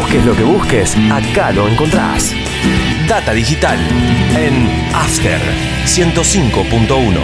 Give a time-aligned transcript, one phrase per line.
[0.00, 2.34] Busques lo que busques, acá lo encontrás.
[3.06, 3.78] Data Digital
[4.34, 5.38] en After
[5.84, 7.20] 105.1,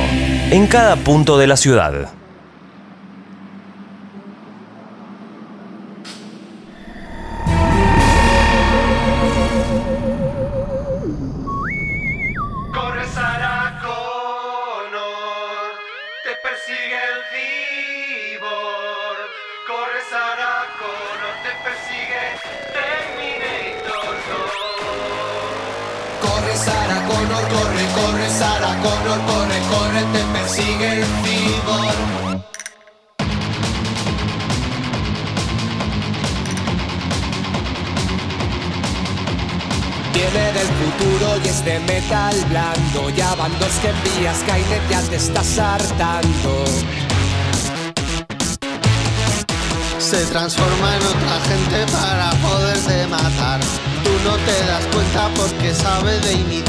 [0.50, 2.10] en cada punto de la ciudad.
[56.36, 56.65] see me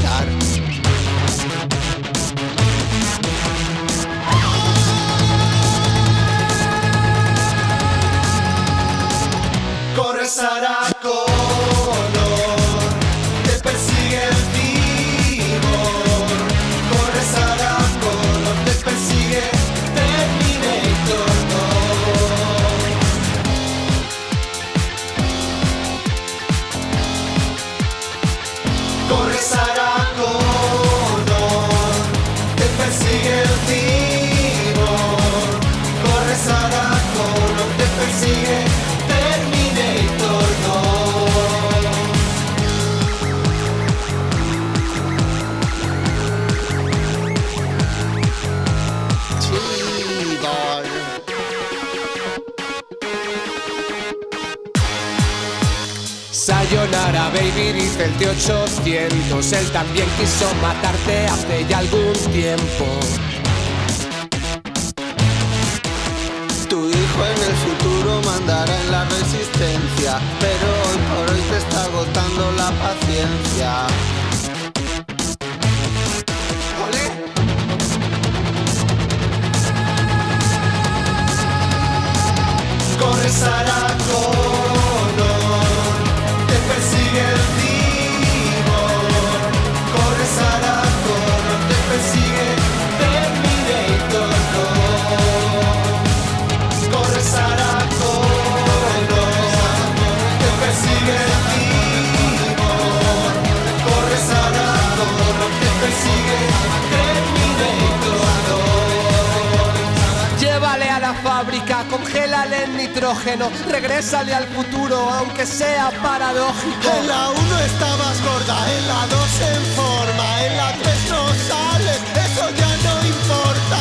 [111.98, 116.90] congélale el nitrógeno, regrésale al futuro, aunque sea paradójico.
[117.00, 122.00] En la 1 estabas gorda, en la 2 en forma, en la 3 no sales,
[122.26, 123.80] eso ya no importa.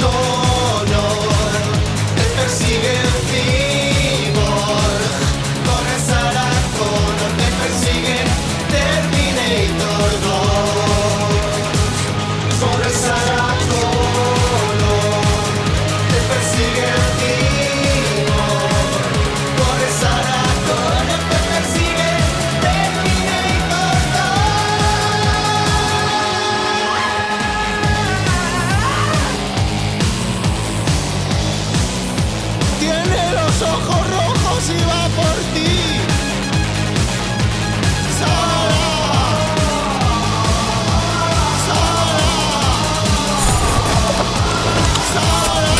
[0.00, 1.52] Dolor,
[2.16, 3.11] te persigue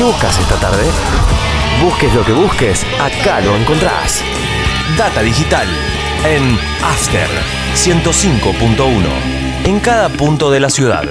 [0.02, 0.82] ¿Qué buscas esta tarde?
[1.80, 4.24] Busques lo que busques, acá lo encontrás.
[4.98, 5.68] Data Digital
[6.24, 7.28] en After
[7.76, 11.04] 105.1, en cada punto de la ciudad.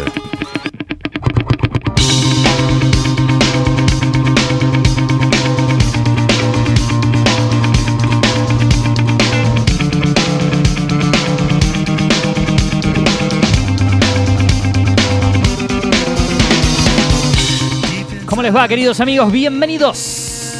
[18.41, 19.31] ¿Cómo les va, queridos amigos?
[19.31, 20.51] Bienvenidos.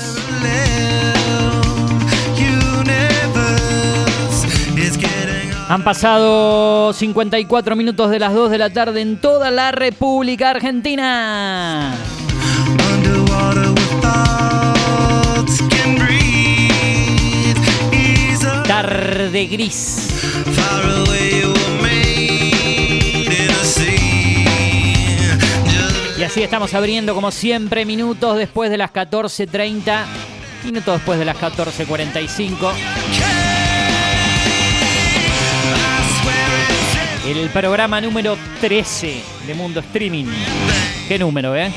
[5.68, 11.95] Han pasado 54 minutos de las 2 de la tarde en toda la República Argentina.
[18.68, 20.07] Tarde gris.
[26.21, 30.06] Y así estamos abriendo como siempre minutos después de las 14.30,
[30.63, 32.73] minutos después de las 14.45.
[37.25, 40.27] El programa número 13 de Mundo Streaming.
[41.07, 41.71] ¿Qué número, eh?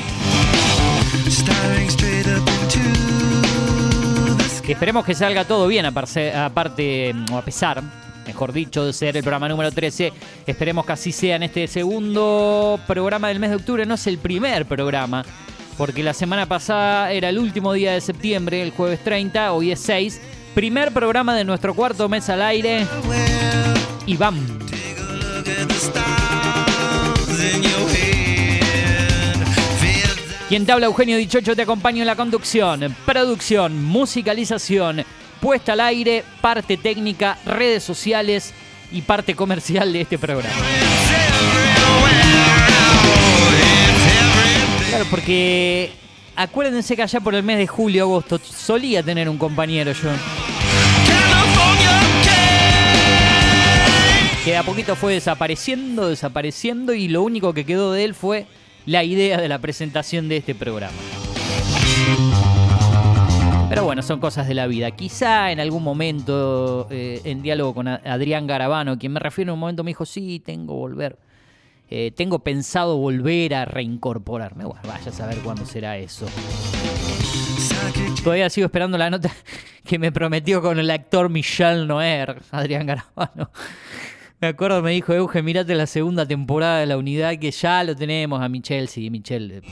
[4.62, 7.82] Que esperemos que salga todo bien, aparte, o a pesar
[8.26, 10.12] mejor dicho, de ser el programa número 13.
[10.46, 13.86] Esperemos que así sea en este segundo programa del mes de octubre.
[13.86, 15.24] No es el primer programa,
[15.76, 19.80] porque la semana pasada era el último día de septiembre, el jueves 30, hoy es
[19.80, 20.20] 6.
[20.54, 22.86] Primer programa de nuestro cuarto mes al aire.
[24.06, 24.44] Y vamos.
[30.48, 35.02] Quien te habla Eugenio Dichocho te acompaño en la conducción, producción, musicalización,
[35.44, 38.54] puesta al aire, parte técnica, redes sociales
[38.90, 40.56] y parte comercial de este programa.
[44.88, 45.92] Claro, porque
[46.34, 50.08] acuérdense que allá por el mes de julio, agosto, solía tener un compañero yo.
[54.46, 58.46] Que a poquito fue desapareciendo, desapareciendo y lo único que quedó de él fue
[58.86, 60.96] la idea de la presentación de este programa.
[63.68, 64.90] Pero bueno, son cosas de la vida.
[64.92, 69.60] Quizá en algún momento, eh, en diálogo con Adrián Garabano, quien me refiero en un
[69.60, 71.18] momento, me dijo, sí, tengo volver.
[71.90, 74.64] Eh, tengo pensado volver a reincorporarme.
[74.64, 76.26] Vaya a saber cuándo será eso.
[78.22, 79.30] Todavía sigo esperando la nota
[79.84, 83.50] que me prometió con el actor Michel Noer, Adrián Garabano.
[84.40, 87.94] Me acuerdo, me dijo, Euge, mirate la segunda temporada de la unidad que ya lo
[87.96, 89.62] tenemos a Michelle, sí, Michelle.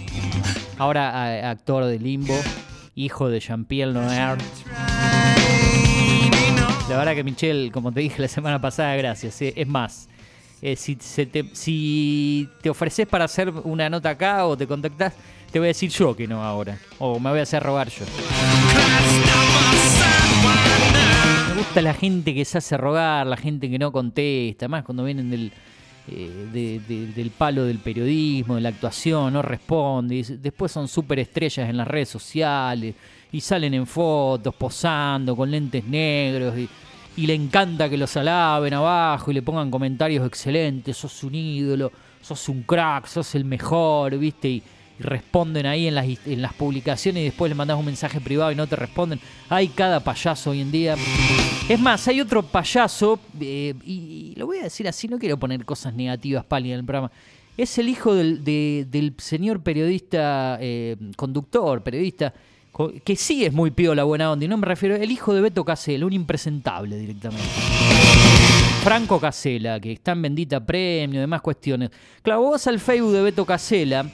[0.79, 2.35] Ahora actor de Limbo,
[2.95, 4.39] hijo de Jean-Pierre Noir.
[6.89, 9.41] La verdad que Michelle, como te dije la semana pasada, gracias.
[9.43, 10.09] Eh, es más,
[10.61, 15.15] eh, si, te, si te ofreces para hacer una nota acá o te contactas,
[15.51, 16.79] te voy a decir yo que no ahora.
[16.99, 18.05] O me voy a hacer rogar yo.
[21.49, 25.05] Me gusta la gente que se hace rogar, la gente que no contesta, más cuando
[25.05, 25.53] vienen del,
[26.09, 30.25] eh, del palo del periodismo, de la actuación, no responde.
[30.41, 32.95] Después son súper estrellas en las redes sociales
[33.31, 36.69] y salen en fotos, posando con lentes negros y,
[37.17, 41.93] y le encanta que los alaben abajo y le pongan comentarios excelentes, sos un ídolo,
[42.21, 44.49] sos un crack, sos el mejor, ¿viste?
[44.49, 44.63] Y,
[45.03, 48.55] responden ahí en las, en las publicaciones y después le mandas un mensaje privado y
[48.55, 49.21] no te responden.
[49.49, 50.97] Hay cada payaso hoy en día.
[51.69, 55.65] Es más, hay otro payaso, eh, y, lo voy a decir así, no quiero poner
[55.65, 57.11] cosas negativas, Pali, en el programa.
[57.57, 62.33] Es el hijo del, del señor periodista, eh, conductor, periodista,
[63.05, 65.65] que sí es muy la buena onda, y no me refiero, el hijo de Beto
[65.65, 67.45] Casela, un impresentable directamente.
[68.83, 71.91] Franco Casela, que está en bendita premio, demás cuestiones.
[72.23, 74.11] Claro, vos al Facebook de Beto Casela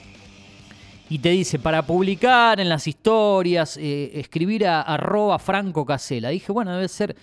[1.09, 6.29] y te dice, para publicar en las historias, eh, escribir a arroba Franco Casela.
[6.29, 7.15] Dije, bueno, debe ser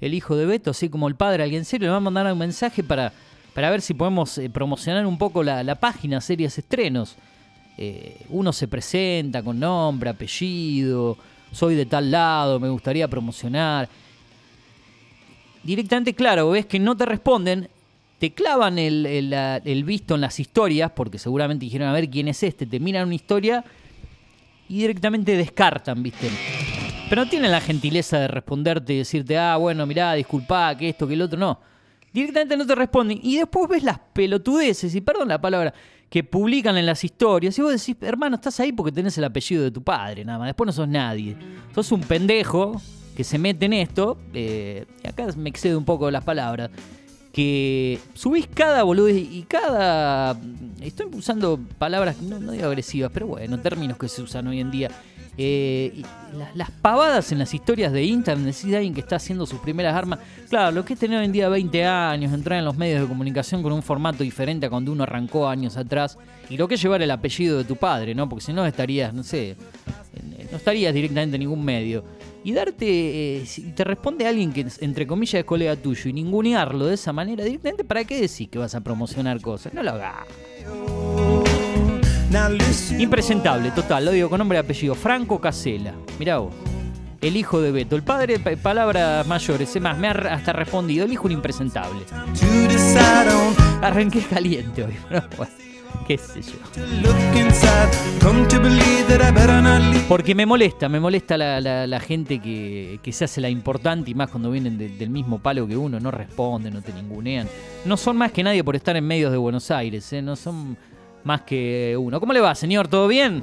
[0.00, 2.38] el hijo de Beto, así como el padre, alguien serio, le va a mandar un
[2.38, 3.12] mensaje para,
[3.52, 7.16] para ver si podemos eh, promocionar un poco la, página Series Estrenos.
[7.78, 11.18] Eh, uno se presenta con nombre, apellido,
[11.50, 13.88] soy de tal lado, me gustaría promocionar.
[15.64, 17.68] Directamente, claro, ves que no te responden,
[18.22, 22.66] te clavan el, visto en las historias, porque seguramente dijeron a ver quién es este,
[22.66, 23.64] te miran una historia
[24.68, 26.30] y directamente descartan, ¿viste?
[27.10, 31.08] Pero no tienen la gentileza de responderte y decirte, ah, bueno, mirá, disculpa, que esto,
[31.08, 31.58] que el otro, no.
[32.12, 33.18] Directamente no te responden.
[33.20, 35.74] Y después ves las pelotudeces, y perdón la palabra,
[36.08, 37.58] que publican en las historias.
[37.58, 40.46] Y vos decís, hermano, estás ahí porque tenés el apellido de tu padre, nada más.
[40.46, 41.36] Después no sos nadie.
[41.74, 42.80] Sos un pendejo
[43.16, 44.16] que se mete en esto.
[44.32, 46.70] Eh, y acá me excede un poco las palabras
[47.32, 50.36] que subís cada boludo y cada.
[50.80, 54.90] Estoy usando palabras, no, digo agresivas, pero bueno, términos que se usan hoy en día.
[55.38, 56.02] Eh,
[56.54, 60.18] las, pavadas en las historias de internet, decís alguien que está haciendo sus primeras armas.
[60.50, 63.08] Claro, lo que es tener hoy en día 20 años, entrar en los medios de
[63.08, 66.18] comunicación con un formato diferente a cuando uno arrancó años atrás,
[66.50, 68.28] y lo que es llevar el apellido de tu padre, ¿no?
[68.28, 69.56] Porque si no estarías, no sé,
[70.50, 72.04] no estarías directamente en ningún medio
[72.44, 72.86] y darte,
[73.40, 77.12] eh, si te responde alguien que entre comillas es colega tuyo y ningunearlo de esa
[77.12, 79.72] manera directamente, ¿para qué decís que vas a promocionar cosas?
[79.72, 80.26] No lo hagas.
[82.98, 84.94] Impresentable, total, lo digo con nombre y apellido.
[84.94, 86.54] Franco Casela, mirá vos.
[87.20, 87.94] El hijo de Beto.
[87.94, 89.76] El padre, palabras mayores.
[89.76, 91.04] Es más, me ha hasta respondido.
[91.04, 92.00] El hijo un impresentable.
[93.80, 94.94] Arranqué caliente hoy.
[95.36, 95.52] bueno
[96.06, 96.52] qué sé yo.
[100.08, 104.50] Porque me molesta, me molesta la, gente que, se hace la importante y más cuando
[104.50, 107.48] vienen del mismo palo que uno, no responden, no te ningunean.
[107.84, 110.22] No son más que nadie por estar en medios de Buenos Aires, ¿eh?
[110.22, 110.76] no son
[111.24, 112.20] más que uno.
[112.20, 112.88] ¿Cómo le va, señor?
[112.88, 113.42] ¿Todo bien?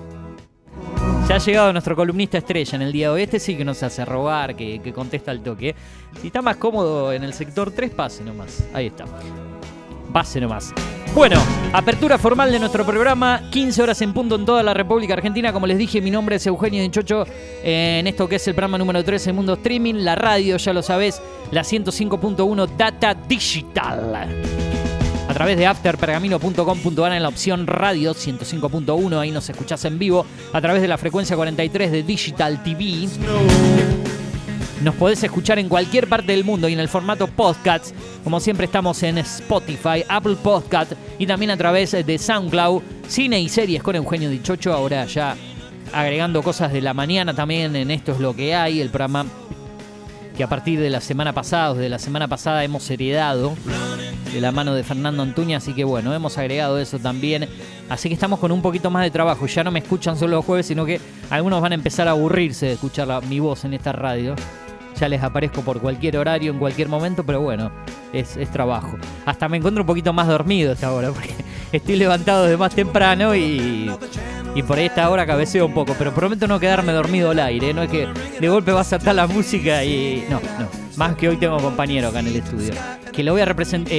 [1.28, 3.22] Ya ha llegado nuestro columnista estrella en el día de hoy.
[3.22, 5.75] Este sí que nos hace robar, que, que contesta al toque.
[6.20, 8.68] Si está más cómodo en el sector 3, pase nomás.
[8.74, 9.06] Ahí está.
[10.12, 10.74] Pase nomás.
[11.16, 11.42] Bueno,
[11.74, 15.51] apertura formal de nuestro programa, 15 horas en punto en toda la República Argentina.
[15.51, 17.25] Como les dije, mi nombre es Eugenio Dinchocho
[17.63, 20.82] en esto que es el programa número 3 en Mundo Streaming, la radio, ya lo
[20.82, 24.30] sabés, la 105.1 Data Digital.
[25.28, 30.25] A través de afterpergamino.com.ar en la opción radio 105.1, ahí nos escuchás en vivo.
[30.54, 33.08] A través de la frecuencia 43 de Digital TV.
[34.82, 37.94] Nos podés escuchar en cualquier parte del mundo y en el formato podcast.
[38.24, 42.82] Como siempre estamos en Spotify, Apple Podcast y también a través de SoundCloud.
[43.06, 44.72] Cine y series con Eugenio Dichocho.
[44.72, 45.36] Ahora ya
[45.92, 49.26] agregando cosas de la mañana también en Esto es lo que hay, el programa
[50.38, 53.58] que a partir de la semana pasada, de la semana pasada hemos heredado
[54.32, 57.50] de la mano de Fernando Antuña, así que bueno, hemos agregado eso también.
[57.90, 59.46] Así que estamos con un poquito más de trabajo.
[59.48, 62.68] Ya no me escuchan solo los jueves, sino que algunos van a empezar a aburrirse
[62.68, 64.36] de escuchar mi voz en esta radio.
[65.00, 67.72] Ya les aparezco por cualquier horario, en cualquier momento, pero bueno,
[68.12, 68.98] es, es trabajo.
[69.25, 71.34] Hasta me encuentro un poquito más dormido esta hora, porque
[71.72, 73.89] estoy levantado de más temprano y,
[74.56, 75.96] y por ahí esta hora cabeceo un poco.
[75.98, 77.74] Pero prometo no quedarme dormido al aire, ¿eh?
[77.74, 78.08] no es que
[78.39, 80.25] de golpe va a saltar la música y.
[80.29, 80.68] No, no.
[80.98, 82.74] Más que hoy tengo compañero acá en el estudio.
[83.13, 83.94] Que lo voy a representar,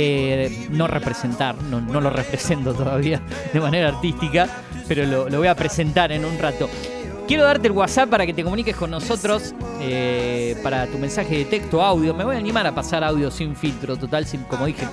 [0.71, 3.23] no representar, no, no lo represento todavía
[3.55, 4.47] de manera artística,
[4.87, 6.69] pero lo, lo voy a presentar en un rato.
[7.31, 11.45] Quiero darte el WhatsApp para que te comuniques con nosotros eh, para tu mensaje de
[11.45, 12.13] texto, audio.
[12.13, 14.85] Me voy a animar a pasar audio sin filtro, total, sin, como dije,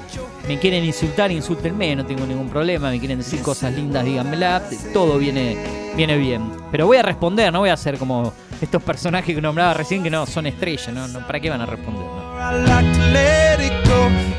[0.48, 2.92] me quieren insultar, insúltenme, no tengo ningún problema.
[2.92, 4.62] Me quieren decir cosas lindas, díganmela.
[4.94, 5.58] Todo viene,
[5.96, 6.44] viene bien.
[6.70, 10.12] Pero voy a responder, no voy a hacer como estos personajes que nombraba recién que
[10.12, 11.08] no son estrellas, ¿no?
[11.26, 12.06] ¿Para qué van a responder?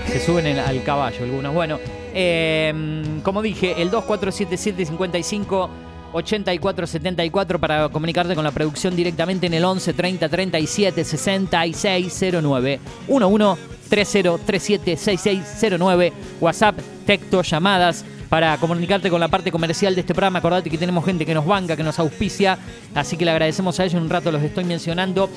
[0.07, 1.53] Se suben en- al caballo algunos.
[1.53, 1.81] Bueno,
[2.15, 5.69] eh, como dije, el 247755
[6.19, 14.39] 8474 para comunicarte con la producción directamente en el 11 30 37 6609 11 30
[14.45, 20.39] 37 6609 WhatsApp, texto, llamadas para comunicarte con la parte comercial de este programa.
[20.39, 22.59] Acordate que tenemos gente que nos banca, que nos auspicia,
[22.95, 24.01] así que le agradecemos a ellos.
[24.01, 25.31] Un rato los estoy mencionando.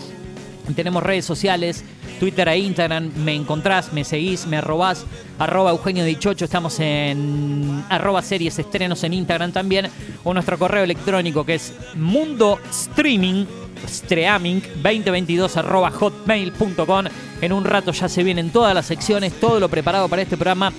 [0.73, 1.83] Tenemos redes sociales,
[2.19, 3.11] Twitter e Instagram.
[3.17, 5.05] Me encontrás, me seguís, me arrobás.
[5.39, 6.45] Arroba Eugenio Dichocho.
[6.45, 9.89] Estamos en arroba series estrenos en Instagram también.
[10.23, 13.45] O nuestro correo electrónico que es mundo streaming.
[13.85, 17.05] Streaming 2022 arroba hotmail.com.
[17.41, 20.71] En un rato ya se vienen todas las secciones, todo lo preparado para este programa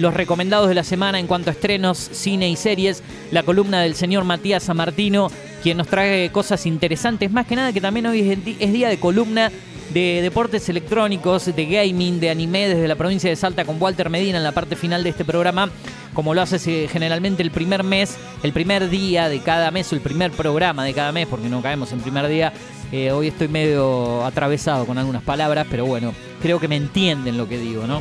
[0.00, 3.94] los recomendados de la semana en cuanto a estrenos, cine y series, la columna del
[3.94, 5.30] señor Matías Samartino,
[5.62, 9.52] quien nos trae cosas interesantes, más que nada que también hoy es, día de columna
[9.92, 14.38] de deportes electrónicos, de gaming, de anime desde la provincia de Salta con Walter Medina
[14.38, 15.68] en la parte final de este programa,
[16.14, 19.96] como lo hace eh, generalmente el primer mes, el primer día de cada mes o
[19.96, 22.54] el primer programa de cada mes, porque no caemos en primer día.
[22.90, 27.46] Eh, hoy estoy medio atravesado con algunas palabras, pero bueno, creo que me entienden lo
[27.46, 28.00] que digo, ¿no?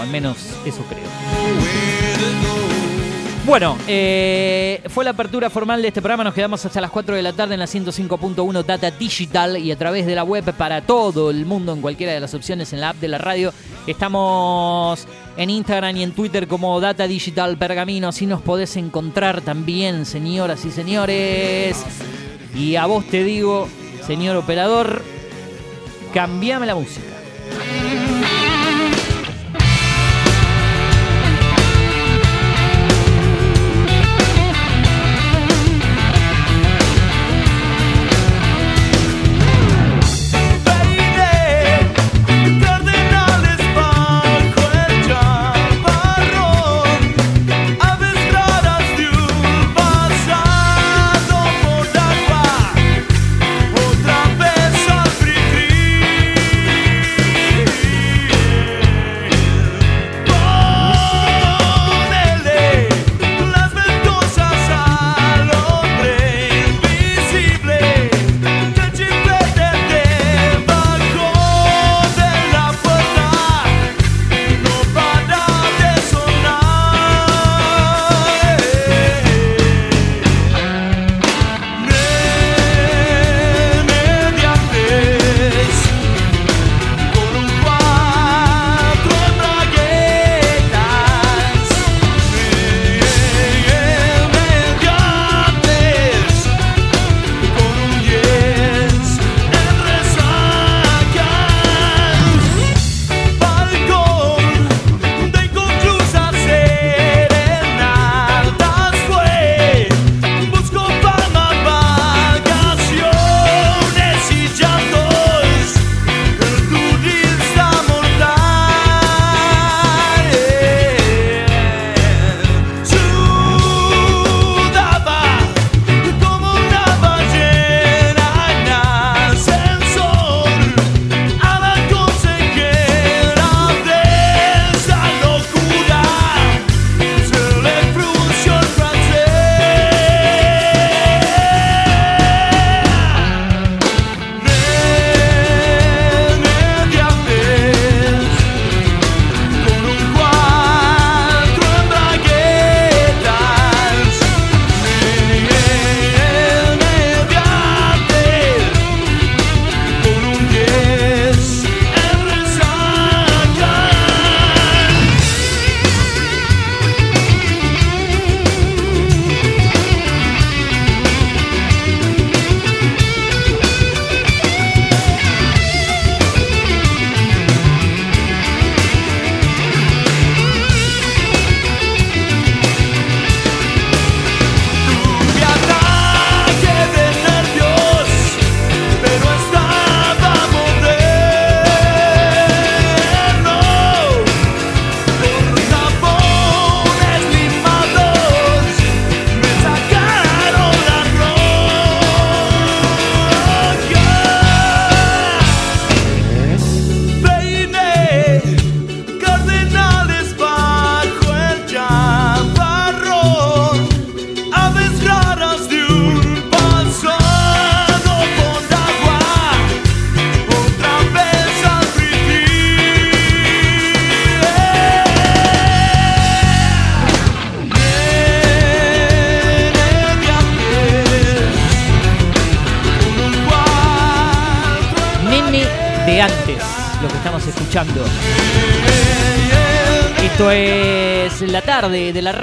[0.00, 1.08] Al menos eso creo.
[3.48, 6.22] Bueno, eh, fue la apertura formal de este programa.
[6.22, 9.78] Nos quedamos hasta las 4 de la tarde en la 105.1 Data Digital y a
[9.78, 12.90] través de la web para todo el mundo en cualquiera de las opciones en la
[12.90, 13.54] app de la radio.
[13.86, 15.06] Estamos
[15.38, 18.08] en Instagram y en Twitter como Data Digital Pergamino.
[18.08, 21.82] Así nos podés encontrar también, señoras y señores.
[22.54, 23.66] Y a vos te digo,
[24.06, 25.02] señor operador,
[26.12, 27.06] cambiame la música.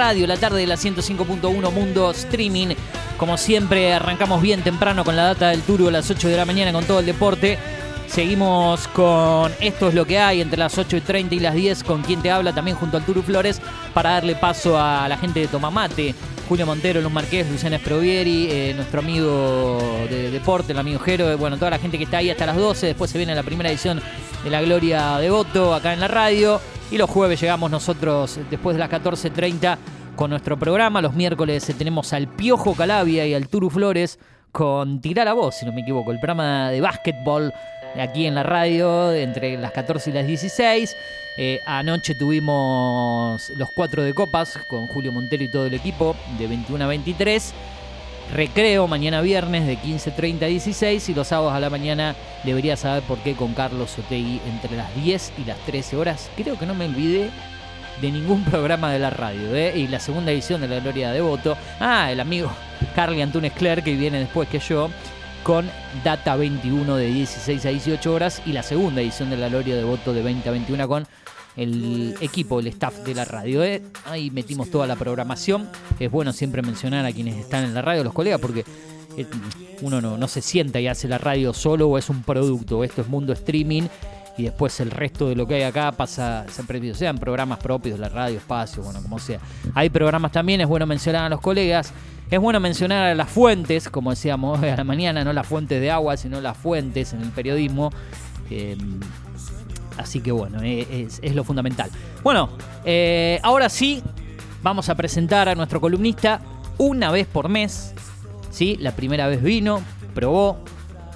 [0.06, 2.76] Radio, la tarde de la 105.1 Mundo Streaming.
[3.18, 6.46] Como siempre, arrancamos bien temprano con la data del Turbo a las 8 de la
[6.46, 7.58] mañana con todo el deporte.
[8.06, 11.84] Seguimos con Esto es lo que hay entre las 8 y 30 y las 10
[11.84, 13.60] con quien te habla también junto al Turu Flores
[13.96, 16.14] para darle paso a la gente de Tomamate,
[16.48, 21.36] Julio Montero, Luz Marqués, Luciana Sprovieri, eh, nuestro amigo de deporte, el amigo Jero, eh,
[21.36, 23.72] bueno, toda la gente que está ahí hasta las 12, después se viene la primera
[23.72, 24.00] edición
[24.44, 28.76] de La Gloria de Voto acá en la radio y los jueves llegamos nosotros después
[28.76, 29.78] de las 14.30
[30.16, 34.18] con nuestro programa, los miércoles tenemos al Piojo Calavia y al Turu Flores
[34.52, 37.52] con Tirar a Voz, si no me equivoco, el programa de básquetbol
[38.00, 40.96] aquí en la radio entre las 14 y las 16.
[41.38, 46.48] Eh, anoche tuvimos los cuatro de copas con Julio Montero y todo el equipo de
[46.48, 47.54] 21 a 23.
[48.34, 53.04] Recreo mañana viernes de 15.30 a 16 y los sábados a la mañana debería saber
[53.04, 56.30] por qué con Carlos Otegui entre las 10 y las 13 horas.
[56.36, 57.30] Creo que no me olvidé
[58.02, 59.56] de ningún programa de la radio.
[59.56, 59.74] ¿eh?
[59.76, 61.56] Y la segunda edición de La Gloria de Voto.
[61.80, 62.52] Ah, el amigo
[62.96, 64.90] Carly Antunes Clerc, que viene después que yo,
[65.44, 65.70] con
[66.04, 68.42] Data 21 de 16 a 18 horas.
[68.46, 71.08] Y la segunda edición de La Gloria de Voto de 20 a 21 con
[71.56, 73.64] el equipo, el staff de la radio.
[73.64, 73.82] ¿eh?
[74.06, 75.70] Ahí metimos toda la programación.
[76.00, 78.66] Es bueno siempre mencionar a quienes están en la radio, los colegas, porque
[79.18, 79.26] eh,
[79.82, 82.84] uno no, no se sienta y hace la radio solo o es un producto.
[82.84, 83.84] Esto es mundo streaming
[84.38, 88.10] y después el resto de lo que hay acá pasa, siempre sean programas propios la
[88.10, 89.40] radio, espacio, bueno, como sea.
[89.74, 91.94] Hay programas también, es bueno mencionar a los colegas,
[92.30, 95.80] es bueno mencionar a las fuentes, como decíamos hoy a la mañana, no las fuentes
[95.80, 97.92] de agua, sino las fuentes en el periodismo.
[98.50, 98.78] Eh,
[99.98, 101.90] así que bueno, eh, es, lo fundamental.
[102.24, 102.50] Bueno,
[102.84, 104.02] eh, ahora sí,
[104.62, 106.42] vamos a presentar a nuestro columnista
[106.78, 107.94] una vez por mes.
[108.52, 108.78] ¿sí?
[108.80, 109.82] La primera vez vino,
[110.14, 110.58] probó,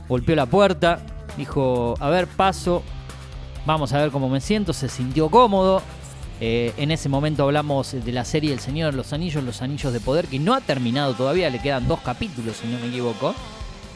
[0.08, 1.00] golpeó la puerta,
[1.38, 2.84] dijo, a ver, paso,
[3.65, 5.82] vamos a ver cómo me siento, se sintió cómodo.
[6.42, 9.92] Eh, en ese momento hablamos de la serie El Señor de los Anillos, Los Anillos
[9.92, 13.36] de Poder, que no ha terminado todavía, le quedan dos capítulos, si no me equivoco.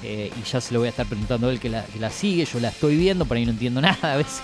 [0.04, 2.10] Eh, y ya se lo voy a estar preguntando a él que la, que la
[2.10, 4.44] sigue, yo la estoy viendo, por ahí no entiendo nada a veces.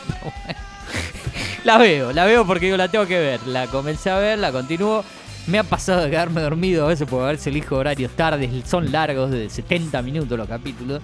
[1.64, 3.46] la veo, la veo porque digo, la tengo que ver.
[3.48, 5.04] La comencé a ver, la continúo.
[5.48, 9.32] Me ha pasado de quedarme dormido a veces por haberse elijo horarios tardes, son largos,
[9.32, 11.02] de 70 minutos los capítulos.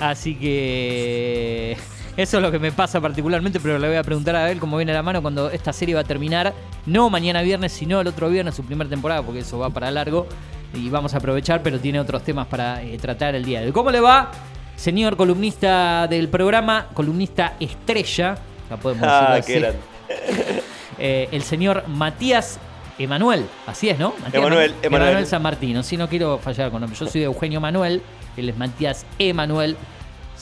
[0.00, 1.76] Así que
[2.16, 4.76] eso es lo que me pasa particularmente, pero le voy a preguntar a él cómo
[4.76, 6.52] viene la mano cuando esta serie va a terminar.
[6.86, 10.26] No mañana viernes, sino el otro viernes, su primera temporada, porque eso va para largo.
[10.74, 13.72] Y vamos a aprovechar, pero tiene otros temas para eh, tratar el día de hoy.
[13.72, 14.30] ¿Cómo le va,
[14.76, 18.36] señor columnista del programa, columnista estrella?
[18.70, 19.76] Ya podemos Ah, decirlo así.
[20.96, 22.60] Eh, el señor Matías
[23.00, 24.14] Emanuel, así es, ¿no?
[24.32, 25.26] Emanuel, Man- Emanuel.
[25.26, 26.96] San Martino, si no quiero fallar con nombre.
[26.96, 28.00] Yo soy Eugenio Manuel,
[28.36, 29.76] él es Matías Emanuel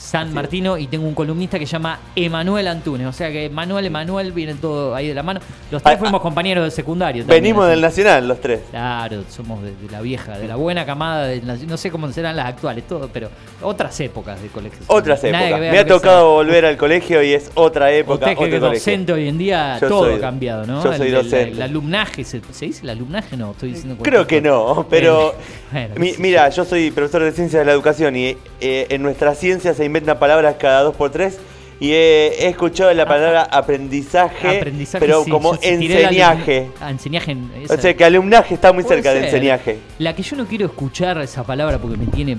[0.03, 3.07] San Así Martino y tengo un columnista que se llama Emanuel Antunes.
[3.07, 5.39] O sea que Manuel, Emanuel vienen todo ahí de la mano.
[5.71, 7.23] Los tres Ah, fuimos compañeros de secundario.
[7.23, 7.71] también, Venimos así.
[7.71, 8.59] del Nacional, los tres.
[8.69, 12.35] Claro, somos de, de la vieja, de la buena camada, de no sé cómo serán
[12.35, 13.29] las actuales, todo, pero
[13.61, 14.79] otras épocas de colegio.
[14.87, 15.71] Otras Nada épocas.
[15.71, 19.29] Me ha tocado volver al colegio y es otra época, Usted que es docente hoy
[19.29, 20.83] en día, Yo todo ha cambiado, ¿no?
[20.83, 21.51] yo soy El- el- docente.
[21.51, 23.37] El, alumnaje, ¿se, se dice el alumnaje?
[23.37, 24.49] No, estoy diciendo Creo que cosa.
[24.53, 25.33] no, pero
[25.71, 29.33] bueno, mi- mira, yo soy profesor de ciencias de la educación y eh, en nuestra
[29.35, 31.37] ciencia se inventan palabras cada dos por tres
[31.79, 36.69] y he, he escuchado la palabra aprendizaje, Aprendizaje, pero sí, como la enseñaje.
[36.89, 37.31] enseñaje.
[37.31, 39.79] en- O esa- sea que alumnaje está muy cerca de enseñaje.
[39.99, 42.37] La que yo no quiero escuchar esa palabra porque me tiene.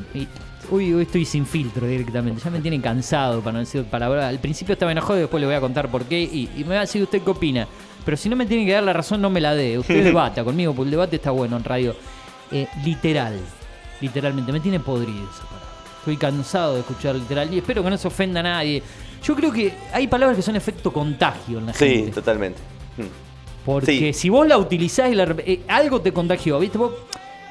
[0.71, 4.27] Hoy, hoy estoy sin filtro directamente, ya me tiene cansado para no decir palabra.
[4.29, 6.71] Al principio estaba enojado y después le voy a contar por qué y, y me
[6.71, 7.69] va a decir usted qué opina.
[8.05, 9.79] Pero si no me tiene que dar la razón, no me la dé.
[9.79, 11.95] Usted debata conmigo, porque el debate está bueno en radio.
[12.51, 13.38] Eh, literal,
[14.01, 15.45] literalmente, me tiene podrido esa.
[16.05, 18.83] Estoy cansado de escuchar literal y espero que no se ofenda a nadie.
[19.23, 22.11] Yo creo que hay palabras que son efecto contagio en la Sí, gente.
[22.12, 22.59] totalmente.
[22.99, 23.64] Mm.
[23.64, 24.12] Porque Sí.
[24.12, 26.77] si vos la utilizás y la eh, algo te contagió, ¿viste?
[26.77, 26.93] Vos,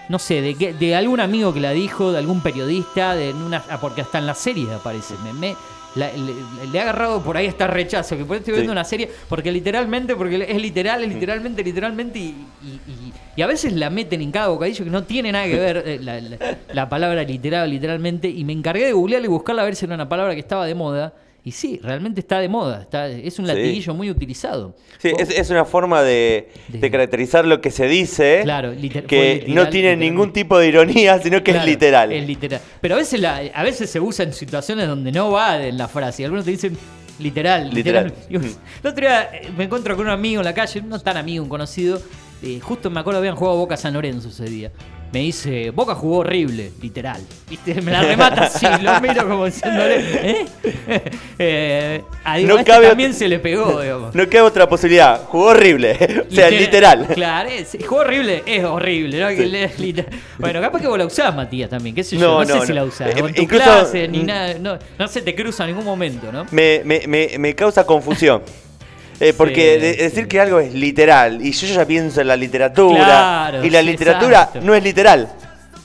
[0.08, 3.64] no sé, de, qué- de algún amigo que la dijo, de algún periodista, de una,
[3.72, 5.16] ah, porque hasta en las series aparece.
[5.24, 5.56] Me, me-
[5.96, 8.74] la- le, le ha agarrado por ahí hasta rechazo, que por ahí estoy viendo Sí.
[8.74, 13.48] una serie, porque literalmente, porque es literal, es literalmente, literalmente, y, y- y- y a
[13.48, 16.38] veces la meten en cada bocadillo que no tiene nada que ver eh, la, la-
[16.72, 19.96] la palabra literal, literalmente, y me encargué de googlearla y buscarla a ver si era
[19.96, 21.14] una palabra que estaba de moda.
[21.46, 23.52] Y sí, realmente está de moda, está, es un Sí.
[23.54, 24.78] latiguillo muy utilizado.
[25.00, 29.02] Sí, es, es una forma de, De- de caracterizar lo que se dice, Claro, liter-
[29.04, 32.12] fue que literal, no tiene ningún tipo de ironía, sino que Claro, es literal.
[32.14, 32.62] Es literal.
[32.80, 35.90] Pero a veces, la- a veces se usa en situaciones donde no va en la
[35.90, 36.24] frase.
[36.24, 36.78] Algunos te dicen
[37.20, 38.14] literal, literal.
[38.30, 38.50] Literal.
[38.84, 41.44] El otro día eh, me encuentro con un amigo en la calle, no tan amigo,
[41.44, 42.02] un conocido.
[42.42, 44.72] eh, justo me acuerdo habían jugado Boca San Lorenzo ese día.
[45.14, 47.22] Me dice, Boca jugó horrible, literal.
[47.48, 47.80] ¿Viste?
[47.84, 49.98] Me la remata así, lo miro como diciéndole,
[50.32, 50.46] ¿eh?
[51.38, 54.16] eh a No este cabe también se le pegó, digamos.
[54.16, 55.22] No queda otra posibilidad.
[55.26, 56.26] Jugó horrible.
[56.32, 57.06] o sea, literal.
[57.14, 60.04] Claro, es, jugó horrible, es horrible, ¿no?
[60.40, 62.62] Bueno, capaz que vos la usás, Matías, también, qué sé yo, No, no, sé no,
[62.62, 62.76] si no.
[62.76, 63.16] la usás.
[63.16, 64.26] Eh, o en tu incluso- clase, ni mm.
[64.26, 66.48] nada, no, no se te cruza en ningún momento, ¿no?
[66.50, 68.42] Me, me, me, me causa confusión.
[69.20, 70.02] Eh, porque Sí, de- sí.
[70.04, 73.82] decir que algo es literal y yo ya pienso en la literatura Claro, y la
[73.82, 74.62] literatura exacto.
[74.62, 75.30] no es literal.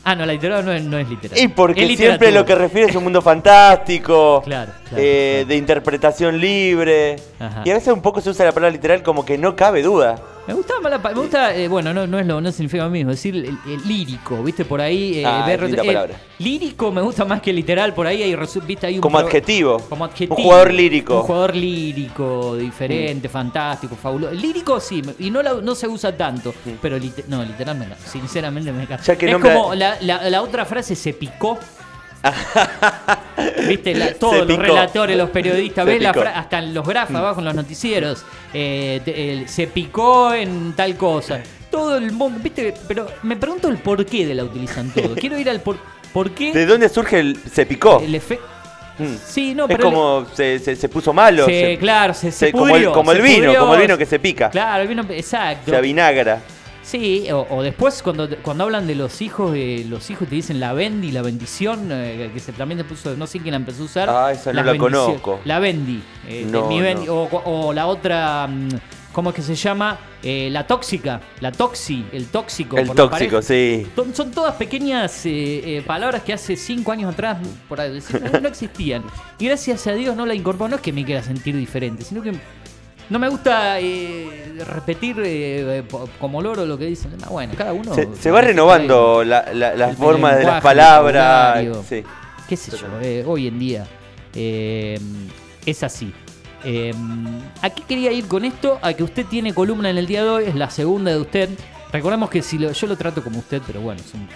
[0.05, 1.38] Ah, no, la literatura no es, no es literal.
[1.38, 5.48] Y porque siempre lo que refiere es un mundo fantástico, Claro, claro, eh, claro.
[5.48, 7.16] de interpretación libre.
[7.38, 7.62] Ajá.
[7.64, 10.20] Y a veces un poco se usa la palabra literal como que no cabe duda.
[10.46, 12.85] Me gusta, más la pa- me gusta eh, bueno, no, no es lo no significa
[12.85, 14.64] lo mismo, es decir, el, el lírico, ¿viste?
[14.64, 15.18] Por ahí.
[15.18, 18.35] eh, Ah, ver- es eh, lírico me gusta más que literal, por ahí hay,
[18.66, 18.87] ¿viste?
[18.87, 19.77] Hay un Como adjetivo.
[19.90, 20.37] Como adjetivo.
[20.37, 21.14] Un jugador lírico.
[21.14, 21.16] Mm.
[21.18, 24.33] Un jugador lírico, diferente, fantástico, fabuloso.
[24.33, 27.96] Lírico sí, y no, la- no se usa tanto, pero lite- no, literal, me la-
[27.96, 29.03] sinceramente me encanta.
[29.03, 29.07] Mm.
[29.07, 31.59] Ya que es nombra- como la, la- la otra frase, se picó.
[33.69, 37.55] Viste, La- todos los relatores, los periodistas, ves la hasta los grafos abajo en los
[37.55, 41.41] noticieros, eh, se picó en tal cosa.
[41.71, 45.14] Todo el mundo, viste, pero me pregunto el por qué de la utilizan todo.
[45.14, 45.77] Quiero ir al por,
[46.12, 48.01] por qué ¿De dónde surge el se picó?
[48.01, 48.47] el efecto.
[48.99, 49.14] Mm.
[49.25, 51.45] Sí, no, es pero el- como se, se, se puso malo.
[51.45, 53.61] se- se- claro, se, se- como el- pudrió, como el vino, pudrió.
[53.61, 54.51] como el vino que se pica.
[54.51, 55.71] Claro, el vino, exacto.
[55.71, 56.41] se avinagra.
[56.88, 60.59] Sí, o, o después cuando, cuando hablan de los hijos, eh, los hijos te dicen
[60.59, 63.83] la bendi, la bendición, eh, que se, también se puso, no sé quién la empezó
[63.83, 64.09] a usar.
[64.09, 65.40] Ah, esa no la conozco.
[65.44, 66.01] La bendi.
[66.27, 67.24] eh, No, mi bendi, no.
[67.24, 68.68] O, o la otra, mm,
[69.12, 69.98] ¿cómo es que se llama?
[70.22, 72.79] Eh, la tóxica, la toxi, el tóxico.
[72.79, 73.87] El por tóxico, sí.
[73.94, 75.31] Son, son todas pequeñas eh,
[75.77, 77.37] eh, palabras que hace cinco años atrás
[77.68, 78.01] por ahí,
[78.33, 79.05] no, no existían.
[79.38, 80.70] Y gracias a Dios no la incorporó.
[80.70, 82.33] No es que me quiera sentir diferente, sino que
[83.11, 85.85] no me gusta eh, repetir eh, eh,
[86.21, 87.12] como loro lo que dicen.
[87.23, 87.94] Ah, Bueno, cada uno.
[87.94, 91.64] Se, se va renovando la, la, la el forma de las palabras.
[91.88, 92.03] Sí.
[92.49, 93.87] qué sé yo, eh, hoy en día
[94.35, 94.99] eh,
[95.64, 96.12] es así.
[96.64, 96.92] Eh,
[97.62, 98.79] ¿A qué quería ir con esto?
[98.83, 101.49] A que usted tiene columna en el día de hoy, es la segunda de usted.
[101.92, 104.29] Recordemos que si lo- yo lo trato como usted, pero bueno, somos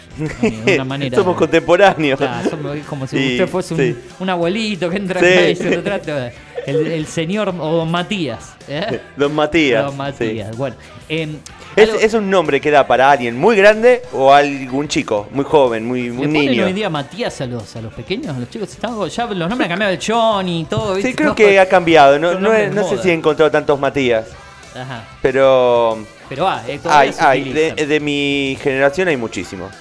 [0.64, 1.16] de una manera.
[1.16, 2.18] Somos contemporáneos.
[2.18, 3.96] Claro, somos como si usted fuese un, sí.
[4.20, 5.26] un abuelito que entra Sí.
[5.26, 6.32] acá y se lo trata.
[6.64, 8.54] El, el señor o don Matías.
[8.68, 9.00] ¿eh?
[9.16, 9.84] Don Matías.
[9.84, 10.56] Don Matías.
[10.56, 10.76] Bueno,
[11.08, 11.36] em,
[11.74, 15.44] ¿Es, algo- es un nombre que da para alguien muy grande o algún chico, muy
[15.44, 16.66] joven, muy ¿Le un niño?
[16.66, 18.70] hoy día Matías a los, a los pequeños, a los chicos?
[18.70, 20.96] Están, ya los nombres han cambiado, el Johnny y todo.
[21.00, 22.18] Sí, creo No, que ha cambiado.
[22.18, 24.26] No, no, sé si he encontrado tantos Matías,
[24.74, 25.04] Ajá.
[25.20, 27.52] pero Pero ah, eh, hay, hay.
[27.52, 29.72] De, de mi generación hay muchísimos.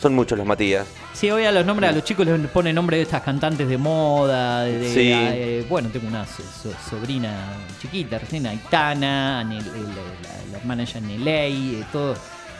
[0.00, 0.86] Son muchos los Matías.
[1.12, 3.76] Sí, hoy a los nombres, a los chicos les ponen nombre de estas cantantes de
[3.76, 4.62] moda.
[4.62, 5.10] De, de- Sí.
[5.12, 9.80] eh, bueno, tengo una so- so- sobrina chiquita, recién Aitana, Anel- la,
[10.28, 12.14] la- la hermana ella Neley, eh, todo.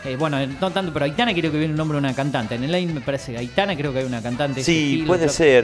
[0.05, 2.59] Eh, bueno, no tanto, pero Aitana creo que viene un nombre de una cantante.
[2.59, 4.65] Neley me parece que Aitana creo que hay una cantante.
[4.65, 5.63] Sí, puede ser,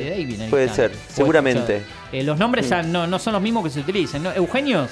[0.50, 0.74] puede Aitana.
[0.74, 1.83] ser, seguramente.
[2.09, 4.22] o sea, los nombres ya no, no son los mismos que se utilizan.
[4.22, 4.33] ¿no?
[4.33, 4.90] Eugenios,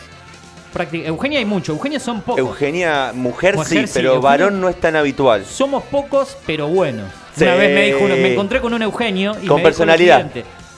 [0.72, 2.38] Eugenia hay mucho, Eugenios son pocos.
[2.38, 5.44] Eugenia, mujer, Mujer, sí, sí, pero Eugenia- varón no es tan habitual.
[5.44, 7.10] Somos pocos, pero buenos.
[7.36, 7.44] Sí.
[7.44, 10.30] Una vez me dijo uno- me encontré con un Eugenio y Con me personalidad.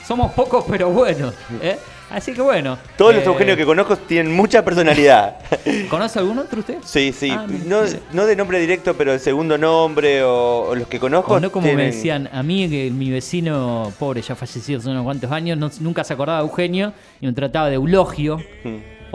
[0.07, 1.35] Somos pocos, pero buenos.
[1.63, 1.77] ¿eh?
[2.11, 2.79] Así que bueno.
[2.99, 5.37] Todos los eh, Eugenios que conozco tienen mucha personalidad.
[5.91, 6.77] ¿Conoce algún otro usted?
[6.85, 7.31] Sí, sí.
[7.33, 7.81] Ah, no,
[8.13, 11.33] no de nombre directo, pero el segundo nombre o, o los que conozco.
[11.35, 15.03] O no como me decían a mí, que mi vecino, pobre, ya fallecido hace unos
[15.03, 18.39] cuantos años, no- nunca se acordaba de Eugenio y me trataba de Eulogio.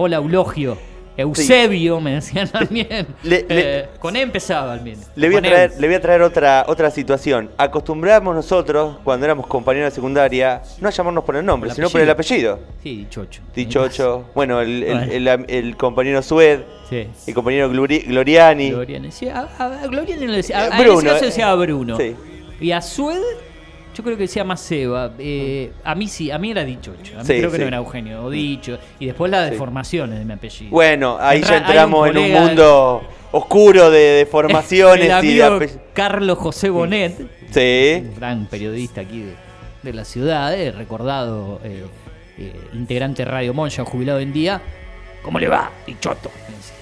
[0.01, 0.77] Hola, Eulogio.
[1.17, 3.05] Eusebio, me decían también.
[3.21, 5.07] Le- le- Eh, con E empezaba al menos.
[5.17, 5.41] Le voy, a E.
[5.41, 7.49] traer, le voy a traer otra, otra situación.
[7.57, 11.75] Acostumbramos nosotros, cuando éramos compañeros de secundaria, no a llamarnos por el nombre, Por el
[11.75, 12.59] sino por el apellido.
[12.81, 13.41] Sí, Dichocho.
[13.53, 15.33] Dichocho, bueno, el, el- Bueno.
[15.33, 17.09] el- el compañero Sued, Sí.
[17.27, 18.69] el compañero Glori- Gloriani.
[18.71, 19.07] Gloriani.
[19.07, 20.59] decía- a, Gloriani le decía.
[20.59, 21.97] A, Eh, a Bruno, ese caso eh, decía Bruno.
[21.97, 22.15] sí.
[22.62, 23.19] Y a Sued,
[23.99, 25.12] yo creo que decía más Seba.
[25.19, 27.15] Eh, a mí sí, a mí era Dichocho.
[27.15, 27.62] A mí Sí, creo que sí.
[27.63, 28.77] no era Eugenio, o Dicho.
[28.97, 30.71] Y después las deformaciones de mi apellido.
[30.71, 33.01] Bueno, ahí Entra- ya un entramos en un mundo
[33.33, 37.17] oscuro de deformaciones El y de amigo ape- Carlos José Bonet,
[37.51, 38.05] Sí.
[38.07, 39.33] un gran periodista aquí de,
[39.83, 41.83] de la ciudad, eh, recordado eh,
[42.73, 44.62] integrante de Radio Monja, jubilado en día.
[45.21, 45.69] ¿Cómo le va?
[45.85, 46.31] Dichoto.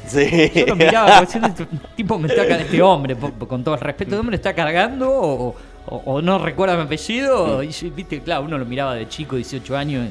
[0.08, 0.52] Sí.
[0.56, 1.66] Yo lo miraba como diciendo, este
[1.98, 5.56] tipo me está este hombre, con todo el respeto, ¿este hombre está cargando o,
[5.88, 7.64] o- o no recuerda mi apellido?
[7.64, 10.10] Y yo, viste, claro, uno lo miraba de chico, 18 años,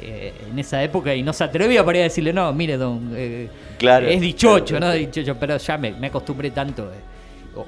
[0.00, 3.12] eh, en esa época y no se atrevía para ir a decirle, no, mire, don,
[3.14, 4.06] eh, Claro.
[4.06, 4.92] es dichocho, ¿no?
[4.92, 6.84] Dichocho, pero ya me, me acostumbré tanto.
[6.92, 7.07] eh.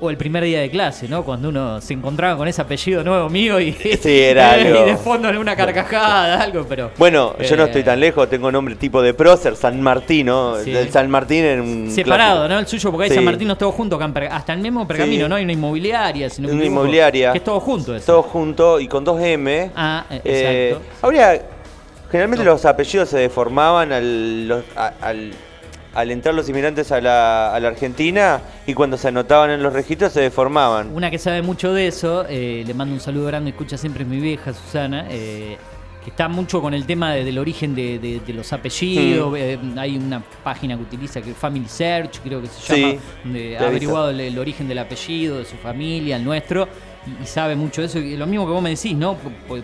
[0.00, 1.24] O el primer día de clase, ¿no?
[1.24, 4.84] Cuando uno se encontraba con ese apellido nuevo mío y, Sí, era y algo.
[4.84, 6.90] de fondo alguna carcajada, algo, pero.
[6.98, 10.70] Bueno, yo no eh, estoy tan lejos, tengo nombre tipo de prócer, San Martino, Sí.
[10.72, 12.54] del San Martín en un Separado, clásico.
[12.54, 12.58] ¿no?
[12.60, 13.14] El suyo, porque hay Sí.
[13.16, 15.28] San Martín juntos, acá en Per- hasta el mismo pergamino.
[15.28, 15.34] ¿no?
[15.36, 17.32] Hay una inmobiliaria, si no me Una inmobiliaria.
[17.32, 18.06] Que es todo junto eso.
[18.06, 19.70] Todo junto y con dos M.
[19.76, 21.06] Ah, eh, Eh, exacto.
[21.06, 21.42] habría,
[22.10, 22.52] generalmente No.
[22.52, 25.32] los apellidos se deformaban al, los- a- al,
[25.94, 29.72] al entrar los inmigrantes a la, a la Argentina y cuando se anotaban en los
[29.72, 30.90] registros se deformaban.
[30.94, 34.08] Una que sabe mucho de eso, eh, le mando un saludo grande, escucha siempre es
[34.08, 35.56] mi vieja, Susana, eh,
[36.04, 39.36] que está mucho con el tema de- del origen de, de- de los apellidos.
[39.36, 43.40] Eh, hay una página que utiliza que Family Search, creo que se Sí, llama, donde
[43.50, 46.68] te ha averiguado el, el origen del apellido, de su familia, el nuestro.
[47.22, 47.98] Y, sabe mucho de eso.
[47.98, 49.16] Y lo mismo que vos me decís, ¿no?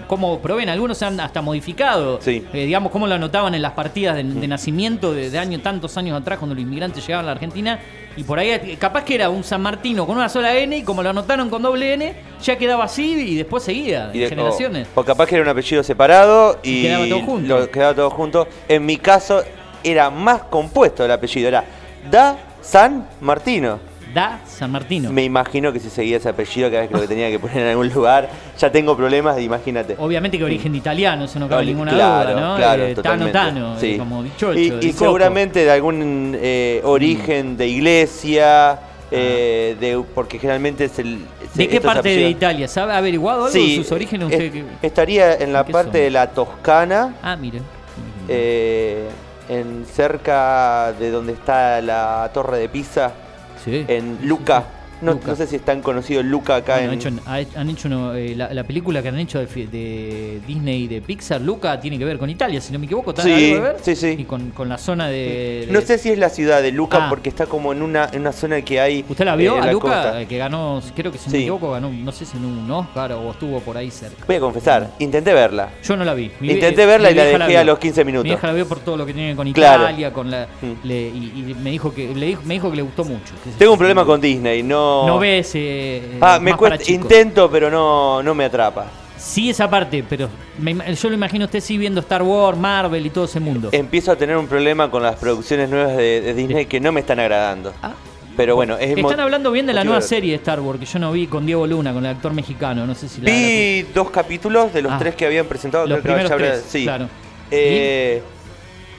[0.07, 2.19] Cómo proveen, algunos se han hasta modificado.
[2.21, 2.45] Sí.
[2.53, 5.97] Eh, digamos, cómo lo anotaban en las partidas de, de nacimiento de, de años, tantos
[5.99, 7.79] años atrás, cuando los inmigrantes llegaban a la Argentina.
[8.17, 10.83] Y por ahí, eh, capaz que era un San Martino con una sola N, y
[10.83, 14.29] como lo anotaron con doble N, ya quedaba así y después seguía, Y en de-
[14.31, 14.89] generaciones.
[14.95, 17.59] O, o capaz que era un apellido separado y, Y quedaba todo junto.
[17.59, 18.49] lo- quedaba todo junto.
[18.69, 19.43] En mi caso
[19.85, 21.65] era más compuesto el apellido, era
[22.11, 23.79] Da San Martino.
[24.15, 25.11] Da San Martino.
[25.13, 27.67] Me imagino que si seguía ese apellido cada vez que lo tenía que poner en
[27.69, 29.97] algún lugar, ya tengo problemas, imagínate.
[29.99, 32.57] Obviamente que origen de italiano, eso no cabe ninguna claro, duda, ¿no?
[32.57, 33.31] claro, Eh, tano.
[33.31, 34.59] Tano, eh, como dichocho.
[34.59, 38.79] Y, seguramente de algún eh, origen de iglesia,
[39.11, 41.19] eh, de, porque generalmente es el...
[41.43, 41.47] Ah.
[41.55, 42.69] ¿De qué parte de Italia?
[42.69, 44.29] ¿Sabe averiguado algo Sí, de sus orígenes?
[44.31, 46.01] es- Usted que- estaría en la ¿Qué parte son?
[46.01, 47.61] de la Toscana, Ah, mire.
[48.29, 49.09] eh,
[49.49, 53.13] en cerca de donde está la Torre de Pisa,
[53.67, 54.65] En Luca.
[55.01, 56.99] No, no sé si es tan conocido Luca acá Bueno, en...
[56.99, 57.21] han hecho,
[57.57, 60.89] ha- han hecho uno, eh, la, la película que han hecho de, de Disney y
[60.89, 63.13] de Pixar, Luca, tiene que ver con Italia, si no me equivoco.
[63.13, 63.77] ¿tiene Sí, algo que ver?
[63.83, 64.17] sí, sí.
[64.19, 66.99] Y con, con la zona de, de- No sé si es la ciudad de Luca
[67.07, 67.07] Ah.
[67.11, 69.05] porque está como en una, en una zona que hay...
[69.09, 69.89] ¿Usted la eh, vio en a la Luca?
[69.89, 70.23] costa.
[70.23, 72.71] eh, Que ganó, creo que si no me equivoco, ganó, no sé si en un
[72.71, 74.25] Oscar o estuvo por ahí cerca.
[74.27, 75.69] Voy a confesar, intenté verla.
[75.85, 76.31] Yo no la vi.
[76.41, 78.25] Mi Intenté verla y la dejé a los 15 minutos.
[78.25, 79.83] Mi vieja la vio por todo lo que tiene con Claro.
[79.85, 80.87] Italia, con la, Mm.
[80.87, 83.35] le- y, y me dijo que le dijo, me dijo que le gustó mucho.
[83.59, 84.86] Tengo un problema con Disney, no...
[85.07, 85.53] No ves.
[85.55, 88.87] eh, Ah, me cuesta, intento, pero no, no me atrapa.
[89.17, 93.05] Sí, esa parte, pero me yo lo imagino a usted sí viendo Star Wars, Marvel
[93.05, 93.71] y todo ese mundo.
[93.73, 97.01] Empiezo a tener un problema con las producciones nuevas de, de Disney que no me
[97.01, 97.73] están agradando.
[97.83, 97.93] Ah.
[98.37, 100.99] Pero bueno, es Están hablando bien de la nueva serie de Star Wars que yo
[100.99, 102.87] no vi con Diego Luna, con el actor mexicano.
[102.87, 103.31] No sé si la.
[103.31, 104.99] Vi dos capítulos de los Ah.
[104.99, 105.87] tres que habían presentado.
[105.87, 106.83] Los primeros tres, sí.
[106.85, 107.09] claro.
[107.51, 108.23] Eh,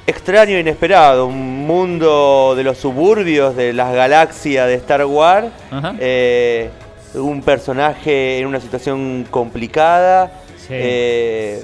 [0.07, 5.47] extraño e inesperado, un mundo de los suburbios de las galaxias de Star Wars.
[5.99, 6.69] Eh,
[7.13, 10.31] un personaje en una situación complicada.
[10.57, 10.67] Sí.
[10.73, 11.63] eh,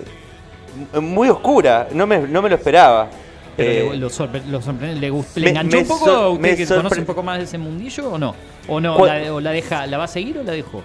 [1.02, 3.08] muy oscura, no me, no me lo esperaba.
[3.56, 4.96] Pero Eh, le, lo sorpre- lo sorprende-
[5.36, 8.34] ¿le, enganchó un poco usted que conoce un poco más de ese mundillo o no?
[8.68, 9.06] ¿O no?
[9.06, 10.82] La, o la deja, ¿La va a seguir o la dejó?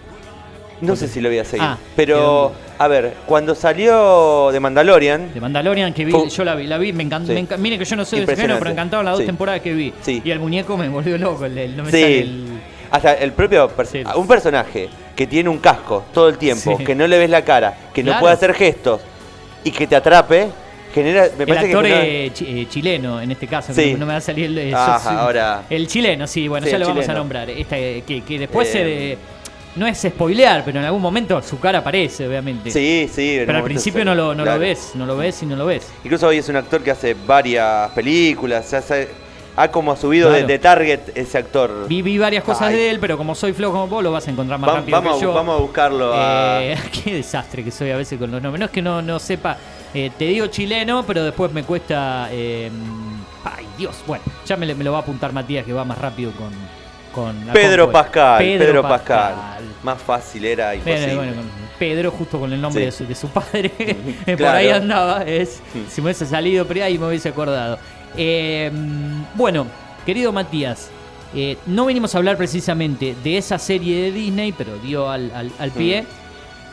[0.81, 1.65] No sé si lo voy a seguir.
[1.67, 6.55] Ah, pero, a ver, cuando salió de Mandalorian, De Mandalorian que vi, Fue- yo la
[6.55, 7.33] vi, la vi, me encantó.
[7.35, 7.47] Sí.
[7.59, 9.27] mire que yo no soy de género, pero me encantaron las dos Sí.
[9.27, 9.93] temporadas que vi.
[10.03, 10.23] Sí.
[10.25, 12.01] Y el muñeco me volvió loco, el, el- no me Sí.
[12.01, 12.45] sale el.
[12.91, 13.87] hasta el propio per-
[14.17, 17.75] un personaje que tiene un casco todo el tiempo, que no le ves la cara,
[17.93, 19.01] que no puede hacer gestos
[19.65, 20.49] y que te atrape,
[20.95, 23.93] genera, me El actor que genera- eh, chi- eh, chileno, en este caso, Sí.
[23.99, 24.57] no, me va a salir el.
[24.59, 27.51] eh, Ajá, sos- ahora- El chileno, sí, bueno, Sí, ya lo vamos a nombrar.
[27.51, 28.85] Esta, eh, que, que después Eh, se.
[28.85, 29.19] de-
[29.79, 32.71] no es spoilear, pero en algún momento su cara aparece, obviamente.
[32.71, 33.37] Sí, sí.
[33.47, 34.59] Pero al principio no lo, no claro.
[34.59, 35.89] lo ves, no lo ves y no lo ves.
[36.05, 38.75] Incluso hoy es un actor que hace varias películas,
[39.57, 40.47] ha como subido de, Claro.
[40.49, 41.87] de target ese actor.
[41.89, 42.77] Vi, vi varias cosas Ay.
[42.77, 44.97] de él, pero como soy flojo como vos, lo vas a encontrar más Va- rápido
[45.01, 45.35] vamos, que a, yo.
[45.35, 46.63] vamos a buscarlo a...
[46.65, 48.61] Eh, qué desastre que soy a veces con los nombres.
[48.61, 49.57] No es que no, no sepa.
[49.95, 52.29] eh, te digo chileno, pero después me cuesta.
[52.31, 52.71] eh,
[53.45, 53.97] ay, Dios.
[54.07, 56.51] Bueno, ya me lo va a apuntar Matías, que va más rápido con.
[57.25, 57.91] Con la Pedro.
[57.93, 59.35] Pascal, Pedro, Pascal.
[59.83, 61.15] Más fácil era Pedro, imposible.
[61.17, 61.45] bueno, con
[61.79, 62.87] Pedro, justo con el nombre Sí.
[62.87, 63.69] de, su, de su padre,
[64.27, 64.59] por Claro.
[64.59, 65.23] ahí andaba.
[65.25, 65.61] Es.
[65.89, 67.79] Si me hubiese salido, pero ahí me hubiese acordado.
[68.17, 68.71] Eh,
[69.35, 69.67] bueno,
[70.05, 70.91] querido Matías,
[71.35, 75.53] eh, no venimos a hablar precisamente de esa serie de Disney, pero dio al, al-
[75.59, 76.05] al pie.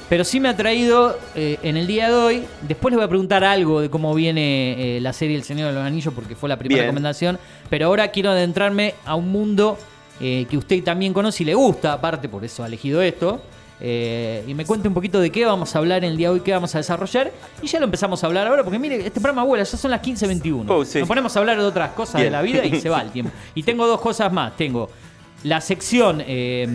[0.08, 2.44] Pero sí me ha traído eh, en el día de hoy.
[2.62, 5.74] Después les voy a preguntar algo de cómo viene eh, la serie El Señor de
[5.74, 6.86] los Anillos, porque fue la primera Bien.
[6.88, 7.40] recomendación.
[7.72, 9.80] Pero ahora quiero adentrarme a un mundo
[10.20, 13.42] eh, que usted también conoce y le gusta, aparte, por eso ha elegido esto.
[13.82, 16.36] Eh, y me cuente un poquito de qué vamos a hablar en el día de
[16.36, 17.32] hoy, qué vamos a desarrollar.
[17.62, 20.02] Y ya lo empezamos a hablar ahora, porque mire, este programa vuela, ya son las
[20.02, 20.66] 15.21.
[20.70, 21.00] Oh, sí.
[21.00, 23.32] Nos ponemos a hablar de otras cosas de la vida y se va el tiempo.
[23.54, 24.56] Y tengo dos cosas más.
[24.56, 24.90] Tengo
[25.44, 26.66] la sección eh,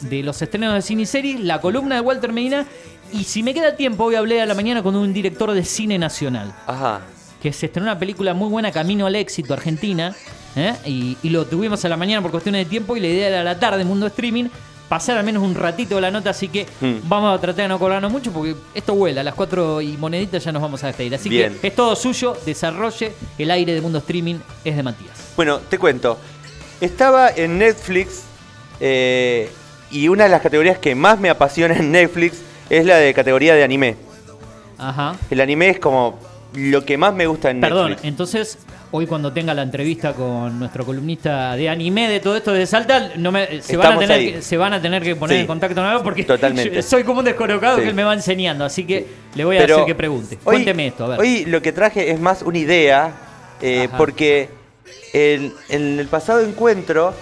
[0.00, 2.66] de los estrenos de cine y series, la columna de Walter Medina.
[3.12, 5.64] Y si me queda tiempo, voy a hablar a la mañana con un director de
[5.64, 7.00] cine nacional Ajá.
[7.40, 10.14] que se estrenó una película muy buena, Camino al Éxito, Argentina,
[10.56, 10.74] ¿eh?
[10.86, 13.40] y, y lo tuvimos a la mañana por cuestiones de tiempo y la idea era
[13.40, 14.46] a la tarde, Mundo Streaming,
[14.88, 17.00] pasar al menos un ratito de la nota, así que Mm.
[17.08, 19.20] vamos a tratar de no colgarnos mucho porque esto vuela.
[19.20, 21.14] A las 4 y moneditas ya nos vamos a despedir.
[21.14, 21.56] Así Bien.
[21.60, 23.12] que es todo suyo, desarrolle.
[23.36, 25.32] El aire de Mundo Streaming es de Matías.
[25.36, 26.18] Bueno, te cuento.
[26.80, 28.22] Estaba en Netflix
[28.80, 29.50] eh,
[29.90, 32.38] y una de las categorías que más me apasiona en Netflix
[32.70, 33.96] es la de categoría de anime.
[34.78, 35.16] Ajá.
[35.30, 36.18] El anime es como
[36.54, 38.08] lo que más me gusta en Perdón, Netflix.
[38.08, 38.58] entonces
[38.90, 43.10] hoy cuando tenga la entrevista con nuestro columnista de anime de todo esto de Salta,
[43.16, 45.40] no me, se, van a tener que, se van a tener que poner Sí.
[45.42, 46.80] en contacto nuevo porque Totalmente.
[46.82, 47.82] soy como un descolocado Sí.
[47.82, 50.36] que él me va enseñando, así que le voy a Pero hacer que pregunte.
[50.36, 51.20] hoy- Cuénteme esto, a ver.
[51.20, 53.12] Hoy lo que traje es más una idea,
[53.60, 54.48] eh, porque
[55.12, 57.12] en, en el pasado encuentro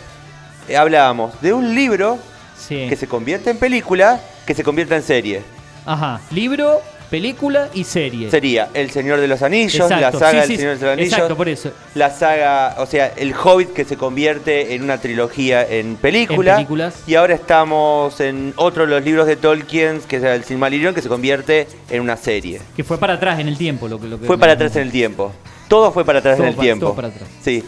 [0.68, 2.18] eh, hablábamos de un libro
[2.57, 2.87] sí.
[2.88, 5.42] que se convierte en película, que se convierte en serie.
[5.85, 8.31] Ajá, libro, película y serie.
[8.31, 11.12] Sería El Señor de los Anillos, la saga sí, del sí, Señor de los Anillos.
[11.12, 11.71] Exacto, por eso.
[11.95, 16.53] La saga, o sea, El Hobbit que se convierte en una trilogía en película.
[16.53, 17.03] En películas.
[17.07, 21.03] Y ahora estamos en otro de los libros de Tolkien, que es el Silmarillion, que
[21.03, 22.61] se convierte en una serie.
[22.77, 24.83] Que fue para atrás en el tiempo lo que, lo que Fue para atrás en
[24.83, 25.33] el tiempo.
[25.69, 26.87] Todo fue para atrás Todo en el tiempo.
[26.87, 27.29] todo para atrás.
[27.42, 27.64] Sí.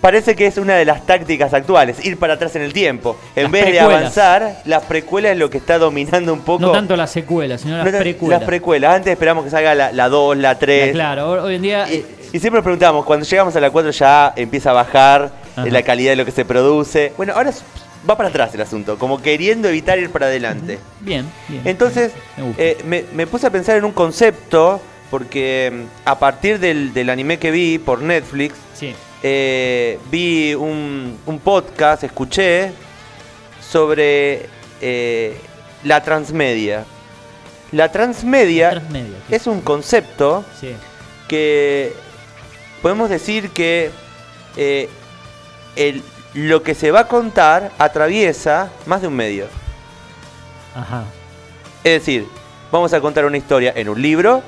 [0.00, 3.18] Parece que es una de las tácticas actuales, ir para atrás en el tiempo.
[3.36, 6.62] En Las vez de avanzar, las precuelas es lo que está dominando un poco.
[6.62, 8.40] No tanto las secuelas, sino las No precuelas.
[8.40, 8.94] Las precuelas.
[8.96, 10.92] Antes esperamos que salga la 2, la 3.
[10.92, 13.90] Claro, hoy en día Y, eh, y siempre nos preguntamos, cuando llegamos a la 4
[13.90, 15.66] ya empieza a bajar Ajá.
[15.66, 17.12] eh, la calidad de lo que se produce.
[17.18, 17.52] Bueno, ahora
[18.08, 20.78] va para atrás el asunto, como queriendo evitar ir para adelante.
[21.00, 21.60] bien, bien.
[21.66, 26.58] Entonces, Me eh, me, me puse a pensar en un concepto, porque mm, a partir
[26.58, 28.94] del, del anime que vi por Netflix, sí.
[29.22, 32.72] Eh, vi un, un podcast, escuché,
[33.60, 34.46] sobre
[34.80, 35.38] eh,
[35.84, 36.84] la transmedia.
[37.72, 38.82] La transmedia,
[39.30, 40.74] es un concepto Sí.
[41.28, 41.92] que
[42.82, 43.90] podemos decir que
[44.56, 44.88] eh,
[45.76, 46.02] el-
[46.34, 49.46] lo que se va a contar atraviesa más de un medio.
[50.74, 51.04] Ajá.
[51.84, 52.26] Es decir,
[52.72, 54.42] vamos a contar una historia en un libro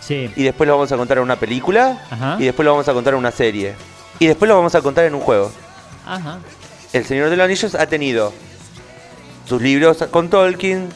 [0.00, 0.30] Sí.
[0.36, 2.36] y después lo vamos a contar en una película Ajá.
[2.38, 3.74] y después lo vamos a contar en una serie
[4.18, 5.50] y después lo vamos a contar en un juego.
[6.06, 6.38] Ajá.
[6.92, 8.32] El Señor de los Anillos ha tenido
[9.46, 10.88] sus libros con Tolkien,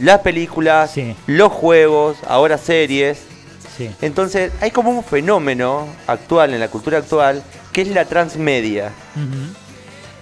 [0.00, 1.14] las películas, Sí.
[1.26, 3.18] los juegos, ahora series.
[3.76, 3.90] Sí.
[4.02, 8.90] Entonces hay como un fenómeno actual en la cultura actual que es la transmedia.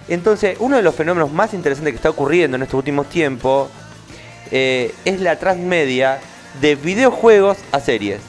[0.07, 3.69] Entonces uno de los fenómenos más interesantes que está ocurriendo en estos últimos tiempos
[4.51, 6.19] eh, es la transmedia
[6.61, 8.19] de videojuegos a series.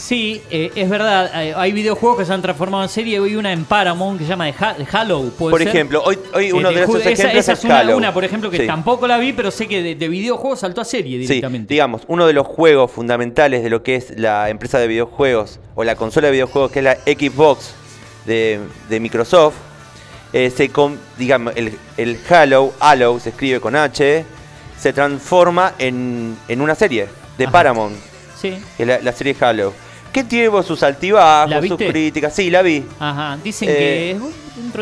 [0.00, 1.30] Sí, eh, es verdad.
[1.42, 3.18] eh, Hay videojuegos que se han transformado en serie.
[3.22, 5.24] Hay una en Paramount que se llama de Ha- de Halo.
[5.38, 5.68] ¿puede Por ser?
[5.68, 8.50] ejemplo, hoy, hoy Eh, uno de ju- esos ejemplos esa es es una, por ejemplo,
[8.50, 8.66] que Sí.
[8.66, 11.74] tampoco la vi, pero sé que de, de videojuegos saltó a serie Sí, directamente.
[11.74, 15.84] digamos, uno de los juegos fundamentales de lo que es la empresa de videojuegos o
[15.84, 17.74] la consola de videojuegos que es la Xbox
[18.24, 19.54] de, de Microsoft,
[20.32, 24.24] eh, se con- digamos, el, el Halo, Halo se escribe con H,
[24.78, 27.52] se transforma en, en una serie de Ajá.
[27.52, 27.96] Paramount,
[28.40, 28.56] Sí.
[28.78, 29.74] que es la, la serie Halo.
[30.12, 32.34] Que tiene sus altibajos, ¿La sus críticas.
[32.34, 32.84] Sí, la vi.
[32.98, 33.38] Ajá.
[33.42, 34.18] Dicen Eh, que es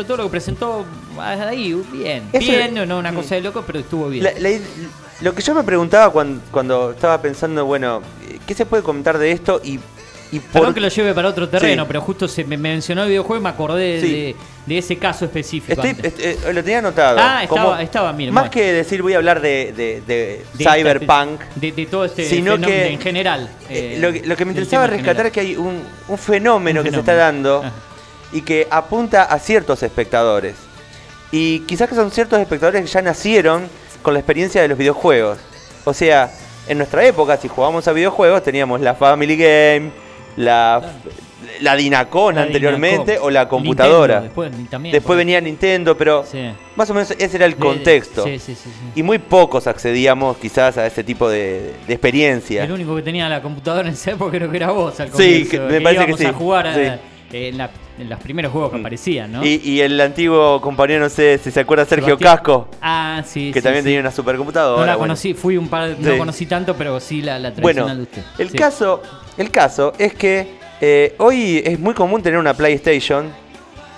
[0.05, 0.85] todo lo que presentó
[1.19, 2.23] ahí, bien.
[2.31, 3.15] Bien, no, no una Mm.
[3.15, 4.23] cosa de loco, pero estuvo bien.
[4.23, 4.57] La- la-
[5.21, 8.01] lo que yo me preguntaba cuando, cuando estaba pensando, bueno,
[8.47, 9.61] ¿qué se puede comentar de esto?
[9.63, 9.79] Y,
[10.31, 11.87] y por Perdón que lo lleve para otro terreno, Sí.
[11.87, 14.11] pero justo se me mencionó el videojuego y me acordé Sí.
[14.11, 14.35] de,
[14.67, 15.73] de ese caso específico.
[15.73, 16.13] Estoy- antes.
[16.19, 17.17] est- eh, lo tenía anotado.
[17.19, 18.51] Ah, estaba- Como- estaba, mire, Más bueno.
[18.51, 22.67] que decir voy a hablar de, de- de De cyberpunk, de, todo este sino fenómeno
[22.67, 23.49] que- en general.
[23.69, 26.81] eh, eh, lo, que- lo que me interesaba rescatar es que hay un, un fenómeno
[26.81, 27.71] Un que se está dando Ajá.
[28.31, 30.55] y que apunta a ciertos espectadores.
[31.31, 33.67] Y quizás que son ciertos espectadores que ya nacieron
[34.03, 35.37] con la experiencia de los videojuegos.
[35.85, 36.31] O sea,
[36.67, 39.91] en nuestra época, si jugábamos a videojuegos, teníamos la Family Game,
[40.37, 40.81] la,
[41.61, 44.21] la Dinacon La anteriormente o la computadora.
[44.21, 46.39] Nintendo, después, también, Después por- venía Nintendo, pero Sí.
[46.75, 48.23] más o menos ese era el contexto.
[48.23, 48.69] Sí, sí, sí.
[48.69, 48.71] sí.
[48.95, 52.63] Y muy pocos accedíamos quizás a ese tipo de, de experiencia.
[52.63, 55.13] El único que tenía la computadora en esa época creo que era vos al Sí,
[55.13, 56.79] comienzo, que- me parece que sí, a jugar a- sí.
[56.81, 56.99] eh,
[57.49, 57.69] en, la-
[57.99, 58.81] en los primeros juegos que Mm.
[58.81, 59.45] aparecían, ¿no?
[59.45, 62.35] Y, y el antiguo compañero, no sé si se acuerda, Sergio Sebastián.
[62.37, 63.87] Casco, Ah, sí, que sí, también sí.
[63.89, 64.79] tenía una supercomputadora.
[64.79, 65.11] No la bueno.
[65.13, 66.17] conocí, fui un par, no Sí.
[66.17, 68.23] conocí tanto, pero sí la, la Bueno, tradicional de usted.
[68.39, 68.57] el Sí.
[68.57, 69.01] caso,
[69.39, 70.47] el caso es que
[70.81, 73.31] eh, hoy es muy común tener una PlayStation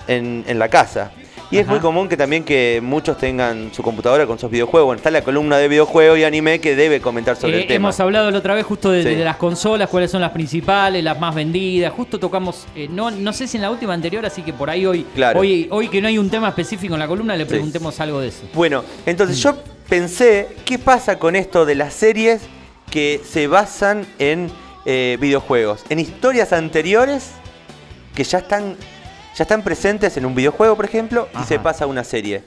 [0.07, 1.11] en, en la casa.
[1.51, 4.85] Y es muy común que también que muchos tengan su computadora con sus videojuegos.
[4.87, 7.75] Bueno, está la columna de videojuegos y anime que debe comentar sobre Eh, el tema.
[7.75, 9.09] hemos hablado la otra vez justo de, Sí.
[9.15, 11.91] de las consolas, cuáles son las principales, las más vendidas.
[11.91, 14.85] Justo tocamos, eh, no, no sé si en la última anterior, así que por ahí
[14.85, 15.41] hoy, Claro.
[15.41, 17.49] hoy, hoy que no hay un tema específico en la columna, le Sí.
[17.49, 18.43] preguntemos algo de eso.
[18.53, 19.41] Bueno, entonces Mm.
[19.41, 19.57] yo
[19.89, 22.43] pensé, ¿qué pasa con esto de las series
[22.89, 24.49] que se basan en
[24.85, 25.83] eh, videojuegos?
[25.89, 27.31] En historias anteriores
[28.15, 28.75] que ya están,
[29.35, 32.43] ya están presentes en un videojuego, por ejemplo, y se pasa a una serie.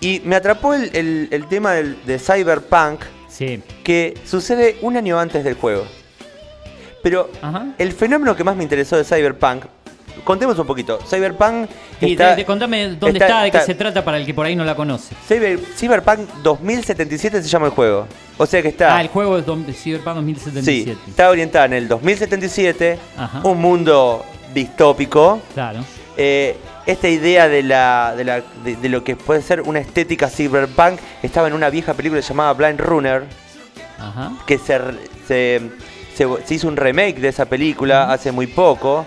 [0.00, 3.62] Y me atrapó el, el- el tema del- de Cyberpunk, Sí.
[3.82, 5.84] que sucede un año antes del juego.
[7.02, 7.66] Pero Ajá.
[7.78, 9.64] el fenómeno que más me interesó de Cyberpunk,
[10.22, 10.98] contemos un poquito.
[11.08, 11.68] Cyberpunk
[12.00, 14.46] Y está, contame dónde está- está, de qué está- se trata para el que por
[14.46, 15.14] ahí no la conoce.
[15.28, 18.06] Cyber- Cyberpunk 2077 se llama el juego.
[18.36, 18.96] O sea que está.
[18.96, 20.98] Ah, el juego es dom- Cyberpunk sí, 2077.
[21.08, 23.40] está orientada en el 2077, Ajá.
[23.44, 25.40] un mundo distópico.
[25.54, 25.80] Claro.
[26.16, 26.56] Eh,
[26.86, 30.98] esta idea de, la, de, la- de- de lo que puede ser una estética cyberpunk
[31.22, 33.24] estaba en una vieja película llamada Blind Runner,
[33.98, 34.32] Ajá.
[34.46, 34.78] que se,
[35.26, 35.60] se,
[36.14, 39.06] se- se hizo un remake de esa película hace muy poco.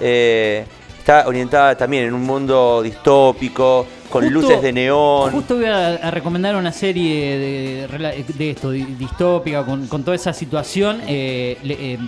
[0.00, 0.64] Eh,
[0.98, 5.30] está orientada también en un mundo distópico, con Justo- luces de neón.
[5.32, 10.32] Justo voy a, a recomendar una serie de, esto, di- distópica, con, con toda esa
[10.32, 11.00] situación.
[11.06, 11.98] eh, le- eh,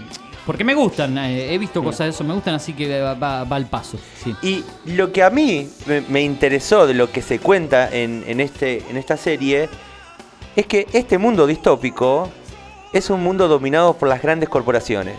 [0.46, 3.44] porque me gustan, eh, he visto cosas de eso, me gustan, así que va, va-
[3.44, 3.98] va al paso.
[4.24, 4.34] Sí.
[4.42, 8.40] Y lo que a mí me, me interesó de lo que se cuenta en, en
[8.40, 9.68] este, en esta serie
[10.56, 12.30] es que este mundo distópico
[12.94, 15.16] es un mundo dominado por las grandes corporaciones.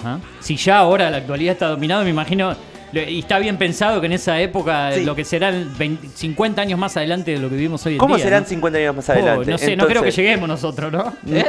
[0.00, 0.20] Ajá.
[0.40, 2.54] Si ya ahora la actualidad está dominada, me imagino,
[2.92, 5.04] y está bien pensado que en esa época, Sí.
[5.04, 8.16] lo que serán 20 50 años más adelante de lo que vivimos hoy en ¿Cómo
[8.16, 8.24] día.
[8.24, 8.48] serán ¿no?
[8.48, 9.50] 50 años más Oh, adelante?
[9.50, 11.12] no sé, no creo que lleguemos nosotros, ¿no?
[11.30, 11.44] ¿Eh?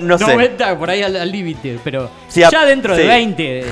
[0.00, 0.26] No sé.
[0.26, 3.08] 90, por ahí al límite, pero a- ya dentro de sí.
[3.08, 3.60] 20.
[3.60, 3.64] eh,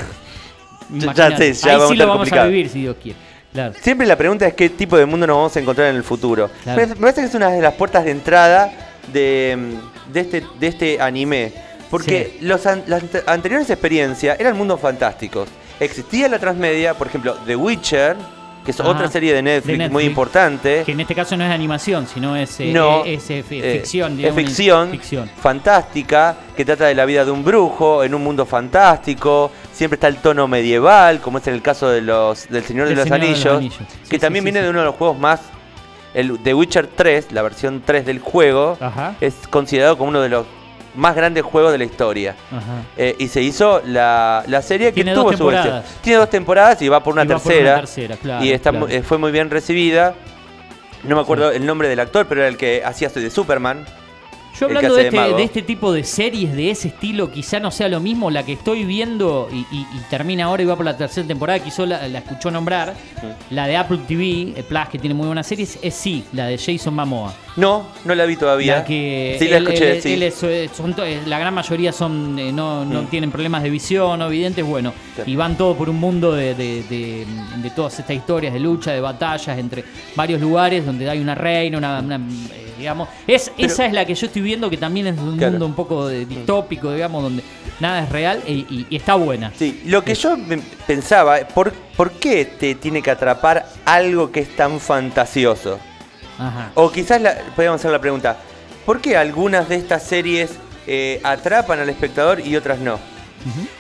[1.15, 2.43] Ya- sé, ya ahí vamos a sí lo vamos complicado.
[2.47, 3.19] a vivir, si Dios quiere.
[3.53, 3.75] Claro.
[3.81, 6.51] Siempre la pregunta es qué tipo de mundo nos vamos a encontrar en el futuro.
[6.63, 6.81] Claro.
[6.81, 8.73] Me me parece que es una de las puertas de entrada
[9.13, 11.53] de, mm, de, este, de este anime.
[11.91, 15.49] Porque los an- las ante- anteriores experiencias eran mundos fantásticos.
[15.81, 18.17] Existía la transmedia, por ejemplo, The Witcher,
[18.65, 18.91] que es Ajá.
[18.91, 20.83] otra serie de Netflix, De muy importante.
[20.85, 24.13] Que en este caso no es animación, sino es, eh, No, es, eh, Eh, ficción.
[24.13, 25.31] es digamos, ficción, ficción.
[25.41, 29.51] fantástica, que trata de la vida de un brujo en un mundo fantástico.
[29.73, 32.95] Siempre está el tono medieval, como es en el caso de los del Señor de
[32.95, 33.79] los Señor de los Anillos,
[34.09, 34.65] que sí, también sí, viene sí.
[34.65, 35.41] de uno de los juegos más.
[36.13, 39.15] El The Witcher 3, la versión 3 del juego, Ajá.
[39.21, 40.45] es considerado como uno de los
[40.95, 42.35] más grandes juegos de la historia.
[42.51, 42.83] Ajá.
[42.97, 45.83] Eh, y se hizo la, la serie que tuvo su versión.
[46.01, 47.71] Tiene dos temporadas y va por una Y va por tercera.
[47.73, 48.87] una tercera, claro, y está claro.
[48.89, 50.15] mu- fue muy bien recibida.
[51.05, 53.87] No me acuerdo el nombre del actor, pero era el que hacía de Superman.
[54.59, 57.89] Yo hablando de este, de este tipo de series de ese estilo, quizá no sea
[57.89, 60.97] lo mismo la que estoy viendo y, y- y termina ahora y va por la
[60.97, 62.95] tercera temporada, quizá la, la escuchó nombrar.
[63.51, 66.59] La de Apple TV, eh, Plus, que tiene muy buenas series, es sí, la de
[66.59, 67.33] Jason Momoa.
[67.57, 68.77] No, no la vi todavía.
[68.77, 70.13] La que sí, la él- escuché, él- sí.
[70.15, 73.07] él es, eh, son eh, la gran mayoría son eh, no, no Mm.
[73.07, 74.93] tienen problemas de visión o videntes, bueno,
[75.27, 77.27] y van todo por un mundo de, de- de-
[77.57, 79.85] de todas estas historias de lucha, de batallas entre
[80.17, 84.05] varios lugares donde hay una reina, una, una, eh, digamos, es Pero- esa es la
[84.05, 85.53] que yo estoy viendo que también es un Claro.
[85.53, 87.43] mundo un poco de- distópico, digamos, donde
[87.79, 89.53] nada es real y, y- y está buena.
[89.57, 90.37] Sí, lo que yo
[90.87, 95.79] pensaba, ¿por, ¿por qué te tiene que atrapar algo que es tan fantasioso?
[96.39, 96.73] Ajá.
[96.75, 98.37] O quizás la, podríamos hacer la pregunta,
[98.87, 100.51] ¿por qué algunas de estas series
[100.87, 102.99] eh, atrapan al espectador y otras no?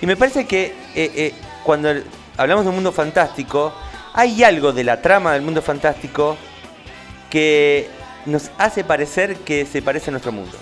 [0.00, 1.34] Y me parece que eh, eh,
[1.64, 2.04] cuando el-
[2.36, 3.72] hablamos de un mundo fantástico,
[4.14, 6.36] hay algo de la trama del mundo fantástico
[7.28, 7.88] que
[8.30, 10.56] nos hace parecer que se parece a nuestro mundo.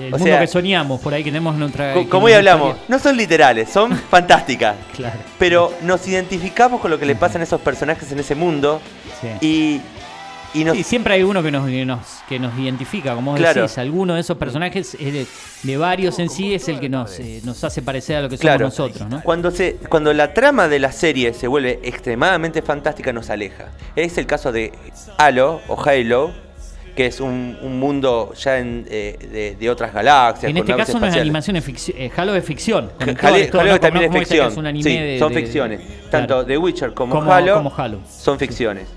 [0.00, 1.92] El o mundo sea- que soñamos, por ahí que tenemos nuestra...
[1.94, 4.76] Co- que Como hoy hablamos, no son literales, son fantásticas.
[4.94, 5.18] Claro.
[5.38, 8.80] Pero nos identificamos con lo que le pasan a esos personajes en ese mundo
[9.20, 9.80] Sí.
[10.54, 10.76] y, y nos...
[10.76, 13.62] Sí, siempre hay uno que nos, que nos, que nos identifica, como vos Claro.
[13.62, 13.76] decís.
[13.78, 15.26] Alguno de esos personajes, es de,
[15.64, 18.36] de varios en sí, es el que nos, eh, nos hace parecer a lo que
[18.36, 19.20] somos Claro, nosotros, ¿no?
[19.24, 23.66] cuando, se, cuando la trama de la serie se vuelve extremadamente fantástica, nos aleja.
[23.96, 24.72] Es el caso de
[25.18, 26.32] Halo o Halo,
[26.98, 30.50] que es un, un mundo ya en, eh, de, de otras galaxias.
[30.50, 31.20] En este caso no es espaciales.
[31.20, 31.96] animación, es ficción.
[31.96, 32.90] eh, Halo es ficción.
[32.98, 33.78] Halo- todo, Halo ¿no?
[33.80, 34.48] también es este ficción.
[34.50, 35.80] es un anime Sí, de- son de- ficciones.
[36.10, 38.00] Tanto The Witcher como, Como- Halo, como Halo.
[38.08, 38.88] son ficciones.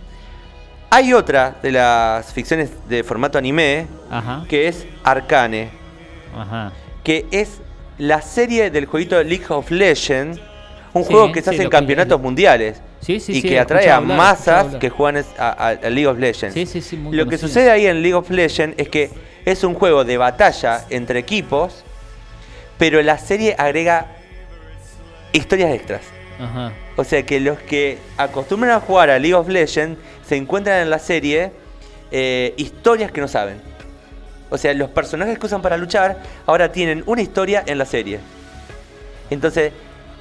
[0.89, 4.45] Hay otra de las ficciones de formato anime Ajá.
[4.49, 5.69] que es Arcane,
[6.35, 6.71] Ajá.
[7.03, 7.61] que es
[7.99, 10.39] la serie del jueguito League of Legends,
[10.93, 13.89] un Sí, juego que se hace en campeonatos mundiales Sí, sí, y sí, que atrae
[13.89, 16.53] a hablar, masas que juegan a, a- a League of Legends.
[17.11, 19.09] Lo que sucede ahí en League of Legends es que
[19.43, 21.83] es un juego de batalla entre equipos,
[22.77, 24.05] pero la serie agrega
[25.33, 26.01] historias extras.
[26.39, 26.71] Ajá.
[26.95, 30.89] O sea que los que acostumbran a jugar a League of Legends se encuentran en
[30.89, 31.51] la serie
[32.11, 33.61] eh, historias que no saben.
[34.49, 38.19] O sea, los personajes que usan para luchar ahora tienen una historia en la serie.
[39.29, 39.71] Entonces,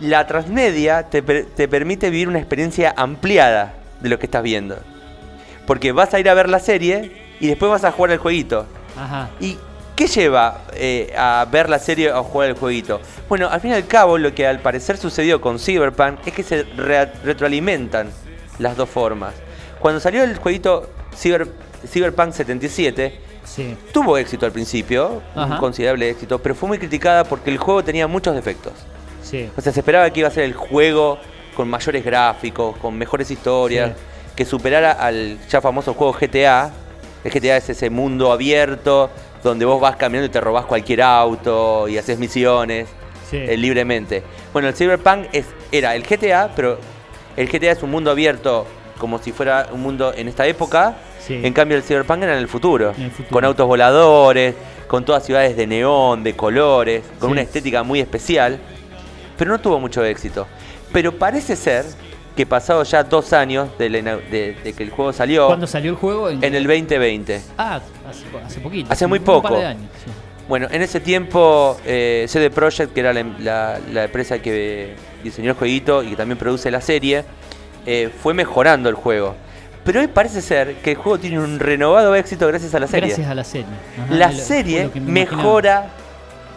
[0.01, 4.77] la transmedia te, te permite vivir una experiencia ampliada de lo que estás viendo.
[5.67, 8.67] Porque vas a ir a ver la serie y después vas a jugar el jueguito.
[8.99, 9.31] Ajá.
[9.41, 9.57] ¿Y
[9.95, 13.01] qué lleva eh, a ver la serie o jugar el jueguito?
[13.29, 16.43] Bueno, al fin y al cabo, lo que al parecer sucedió con Cyberpunk es que
[16.43, 18.09] se re- retroalimentan
[18.59, 19.35] las dos formas.
[19.79, 21.49] Cuando salió el jueguito Cyber,
[21.87, 23.77] Cyberpunk 77 Sí.
[23.93, 25.55] tuvo éxito al principio, Ajá.
[25.55, 28.73] un considerable éxito, pero fue muy criticada porque el juego tenía muchos defectos.
[29.31, 29.49] Sí.
[29.57, 31.19] O sea, se esperaba que iba a ser el juego
[31.57, 34.33] con mayores gráficos, con mejores historias, Sí.
[34.37, 36.71] que superara al ya famoso juego GTA.
[37.23, 39.11] El GTA es ese mundo abierto
[39.43, 42.89] donde vos vas caminando y te robás cualquier auto y haces misiones
[43.31, 43.37] Sí.
[43.37, 44.23] eh, libremente.
[44.53, 46.79] Bueno, el Cyberpunk es, era el GTA, pero
[47.37, 48.67] el GTA es un mundo abierto
[48.99, 50.97] como si fuera un mundo en esta época.
[51.21, 51.41] Sí.
[51.43, 53.31] En cambio, el Cyberpunk era en el futuro, En el futuro.
[53.33, 54.55] con autos voladores,
[54.89, 57.33] con todas ciudades de neón, de colores, con Sí.
[57.33, 58.59] una estética muy especial
[59.41, 60.47] pero no tuvo mucho éxito.
[60.93, 61.85] Pero parece ser
[62.37, 65.67] que pasados ya dos años de, la ina- de- de que el juego salió, ¿Cuándo
[65.67, 66.29] salió el juego?
[66.31, 67.41] en el 2020.
[67.59, 68.93] Ah, hace, hace poquito.
[68.93, 69.49] Hace muy un poco.
[69.49, 70.11] par de años, sí.
[70.49, 75.51] Bueno, en ese tiempo eh, CD Projekt, que era la, la- la empresa que diseñó
[75.53, 77.25] el jueguito y que también produce la serie,
[77.87, 79.35] eh, fue mejorando el juego.
[79.85, 83.09] Pero hoy parece ser que el juego tiene un renovado éxito gracias a la serie.
[83.09, 83.67] Gracias a la serie.
[84.05, 85.91] Ajá, la lo- serie lo mejora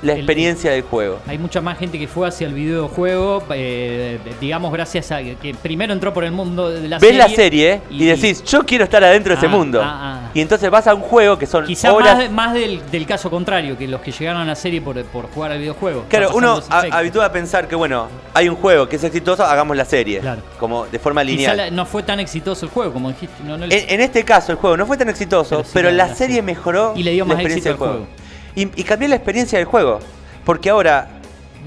[0.03, 1.19] la El- experiencia del juego.
[1.27, 5.93] Hay mucha más gente que fue hacia el videojuego, eh, digamos, gracias a que primero
[5.93, 7.17] entró por el mundo de la Ves serie.
[7.19, 9.81] la serie y, decís, yo quiero estar adentro de ese Ah, mundo.
[9.83, 10.29] ah, ah.
[10.33, 12.17] Y entonces vas a un juego que son Quizás horas...
[12.17, 15.27] más, más del, del caso contrario, que los que llegaron a la serie por, por
[15.31, 16.05] jugar al videojuego.
[16.09, 16.59] Claro, uno
[16.91, 20.19] habitúa a pensar que, bueno, hay un juego que es exitoso, hagamos la serie.
[20.19, 20.41] Claro.
[20.59, 21.57] Como de forma Quizá lineal.
[21.57, 23.43] la- no fue tan exitoso el juego, como dijiste.
[23.43, 26.15] No, no En, en este caso, el juego no fue tan exitoso, Pero la, la
[26.15, 28.07] serie mejoró Y le dio la experiencia éxito juego.
[28.55, 29.99] Y, y cambió la experiencia del juego.
[30.45, 31.07] Porque ahora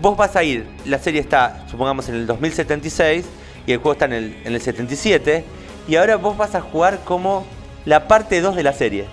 [0.00, 3.24] vos vas a ir, la serie está, supongamos, en el 2076
[3.66, 5.44] y el juego está en el, en el 77.
[5.88, 7.46] Y ahora vos vas a jugar como
[7.84, 9.06] la parte 2 de la serie.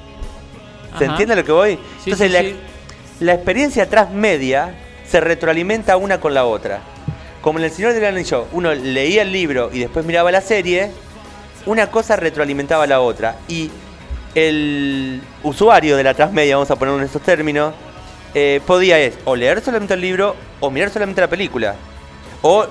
[0.97, 1.13] ¿Se Ajá.
[1.13, 1.75] entiende lo que voy?
[2.03, 2.55] Sí, Entonces, sí, la, sí.
[3.19, 4.75] la experiencia transmedia
[5.07, 6.81] se retroalimenta una con la otra.
[7.41, 10.91] Como en El Señor del Anillo, uno leía el libro y después miraba la serie,
[11.65, 13.35] una cosa retroalimentaba a la otra.
[13.47, 13.69] Y
[14.35, 17.73] el usuario de la transmedia, vamos a ponerlo en estos términos,
[18.33, 21.75] eh, podía es, o leer solamente el libro o mirar solamente la película.
[22.41, 22.65] O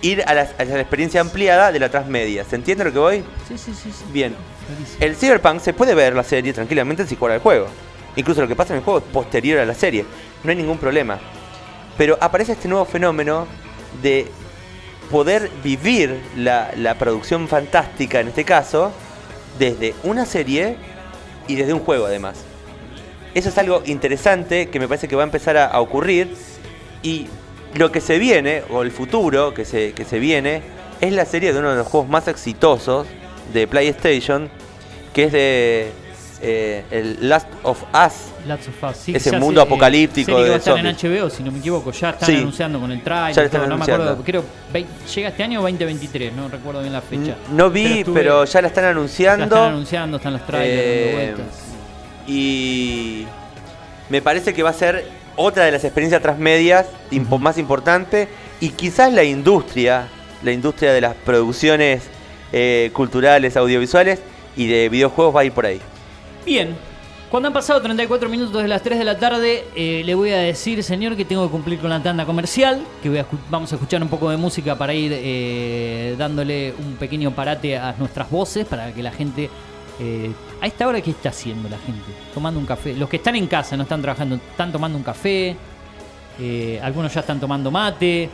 [0.00, 2.44] ir a la, a la experiencia ampliada de la transmedia.
[2.44, 3.24] ¿Se entiende lo que voy?
[3.48, 3.90] Sí, sí, sí.
[3.90, 4.04] sí.
[4.12, 4.34] Bien.
[4.66, 4.98] Clarísimo.
[5.00, 7.66] El Cyberpunk se puede ver la serie tranquilamente si juega el juego.
[8.16, 10.04] Incluso lo que pasa en el juego es posterior a la serie.
[10.44, 11.18] No hay ningún problema.
[11.96, 13.46] Pero aparece este nuevo fenómeno
[14.02, 14.26] de
[15.10, 18.92] poder vivir la, la producción fantástica, en este caso,
[19.58, 20.76] desde una serie
[21.48, 22.44] y desde un juego además.
[23.34, 26.34] Eso es algo interesante que me parece que va a empezar a, ocurrir.
[27.02, 27.26] Y
[27.74, 30.62] lo que se viene, o el futuro que se, que se viene,
[31.00, 33.06] es la serie de uno de los juegos más exitosos
[33.52, 34.50] de PlayStation,
[35.12, 35.92] que es de
[36.40, 38.12] eh, el Last of Us.
[38.46, 41.20] Last of Us, sí, Ese mundo apocalíptico serie que de va a estar en zombies.
[41.22, 41.90] HBO, si no me equivoco.
[41.92, 42.36] Ya están Sí.
[42.36, 43.68] anunciando con el trailer.
[43.68, 44.22] no me acuerdo.
[44.24, 44.44] Creo,
[45.14, 46.32] ¿llega este año o 2023?
[46.32, 47.34] No recuerdo bien la fecha.
[47.50, 49.44] No vi, estuve- pero ya la están la anunciando.
[49.44, 51.34] están anunciando, están los trailers Eh,
[52.26, 53.26] y
[54.08, 56.86] me parece que va a ser otra de las experiencias transmedias
[57.40, 58.28] más importante
[58.60, 60.08] y quizás la industria,
[60.42, 62.02] la industria de las producciones
[62.52, 64.20] eh, culturales, audiovisuales
[64.56, 65.80] y de videojuegos va a ir por ahí.
[66.48, 66.74] Bien,
[67.30, 70.38] cuando han pasado 34 minutos de las 3 de la tarde, eh, le voy a
[70.38, 73.74] decir, señor, que tengo que cumplir con la tanda comercial, que voy a vamos a
[73.74, 78.66] escuchar un poco de música para ir eh, dándole un pequeño parate a nuestras voces,
[78.66, 79.50] para que la gente...
[80.00, 80.32] eh,
[80.62, 82.06] a esta hora, ¿qué está haciendo la gente?
[82.32, 82.94] Tomando un café.
[82.94, 85.54] Los que están en casa, no están trabajando, están tomando un café,
[86.40, 88.30] eh, algunos ya están tomando mate,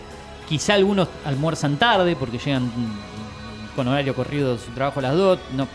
[0.49, 2.71] quizá algunos almuerzan tarde porque llegan
[3.75, 5.39] con horario corrido de su trabajo a las 2.
[5.57, 5.67] No,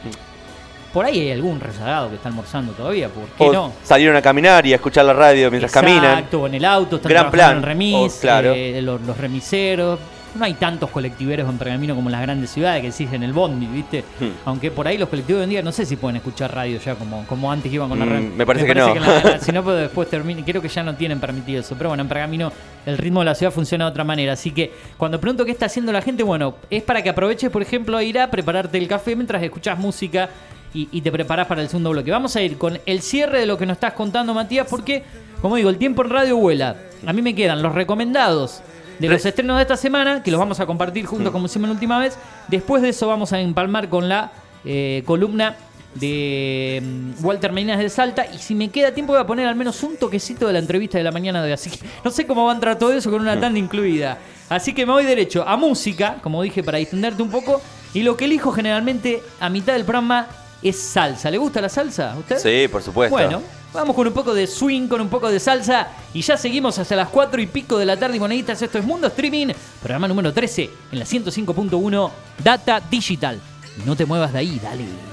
[0.94, 3.74] por ahí hay algún rezagado que está almorzando todavía, ¿por qué O no?
[3.84, 6.06] salieron a caminar y a escuchar la radio mientras caminan.
[6.06, 7.58] Exacto, en el auto, están Gran plan.
[7.58, 8.54] en remis, Oh, claro.
[8.56, 10.00] eh, los, los remiseros.
[10.36, 13.66] No hay tantos colectiveros en Pergamino como en las grandes ciudades que exigen el bondi,
[13.66, 14.04] ¿viste?
[14.20, 14.28] Hmm.
[14.46, 16.80] Aunque por ahí los colectivos de hoy en día no sé si pueden escuchar radio
[16.80, 18.30] ya como, como antes iban con la Mm, radio.
[18.38, 18.94] me parece que no.
[19.42, 20.44] si no, pues después termina.
[20.46, 21.74] Creo que ya no tienen permitido eso.
[21.76, 22.52] Pero bueno, en Pergamino
[22.86, 24.34] el ritmo de la ciudad funciona de otra manera.
[24.34, 27.64] Así que cuando pregunto qué está haciendo la gente, bueno, es para que aproveches, por
[27.64, 30.30] ejemplo, a ir a prepararte el café mientras escuchas música
[30.74, 32.12] y, y te preparás para el segundo bloque.
[32.12, 35.04] Vamos a ir con el cierre de lo que nos estás contando, Matías, porque,
[35.42, 36.76] como digo, el tiempo en radio vuela.
[37.06, 38.62] A mí me quedan los recomendados
[39.00, 41.70] de los Re- estrenos de esta semana, que los vamos a compartir juntos como hicimos
[41.70, 42.18] la última vez.
[42.50, 44.32] Después de eso vamos a empalmar con la
[44.66, 45.56] eh, columna
[45.96, 48.26] de mm, Walter Meinas de Salta.
[48.34, 50.98] Y si me queda tiempo voy a poner al menos un toquecito de la entrevista
[50.98, 51.54] de la mañana de hoy.
[51.54, 54.18] Así que no sé cómo va a entrar todo eso con una tanda incluida.
[54.50, 57.62] Así que me voy derecho a música, como dije, para distenderte un poco.
[57.94, 60.28] Y lo que elijo generalmente a mitad del programa
[60.62, 61.30] es salsa.
[61.32, 62.38] ¿Le gusta la salsa a usted?
[62.38, 63.16] Sí, por supuesto.
[63.16, 63.42] Bueno,
[63.74, 66.96] vamos con un poco de swing, con un poco de salsa y ya seguimos hasta
[66.96, 68.62] las 4 y pico de la tarde y moneditas.
[68.62, 72.12] Esto es Mundo Streaming, programa número 13 en la 105.1
[72.44, 73.40] Data Digital.
[73.86, 75.09] No te muevas de ahí, dale.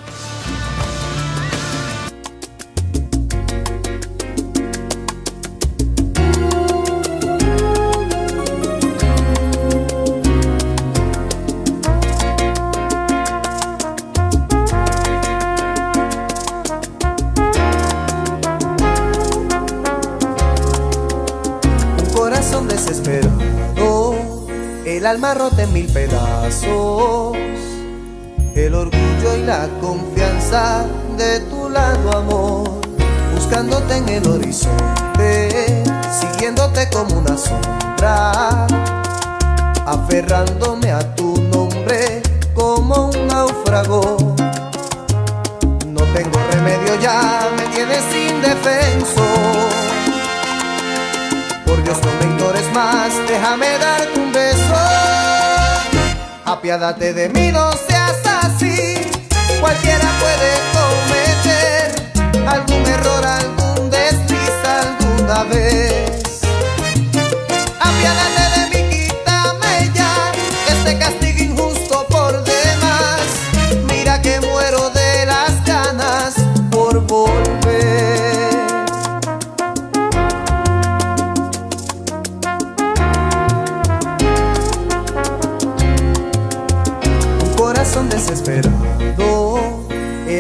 [25.07, 27.37] El alma rota en mil pedazos,
[28.57, 30.85] el orgullo y la confianza
[31.17, 32.81] de tu lado, amor,
[33.33, 38.67] buscándote en el horizonte, siguiéndote como una sombra,
[39.87, 42.21] aferrándome a tu nombre
[42.53, 44.35] como un náufrago.
[45.87, 49.23] No tengo remedio ya, me tienes indefenso.
[51.65, 54.96] Por Dios no me ignores más, déjame darte un beso.
[56.57, 58.95] Apiádate de mí, no seas así.
[59.61, 66.41] Cualquiera puede cometer algún error, algún desliz alguna vez.
[67.79, 70.33] Apiádate de mí, quítame ya
[70.67, 73.21] este castigo injusto por demás.
[73.91, 76.37] Mira que muero de las ganas
[76.71, 77.66] por volver.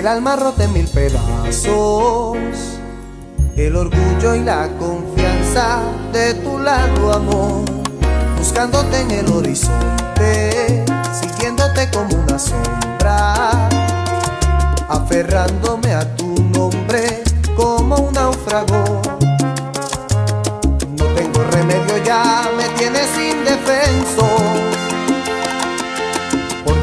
[0.07, 2.38] El alma rota en mil pedazos,
[3.57, 5.80] el orgullo y la confianza
[6.12, 7.64] de tu lado, amor,
[8.38, 10.84] buscándote en el horizonte,
[11.20, 13.68] siguiéndote como una sombra,
[14.88, 17.24] aferrándome a tu nombre
[17.57, 19.02] como un náufrago.
[20.98, 24.86] No tengo remedio ya, me tienes indefenso.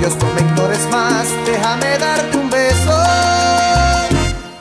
[0.03, 2.91] Me ignores más, déjame darte un beso.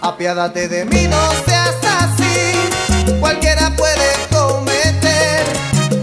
[0.00, 3.12] Apiádate de mí, no seas así.
[3.18, 5.44] Cualquiera puede cometer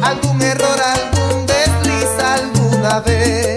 [0.02, 3.49] algún error, algún desliz alguna vez.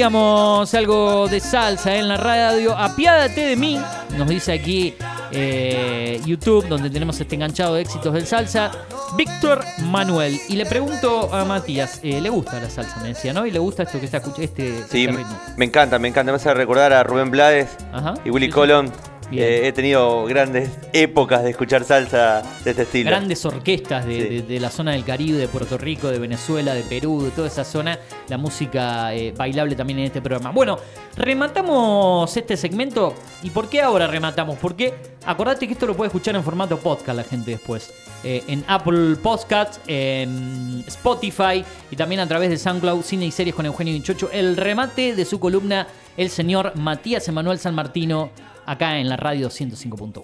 [0.00, 2.74] Compartíamos algo de salsa en la radio.
[2.74, 3.78] Apiádate de mí,
[4.16, 4.94] nos dice aquí
[5.30, 8.70] eh, YouTube, donde tenemos este enganchado de éxitos del salsa.
[9.18, 10.40] Víctor Manuel.
[10.48, 12.98] Y le pregunto a Matías, eh, ¿le gusta la salsa?
[13.02, 13.44] Me decía, ¿no?
[13.44, 14.44] ¿Y le gusta esto que está escuchando?
[14.44, 15.22] Este, Sí, este
[15.58, 16.32] me, encanta, me encanta.
[16.32, 18.52] Me hace recordar a Rubén Blades Ajá, y Willy sí.
[18.52, 18.90] Colón.
[19.32, 23.10] Eh, he tenido grandes épocas de escuchar salsa de este estilo.
[23.10, 24.28] Grandes orquestas de, Sí.
[24.28, 27.46] de- de la zona del Caribe, de Puerto Rico, de Venezuela, de Perú, de toda
[27.48, 27.98] esa zona.
[28.28, 30.50] La música eh, bailable también en este programa.
[30.50, 30.78] Bueno,
[31.16, 33.14] rematamos este segmento.
[33.42, 34.58] ¿Y por qué ahora rematamos?
[34.58, 37.92] Porque acordate que esto lo puede escuchar en formato podcast la gente después.
[38.22, 43.54] Eh, en Apple Podcasts, en Spotify y también a través de SoundCloud, Cine y Series
[43.54, 44.28] con Eugenio Dichocho.
[44.32, 48.30] El remate de su columna, el señor Matías Emanuel San Martino,
[48.70, 50.22] acá en la radio 105.1.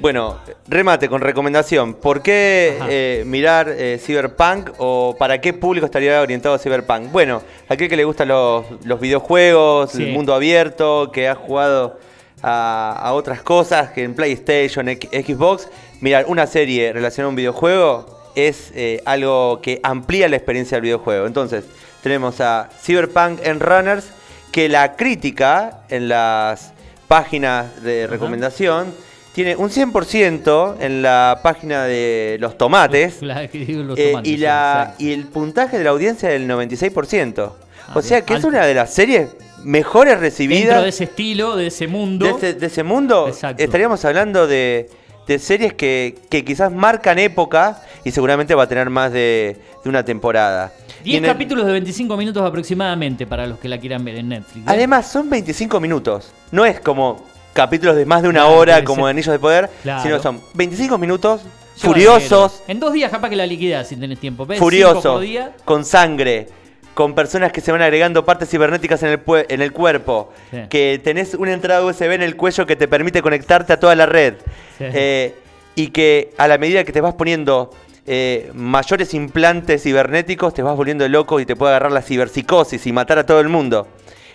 [0.00, 1.94] Bueno, remate con recomendación.
[1.94, 7.10] ¿Por qué eh, mirar eh, Cyberpunk o para qué público estaría orientado a Cyberpunk?
[7.10, 10.04] Bueno, aquel que le gustan los, los videojuegos, Sí.
[10.04, 11.98] el mundo abierto, que ha jugado
[12.42, 15.68] a, a otras cosas que en PlayStation, X- Xbox,
[16.00, 18.06] mirar una serie relacionada a un videojuego
[18.36, 21.26] es eh, algo que amplía la experiencia del videojuego.
[21.26, 21.64] Entonces,
[22.04, 24.10] tenemos a Cyberpunk en Runners,
[24.52, 26.72] que la crítica en las
[27.08, 28.92] páginas de recomendación
[29.32, 35.26] tiene un 100% en la página de los tomates La eh, y, la, y el
[35.26, 37.52] puntaje de la audiencia del 96%.
[37.88, 39.28] Ah, o sea que es una de las series
[39.64, 42.26] mejores Dentro recibidas de ese estilo, de ese mundo.
[42.26, 43.28] de ese, de ese mundo.
[43.28, 43.62] Exacto.
[43.62, 44.90] Estaríamos hablando de,
[45.26, 49.88] de series que, que quizás marcan época y seguramente va a tener más de, de
[49.88, 50.72] una temporada.
[51.08, 54.16] Y 10 en el- capítulos de 25 minutos aproximadamente para los que la quieran ver
[54.16, 54.58] en Netflix.
[54.66, 54.70] ¿eh?
[54.70, 56.32] Además, son 25 minutos.
[56.52, 59.10] No es como capítulos de más de una Claro, hora como ser.
[59.10, 60.02] Anillos de Poder, Claro.
[60.02, 61.42] sino son 25 minutos
[61.82, 62.12] Llevadero.
[62.12, 64.46] furiosos, En dos días capaz que la liquidás si tenés tiempo.
[64.46, 64.58] ¿Ves?
[64.58, 65.22] Furiosos,
[65.64, 66.48] con sangre,
[66.94, 70.58] con personas que se van agregando partes cibernéticas en el, en el cuerpo, Sí.
[70.68, 74.06] que tenés una entrada USB en el cuello que te permite conectarte a toda la
[74.06, 74.34] red,
[74.78, 74.84] Sí.
[74.92, 75.34] eh,
[75.74, 77.70] y que a la medida que te vas poniendo
[78.10, 82.92] eh, mayores implantes cibernéticos, te vas volviendo loco y te puede agarrar la ciberpsicosis y
[82.92, 83.86] matar a todo el mundo.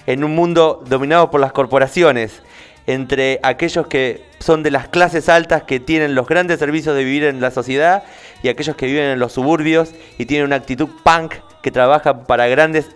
[0.06, 2.44] En un mundo dominado por las corporaciones.
[2.86, 7.24] entre aquellos que son de las clases altas que tienen los grandes servicios de vivir
[7.24, 8.04] en la sociedad
[8.44, 12.48] y aquellos que viven en los suburbios y tienen una actitud punk que trabaja para
[12.48, 12.90] grandes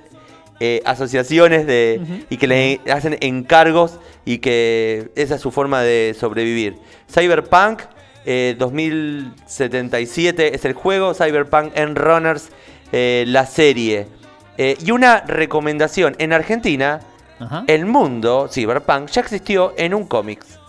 [0.60, 6.16] eh, asociaciones de, y que le hacen encargos y que esa es su forma de
[6.20, 6.76] sobrevivir.
[7.10, 7.84] Cyberpunk
[8.30, 12.50] eh, 2077 es el juego, Cyberpunk en Runners
[12.92, 14.08] eh, la serie.
[14.58, 17.00] Eh, y una recomendación, en Argentina,
[17.40, 17.64] Ajá.
[17.68, 20.60] el mundo Cyberpunk ya existió en un cómics.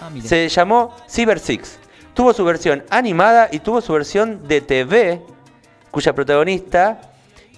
[0.00, 0.10] Ah.
[0.22, 1.80] Se llamó Cyber Six.
[2.14, 5.20] Tuvo su versión animada y tuvo su versión de TV,
[5.90, 7.00] cuya protagonista,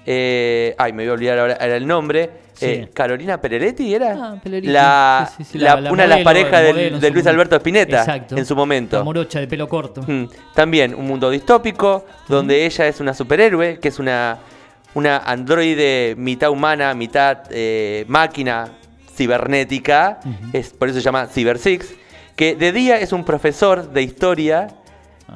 [0.07, 2.66] eh, ay, me voy a olvidar ahora era el nombre, Sí.
[2.66, 6.20] eh, Carolina Pereletti era Ah, la, Sí, sí, sí, la- la- la una de las
[6.20, 7.26] parejas de Luis.
[7.26, 8.36] Alberto Spinetta Exacto.
[8.36, 8.96] en su momento.
[8.98, 10.02] La morocha de pelo corto.
[10.07, 10.26] Mm.
[10.55, 14.38] También un mundo distópico donde ella es una superhéroe, que es una,
[14.94, 18.68] una androide mitad humana, mitad eh, máquina
[19.16, 20.20] cibernética,
[20.52, 21.94] es, por eso se llama Cyber Six,
[22.36, 24.68] que de día es un profesor de historia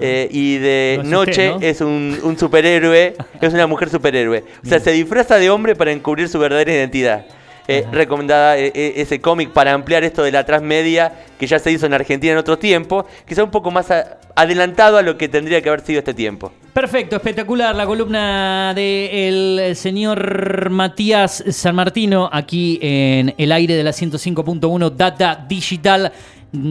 [0.00, 1.02] eh, y de Ah.
[1.04, 4.44] Noche es un, un superhéroe, es una mujer superhéroe.
[4.64, 7.26] O sea, se disfraza de hombre para encubrir su verdadera identidad.
[7.70, 11.84] Eh, recomendada eh, ese cómic para ampliar esto de la transmedia que ya se hizo
[11.84, 15.60] en Argentina en otro tiempo, quizá un poco más a- adelantado a lo que tendría
[15.60, 16.50] que haber sido este tiempo.
[16.72, 23.90] Perfecto, espectacular la columna del señor Matías San Martino aquí en el aire de la
[23.92, 26.10] 105.1 Data Digital.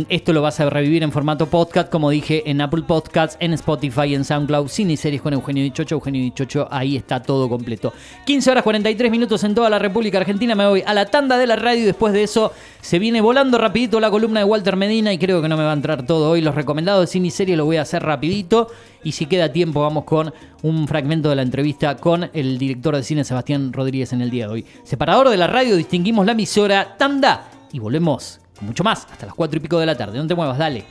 [0.09, 4.15] Esto lo vas a revivir en formato podcast, como dije, en Apple Podcasts, en Spotify,
[4.15, 5.93] en SoundCloud, Cine y Series con Eugenio Dichocho.
[5.93, 7.93] Eugenio Dichocho, ahí está todo completo.
[8.25, 10.55] 15 horas 43 minutos en toda la República Argentina.
[10.55, 13.59] Me voy a la tanda de la radio y después de eso se viene volando
[13.59, 16.31] rapidito la columna de Walter Medina y creo que no me va a entrar todo
[16.31, 16.41] hoy.
[16.41, 18.69] Los recomendados de cine y lo voy a hacer rapidito
[19.03, 23.03] y si queda tiempo vamos con un fragmento de la entrevista con el director de
[23.03, 24.65] cine Sebastián Rodríguez en el día de hoy.
[24.83, 29.57] Separador de la radio, distinguimos la emisora Tanda y volvemos mucho más hasta las 4
[29.57, 30.17] y pico de la tarde.
[30.17, 30.85] No te muevas, dale.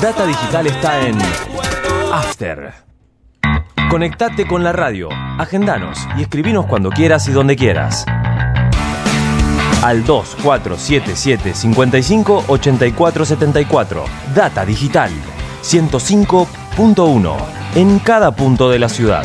[0.00, 1.18] Data Digital está en
[2.12, 2.72] After.
[3.90, 5.08] Conectate con la radio,
[5.38, 8.06] agendanos y escribinos cuando quieras y donde quieras.
[9.82, 14.04] Al 2477 55 84 74.
[14.34, 15.10] Data Digital
[15.62, 17.36] 105.1
[17.74, 19.24] en cada punto de la ciudad.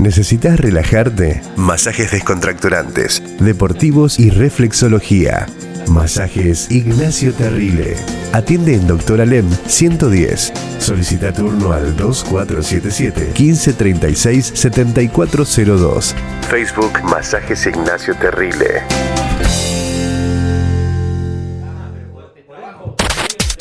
[0.00, 1.42] ¿Necesitas relajarte?
[1.56, 5.46] Masajes descontracturantes, deportivos y reflexología.
[5.88, 7.96] Masajes Ignacio Terrile.
[8.32, 10.54] Atiende en Doctor Alem 110.
[10.78, 16.16] Solicita turno al 2477 1536 7402.
[16.48, 18.82] Facebook Masajes Ignacio Terrile.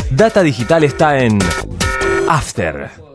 [0.10, 1.38] Data Digital está en
[2.30, 3.09] After.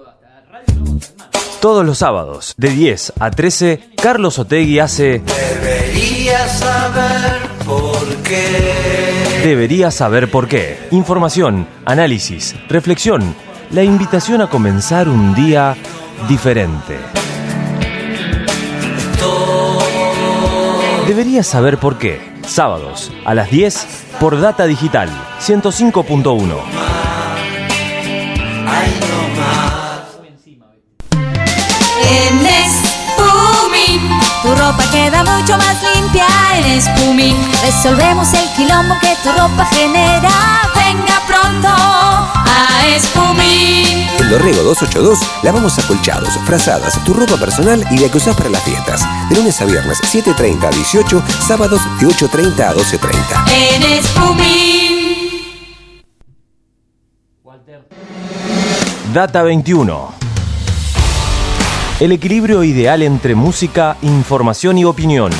[1.64, 9.40] Todos los sábados, de 10 a 13, Carlos Otegui hace Deberías saber por qué.
[9.42, 10.86] Deberías saber por qué.
[10.90, 13.34] Información, análisis, reflexión,
[13.70, 15.74] la invitación a comenzar un día
[16.28, 16.98] diferente.
[21.06, 22.20] Deberías saber por qué.
[22.46, 23.86] Sábados, a las 10,
[24.20, 25.08] por Data Digital
[25.40, 26.93] 105.1.
[34.90, 37.34] queda mucho más limpia en Espumi.
[37.64, 40.30] Resolvemos el quilombo que tu ropa genera.
[40.74, 44.08] Venga pronto a Espumi.
[44.18, 48.62] En Dorrego 282 lavamos acolchados, frazadas, tu ropa personal y la que usás para las
[48.62, 49.02] fiestas.
[49.28, 53.52] De lunes a viernes 7.30 a 18, sábados de 8.30 a 12.30.
[53.52, 54.94] En Espumi.
[59.12, 60.23] Data 21.
[62.00, 65.30] El equilibrio ideal entre música, información y opinión.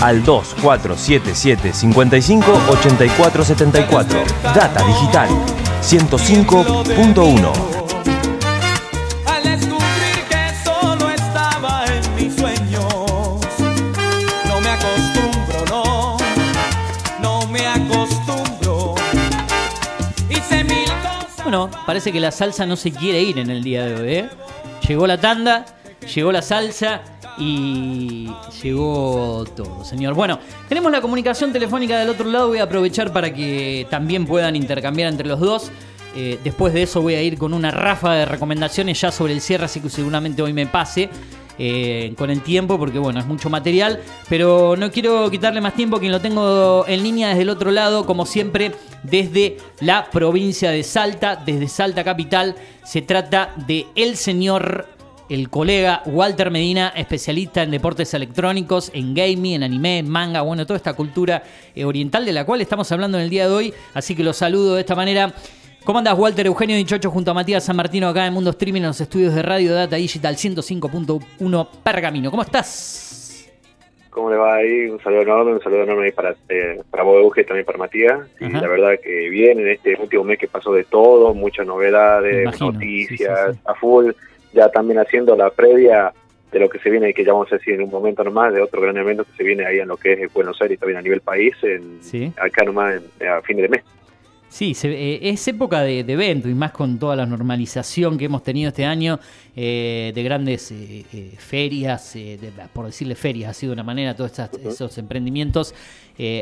[0.00, 4.22] Al 2477 55 84 74.
[4.54, 5.28] Data Digital
[5.82, 7.52] 105.1.
[9.26, 12.84] Al descubrir que solo estaba en mis sueños,
[14.46, 16.16] no me acostumbro, no,
[17.20, 18.94] no me acostumbro.
[20.30, 21.42] Hice mil cosas.
[21.42, 24.30] Bueno, parece que la salsa no se quiere ir en el día de hoy, ¿eh?
[24.86, 25.64] Llegó la tanda,
[26.14, 27.02] llegó la salsa
[27.38, 28.28] y
[28.62, 30.14] llegó todo, señor.
[30.14, 32.48] Bueno, tenemos la comunicación telefónica del otro lado.
[32.48, 35.70] Voy a aprovechar para que también puedan intercambiar entre los dos.
[36.16, 39.40] Eh, después de eso voy a ir con una rafa de recomendaciones ya sobre el
[39.40, 41.10] cierre, así que seguramente hoy me pase.
[41.58, 45.98] eh, con el tiempo, porque bueno, es mucho material, pero no quiero quitarle más tiempo,
[45.98, 48.72] quien lo tengo en línea desde el otro lado, como siempre,
[49.02, 54.86] desde la provincia de Salta, desde Salta Capital, se trata de el señor
[55.28, 60.66] el colega Walter Medina, especialista en deportes electrónicos, en gaming, en anime, en manga, bueno,
[60.66, 61.42] toda esta cultura
[61.74, 63.74] eh, oriental de la cual estamos hablando en el día de hoy.
[63.94, 65.32] Así que los saludo de esta manera.
[65.84, 68.88] ¿Cómo andas, Walter Eugenio Dichocho junto a Matías San Martino acá en Mundo Streaming en
[68.88, 72.30] los estudios de Radio Data Digital 105.1 Pergamino?
[72.30, 73.48] ¿Cómo estás?
[74.10, 74.86] ¿Cómo le va ahí?
[74.86, 78.18] Un saludo enorme, un saludo enorme ahí para, eh, para vos, Euge, también para Matías.
[78.40, 78.62] Y Ajá.
[78.62, 82.72] la verdad que bien en este último mes que pasó de todo, muchas novedades, imagino,
[82.72, 84.10] noticias, a full,
[84.58, 86.12] ya también haciendo la previa
[86.50, 88.60] de lo que se viene, que ya vamos a decir en un momento nomás, de
[88.60, 91.02] otro gran evento que se viene ahí en lo que es Buenos Aires, también a
[91.02, 92.32] nivel país, en, Sí.
[92.40, 93.82] acá nomás en- a fin de mes.
[94.50, 98.24] Sí, se- eh, es época de, de evento y más con toda la normalización que
[98.24, 99.20] hemos tenido este año
[99.54, 102.38] eh, de grandes eh, eh, ferias, de-
[102.72, 105.74] por decirle ferias, ha sido una manera todos estas- esos emprendimientos.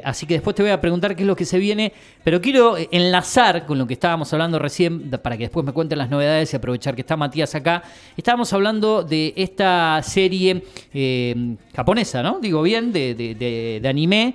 [0.04, 1.92] Así que después te voy a preguntar qué es lo que se viene,
[2.24, 6.09] pero quiero enlazar con lo que estábamos hablando recién para que después me cuenten las
[6.09, 7.82] novedades y aprovechar que está Matías acá.
[8.16, 10.62] Estábamos hablando de esta serie
[11.74, 12.38] japonesa, ¿no?
[12.40, 14.34] Digo bien, de, de- anime,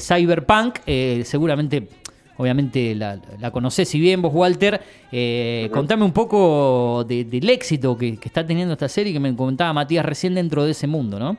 [0.00, 0.80] Cyberpunk,
[1.24, 1.88] seguramente
[2.36, 4.80] Obviamente la, la conocés si bien vos, Walter.
[5.12, 9.34] Eh, Contame un poco de- del éxito que, que está teniendo esta serie que me
[9.36, 11.36] comentaba Matías recién dentro de ese mundo, ¿no?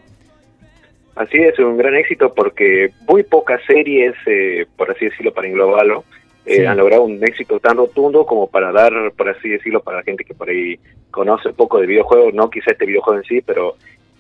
[1.15, 6.03] Así es, un gran éxito porque muy pocas series, eh, por así decirlo, para englobarlo,
[6.45, 6.65] eh, Sí.
[6.65, 10.25] han logrado un éxito tan rotundo como para dar, por así decirlo, para la gente
[10.25, 10.77] que por ahí
[11.11, 13.75] conoce poco de videojuegos, no quizá este videojuego en sí, pero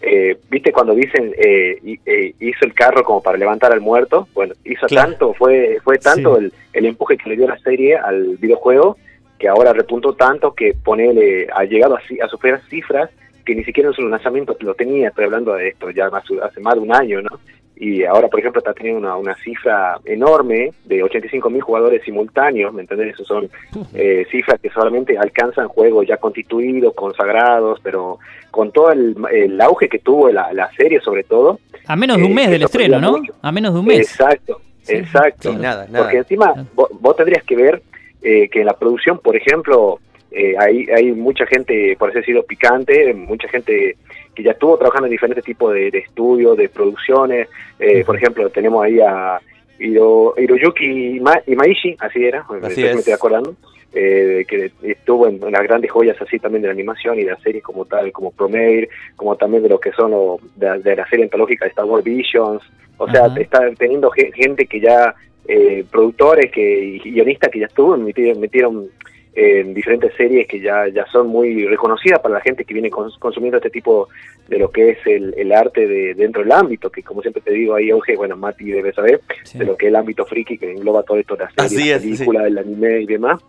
[0.05, 4.53] eh, viste cuando dicen eh, eh, hizo el carro como para levantar al muerto, bueno,
[4.63, 5.09] hizo Claro.
[5.09, 6.45] tanto, fue fue tanto Sí.
[6.45, 8.97] el, el empuje que le dio la serie al videojuego
[9.39, 13.09] que ahora repuntó tanto que ponele, ha llegado a, a superar cifras
[13.45, 16.73] que ni siquiera en su lanzamiento lo tenía, estoy hablando de esto ya hace más
[16.75, 17.39] de un año, ¿no?
[17.77, 22.73] Y ahora, por ejemplo, está teniendo una, una cifra enorme de 85 mil jugadores simultáneos,
[22.73, 23.15] ¿me entendés?
[23.15, 23.49] Esas son
[23.93, 28.19] eh, cifras que solamente alcanzan juegos ya constituidos, consagrados, pero
[28.49, 31.59] con todo el, el auge que tuvo la, la serie sobre todo.
[31.85, 33.17] A menos de un eh, mes del estreno, ¿no?
[33.17, 33.33] mucho.
[33.41, 33.99] A menos de un mes.
[33.99, 35.51] Exacto, exacto.
[35.51, 36.05] Sí, nada, nada.
[36.05, 37.81] Porque encima vos, vos tendrías que ver
[38.21, 39.99] eh, que en la producción, por ejemplo,
[40.31, 43.97] eh, hay, hay mucha gente, por así decirlo, picante, mucha gente
[44.35, 47.47] que ya estuvo trabajando en diferentes tipos de, de estudios, de producciones.
[47.79, 49.39] Eh, Por ejemplo, tenemos ahí a
[49.79, 52.97] Hiro, Hiroyuki Ma- Imaishi, así era, me- Así me es.
[52.97, 53.55] estoy acordando,
[53.93, 57.31] eh, que estuvo en, en las grandes joyas así también de la animación y de
[57.31, 60.95] las series como tal, como Promare, como también de lo que son lo- de, de
[60.95, 62.61] la serie antológica de Star Wars Visions.
[62.97, 65.13] O sea, está teniendo ge- gente que ya,
[65.47, 68.87] eh, productores que, y guionistas que ya estuvo, metieron, metieron
[69.35, 73.19] en diferentes series que ya, ya son muy reconocidas para la gente que viene cons-
[73.19, 74.07] consumiendo este tipo
[74.47, 77.51] de lo que es el, el arte de dentro del ámbito, que como siempre te
[77.51, 79.19] digo ahí, Auge, bueno, Mati debe saber,
[79.53, 82.01] de lo que es el ámbito friki que engloba todo esto, las series, las es,
[82.03, 82.09] sí.
[82.11, 83.41] películas, el anime y demás.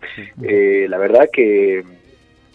[0.43, 1.83] Eh, la verdad que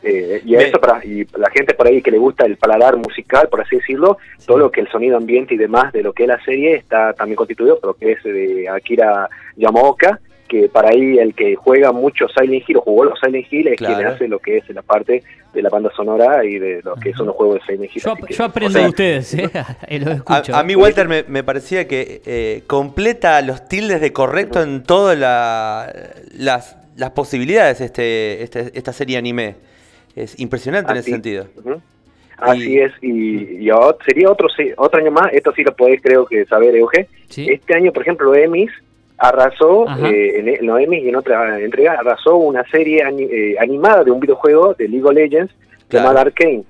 [0.04, 2.96] eh, y a eso para y la gente por ahí que le gusta el paladar
[2.96, 6.24] musical, por así decirlo, todo lo que el sonido ambiente y demás de lo que
[6.24, 10.18] es la serie está también constituido por lo que es de Akira Yamaoka,
[10.52, 13.78] que para ahí el que juega mucho Silent Hill o jugó los Silent Hill es
[13.78, 13.94] Claro.
[13.96, 15.22] quien hace lo que es la parte
[15.54, 18.02] de la banda sonora y de lo que son los juegos de Silent Hill.
[18.04, 19.50] Yo, que, yo aprendo o sea, de ustedes, ¿eh?
[19.88, 20.54] Eh, los escucho.
[20.54, 24.82] A, a mí, Walter, me, me parecía que eh, completa los tildes de correcto en
[24.82, 25.90] todas la-
[26.36, 29.56] las, las posibilidades este, este- esta serie anime.
[30.14, 31.46] Es impresionante en ese sentido.
[32.36, 33.68] Así es, y,
[34.04, 37.06] sería otro sí, otro año más, esto sí lo podés creo que saber, Euge.
[37.34, 38.70] Este año, por ejemplo, Emis
[39.22, 43.56] arrasó, eh, en, en los Emmys y en otra entrega, arrasó una serie ani- eh,
[43.60, 45.52] animada de un videojuego de League of Legends
[45.88, 46.08] Claro.
[46.08, 46.64] llamada Arcane.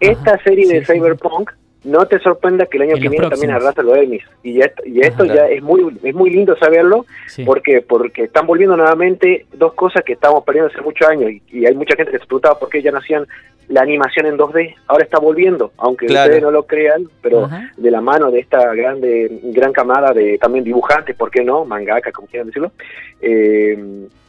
[0.00, 1.50] Esta serie de Cyberpunk,
[1.84, 4.24] no te sorprenda que el año En que viene también arrasa los Emmys.
[4.42, 5.34] Y esto, y esto Ajá.
[5.34, 7.44] ya es muy es muy lindo saberlo, Sí.
[7.44, 11.30] porque porque están volviendo nuevamente dos cosas que estábamos perdiendo hace muchos años.
[11.30, 13.26] Y, y hay mucha gente que se preguntaba por qué ya no hacían
[13.68, 14.74] la animación en 2D.
[14.86, 16.24] Ahora está volviendo, aunque Claro.
[16.30, 17.70] ustedes no lo crean, pero Ajá.
[17.76, 21.64] de la mano de esta grande gran camada de también dibujantes, ¿por qué no?
[21.64, 22.72] Mangaka, como quieran decirlo.
[23.20, 23.78] Eh,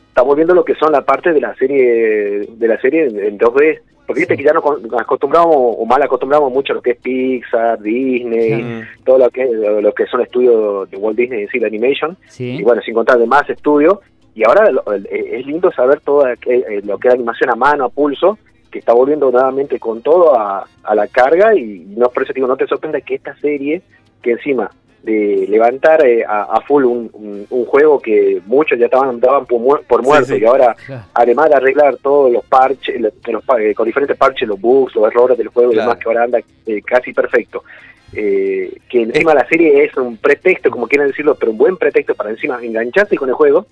[0.09, 3.37] estamos viendo lo que son la parte de la serie de la serie en, en
[3.37, 3.79] 2D.
[4.09, 4.63] Porque viste que ya nos
[4.99, 9.03] acostumbramos o mal acostumbramos mucho a lo que es Pixar, Disney, Mm.
[9.05, 12.57] todo lo que lo, lo que son estudios de Walt Disney, sí, de animation, Sí.
[12.57, 13.99] y bueno, sin contar de más estudios.
[14.33, 17.85] Y ahora lo- el- es lindo saber todo aquel- lo que es animación a mano,
[17.85, 18.39] a pulso,
[18.71, 22.47] que está volviendo nuevamente con todo a, a la carga y no por eso digo,
[22.47, 23.83] no te sorprenda que esta serie,
[24.23, 24.71] que encima
[25.03, 29.45] de levantar eh, a, a full un, un- un juego que muchos ya estaban daban
[29.45, 30.39] por, muer- por muerto sí.
[30.41, 31.03] y ahora Claro.
[31.13, 34.93] además de arreglar todos los parches, los- los pa- eh, con diferentes parches, los bugs,
[34.95, 35.89] los errores del juego y Claro.
[35.89, 37.63] demás que ahora anda eh, casi perfecto.
[38.11, 42.15] Eh, que encima la serie es un pretexto, como quieran decirlo, pero un buen pretexto
[42.15, 43.67] para encima engancharse con el juego.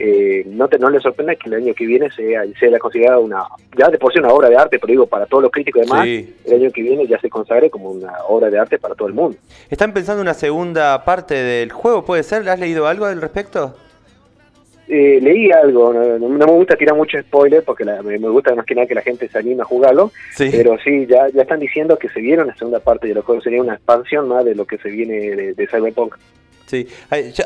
[0.00, 3.42] Eh, no te no le sorprenda que el año que viene sea, sea considerada una,
[3.76, 5.86] ya de por sí una obra de arte, pero digo, para todos los críticos y
[5.86, 6.34] demás, Sí.
[6.44, 9.14] el año que viene ya se consagre como una obra de arte para todo el
[9.14, 9.36] mundo.
[9.68, 12.04] ¿Están pensando una segunda parte del juego?
[12.04, 12.48] ¿Puede ser?
[12.48, 13.74] ¿Has leído algo al respecto?
[14.90, 18.54] Eh, leí algo, no, no me gusta tirar mucho spoiler porque la- me, me gusta
[18.54, 20.48] más que nada que la gente se anime a jugarlo, Sí.
[20.50, 23.44] pero sí, ya, ya están diciendo que se vieron la segunda parte de los juegos,
[23.44, 26.14] sería una expansión más de lo que se viene de, de Cyberpunk.
[26.68, 26.86] Sí,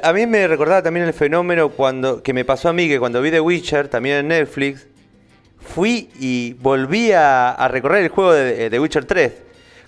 [0.02, 3.22] a mí me recordaba también el fenómeno cuando que me pasó a mí, que cuando
[3.22, 4.86] vi The Witcher, también en Netflix,
[5.60, 9.32] fui y volví a, recorrer el juego de, de Witcher 3.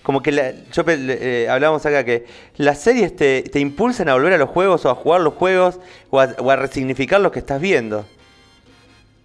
[0.03, 2.25] Como que la- yo eh, hablábamos acá que
[2.57, 5.79] las series te, te impulsan a volver a los juegos o a jugar los juegos
[6.11, 8.05] o a, o a resignificar lo que estás viendo.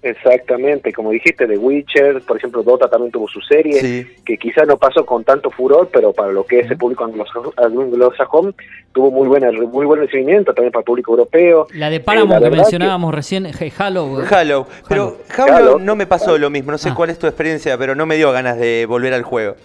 [0.03, 4.07] Exactamente, como dijiste, The Witcher, por ejemplo, Dota también tuvo su serie, Sí.
[4.25, 7.53] que quizás no pasó con tanto furor, pero para lo que es el público anglosa-
[7.59, 8.55] anglosajón,
[8.93, 11.67] tuvo muy buena muy buen recibimiento, también para el público europeo.
[11.75, 14.23] La de Eh, Paramount la que mencionábamos recién, Hey, Halo.
[14.31, 15.79] Halo, pero Halo, Halo.
[15.79, 16.95] no me pasó lo mismo, no sé Ah.
[16.97, 19.57] cuál es tu experiencia, pero no me dio ganas de volver al juego.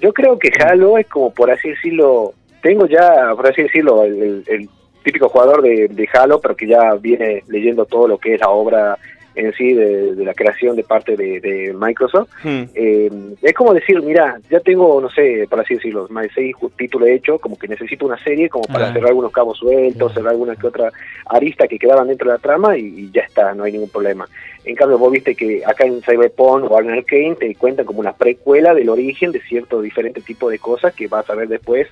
[0.00, 4.22] Yo creo que Halo es como, por así decirlo, tengo ya, por así decirlo, el,
[4.22, 4.68] el- el
[5.02, 8.50] típico jugador de, de Halo, pero que ya viene leyendo todo lo que es la
[8.50, 8.98] obra
[9.38, 12.28] en sí de, de la creación de parte de, de Microsoft.
[12.42, 12.64] Hmm.
[12.74, 13.10] Eh,
[13.42, 17.08] es como decir, mira, ya tengo, no sé, por así decirlo, más de seis títulos
[17.08, 18.92] hechos, como que necesito una serie como para Ah.
[18.92, 20.90] cerrar algunos cabos sueltos, cerrar alguna que otra
[21.26, 24.28] arista que quedaban dentro de la trama y, y ya está, no hay ningún problema.
[24.64, 28.12] En cambio, vos viste que acá en Cyberpunk o en Arcane te cuentan como una
[28.12, 31.86] precuela del origen de cierto diferente tipo de cosas que vas a ver después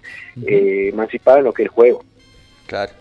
[0.46, 2.04] eh, emancipada en lo que es el juego.
[2.66, 2.92] Claro.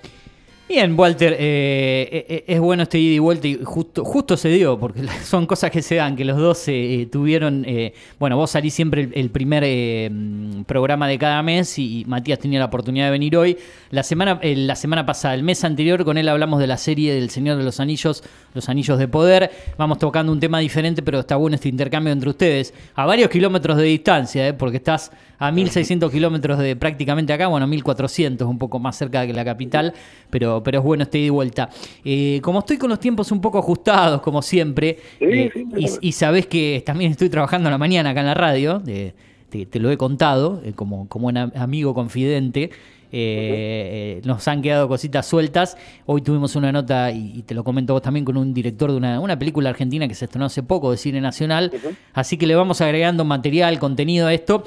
[0.67, 4.49] Bien, Walter, eh, eh, eh, es bueno este ida y vuelta y justo, justo se
[4.49, 8.35] dio, porque son cosas que se dan, que los dos eh, eh, tuvieron, eh, bueno,
[8.35, 9.63] vos salís siempre el, el primer
[10.11, 13.59] mm, programa de cada mes y, Matías tenía la oportunidad de venir hoy.
[13.91, 17.29] La semana, la semana pasada, el mes anterior, con él hablamos de la serie del
[17.29, 18.23] Señor de los Anillos,
[18.55, 19.51] Los Anillos de Poder.
[19.77, 23.77] Vamos tocando un tema diferente, pero está bueno este intercambio entre ustedes, a varios kilómetros
[23.77, 28.79] de distancia, eh, porque estás a 1600 kilómetros de prácticamente acá, bueno, 1400, un poco
[28.79, 29.93] más cerca que la capital,
[30.29, 31.69] pero, pero es bueno este ida y vuelta.
[32.03, 36.47] Eh, como estoy con los tiempos un poco ajustados, como siempre, eh, y, y sabés
[36.47, 39.13] que también estoy trabajando en la mañana acá en la radio, de-
[39.49, 42.71] te, te lo he contado, eh, como, como un am- amigo confidente.
[43.11, 45.77] eh, eh, nos han quedado cositas sueltas.
[46.05, 48.97] Hoy tuvimos una nota, y, y te lo comento vos también, con un director de
[48.97, 51.71] una, una película argentina que se estrenó hace poco de cine nacional.
[52.13, 54.63] Así que le vamos agregando material, contenido a esto.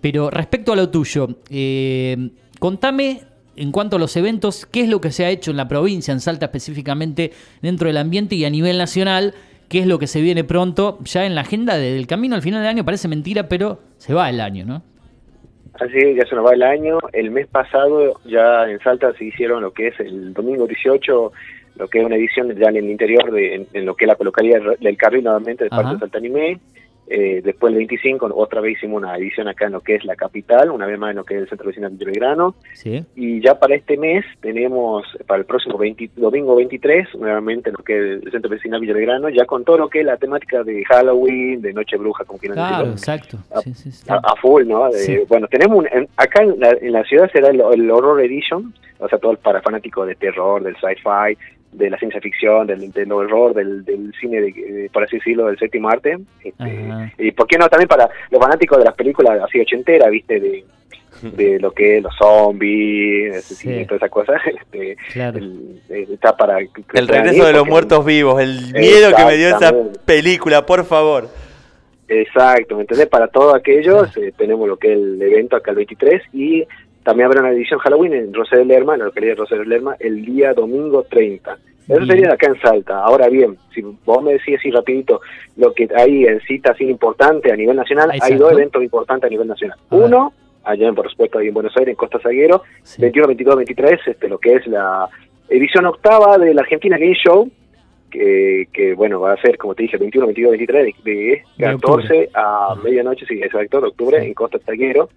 [0.00, 3.22] Pero respecto a lo tuyo, eh, contame
[3.56, 6.12] en cuanto a los eventos, qué es lo que se ha hecho en la provincia,
[6.12, 9.34] en Salta específicamente, dentro del ambiente y a nivel nacional,
[9.68, 12.60] qué es lo que se viene pronto, ya en la agenda del camino al final
[12.60, 14.82] del año, parece mentira, pero se va el año, ¿no?
[15.80, 16.98] Así ya se nos va el año.
[17.12, 21.32] El mes pasado ya en Salta se hicieron lo que es el domingo 18,
[21.76, 24.08] lo que es una edición ya en el interior, de, en, en lo que es
[24.08, 25.94] la localidad del Carril nuevamente de parte Ajá.
[25.94, 26.60] de Salta Anime.
[27.10, 30.14] Eh, después el 25 otra vez hicimos una edición acá en lo que es la
[30.14, 32.54] capital, una vez más en lo que es el centro vecinal de Belgrano.
[32.74, 33.02] Sí.
[33.16, 37.84] Y ya para este mes tenemos, para el próximo 20 domingo 23, nuevamente en lo
[37.84, 40.62] que es el centro vecinal Villa Belgrano, ya con todo lo que es la temática
[40.62, 43.38] de Halloween, de Noche Bruja, como quieran Claro, decirlo exacto.
[43.62, 44.04] Sí, sí, sí.
[44.10, 44.90] a, a full, ¿no?
[44.90, 45.24] De-.
[45.28, 48.74] Bueno, tenemos un- en- acá en la, en la ciudad será el, el Horror Edition,
[48.98, 51.38] o sea, todo el para fanático de terror, del sci-fi,
[51.72, 55.46] de la ciencia ficción, del, del horror, del, del cine, de, de- por así decirlo,
[55.46, 56.16] del séptimo arte.
[56.42, 60.40] Este, y por qué no también para los fanáticos de las películas así ochenteras, ¿viste?
[60.40, 60.64] De,
[61.22, 64.40] de lo que es los zombies, y todas esas cosas.
[64.46, 65.38] Este, Claro.
[65.38, 69.48] el- eh, está para El regreso de los muertos vivos, el miedo que me dio
[69.48, 71.28] esa película, por favor.
[72.10, 73.06] Exacto, ¿me entendés?
[73.08, 76.64] Para todos aquellos eh, tenemos lo que es el evento acá el 23 y
[77.08, 79.70] también habrá una edición Halloween en Rosario de Lerma, en la localidad de Rosario de
[79.70, 81.56] Lerma, el día domingo 30.
[81.88, 82.98] Eso sería acá en Salta.
[82.98, 85.22] Ahora bien, si vos me decís así rapidito,
[85.56, 89.30] lo que hay en cita así importante a nivel nacional, hay dos eventos importantes a
[89.30, 89.78] nivel nacional.
[89.88, 89.96] A.
[89.96, 92.62] Uno, allá en, por supuesto ahí en Buenos Aires, en Costa Zaguero,
[92.98, 95.08] 21, 22, 23, este, lo que es la
[95.48, 97.50] edición octava de la Argentina Game Show,
[98.10, 101.42] que, que bueno, va a ser, como te dije, 21, 22, 23, de, de De
[101.56, 105.08] 14 a medianoche, sí, exacto, de octubre, en Costa Zaguero.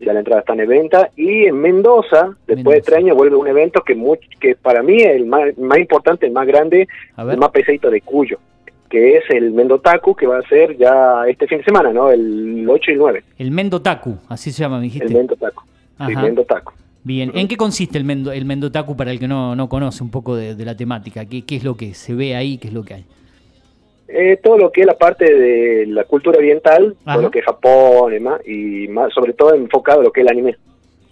[0.00, 1.10] Ya la entrada está en venta.
[1.16, 4.96] Y en Mendoza, después de tres años, vuelve un evento que, much- que para mí
[5.02, 6.86] es el más, más importante, el más grande,
[7.18, 8.38] el más pesadito de Cuyo,
[8.88, 12.10] que es el Mendotaku, que va a ser ya este fin de semana, ¿no?
[12.10, 15.06] El 8 y el 9, El Mendotaku, así se llama, me dijiste.
[15.08, 15.62] el Mendotaku.
[15.64, 16.22] Sí, Ajá.
[16.22, 16.72] Mendotaku.
[17.02, 20.10] Bien, ¿en qué consiste el, mendo, el Mendotaku para el que no, no conoce un
[20.10, 21.24] poco de, de la temática?
[21.24, 22.58] ¿Qué, ¿Qué es lo que se ve ahí?
[22.58, 23.04] ¿Qué es lo que hay?
[24.08, 27.14] Eh, todo lo que es la parte de la cultura oriental, Ajá.
[27.14, 30.20] todo lo que es Japón y más, y más, sobre todo enfocado a lo que
[30.22, 30.56] es el anime.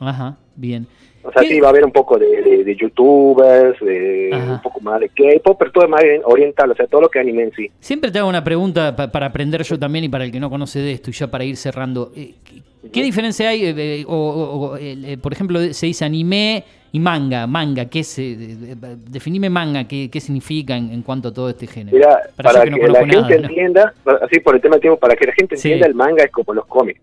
[0.00, 0.86] Ajá, bien.
[1.26, 4.52] O sea, ¿Qué- sí va a haber un poco de, de, de youtubers, de Ajá.
[4.52, 7.18] un poco más de K-pop, pero todo es más oriental, o sea, todo lo que
[7.18, 7.70] anime en sí.
[7.80, 10.48] Siempre te hago una pregunta pa- para aprender yo también y para el que no
[10.50, 12.12] conoce de esto y ya para ir cerrando.
[12.16, 13.64] Eh, ¿Qué, qué diferencia hay?
[13.64, 16.62] eh, eh, o, o- o, eh, por ejemplo, se dice anime
[16.92, 17.46] y manga.
[17.48, 18.18] Manga, ¿qué es?
[18.20, 21.96] eh, de- de- definime manga, ¿qué, qué significa en, en cuanto a todo este género?
[21.96, 23.34] Mira, Para que que, no la gente nada, ¿no?
[23.48, 25.68] entienda, así por el tema del tiempo, para que la gente Sí.
[25.72, 27.00] entienda, el manga es como los cómics.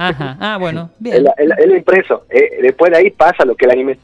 [0.00, 1.16] Ajá, ah, bueno, bien.
[1.16, 2.24] El, el, el impreso.
[2.30, 3.98] Eh, después de ahí pasa lo que el anime.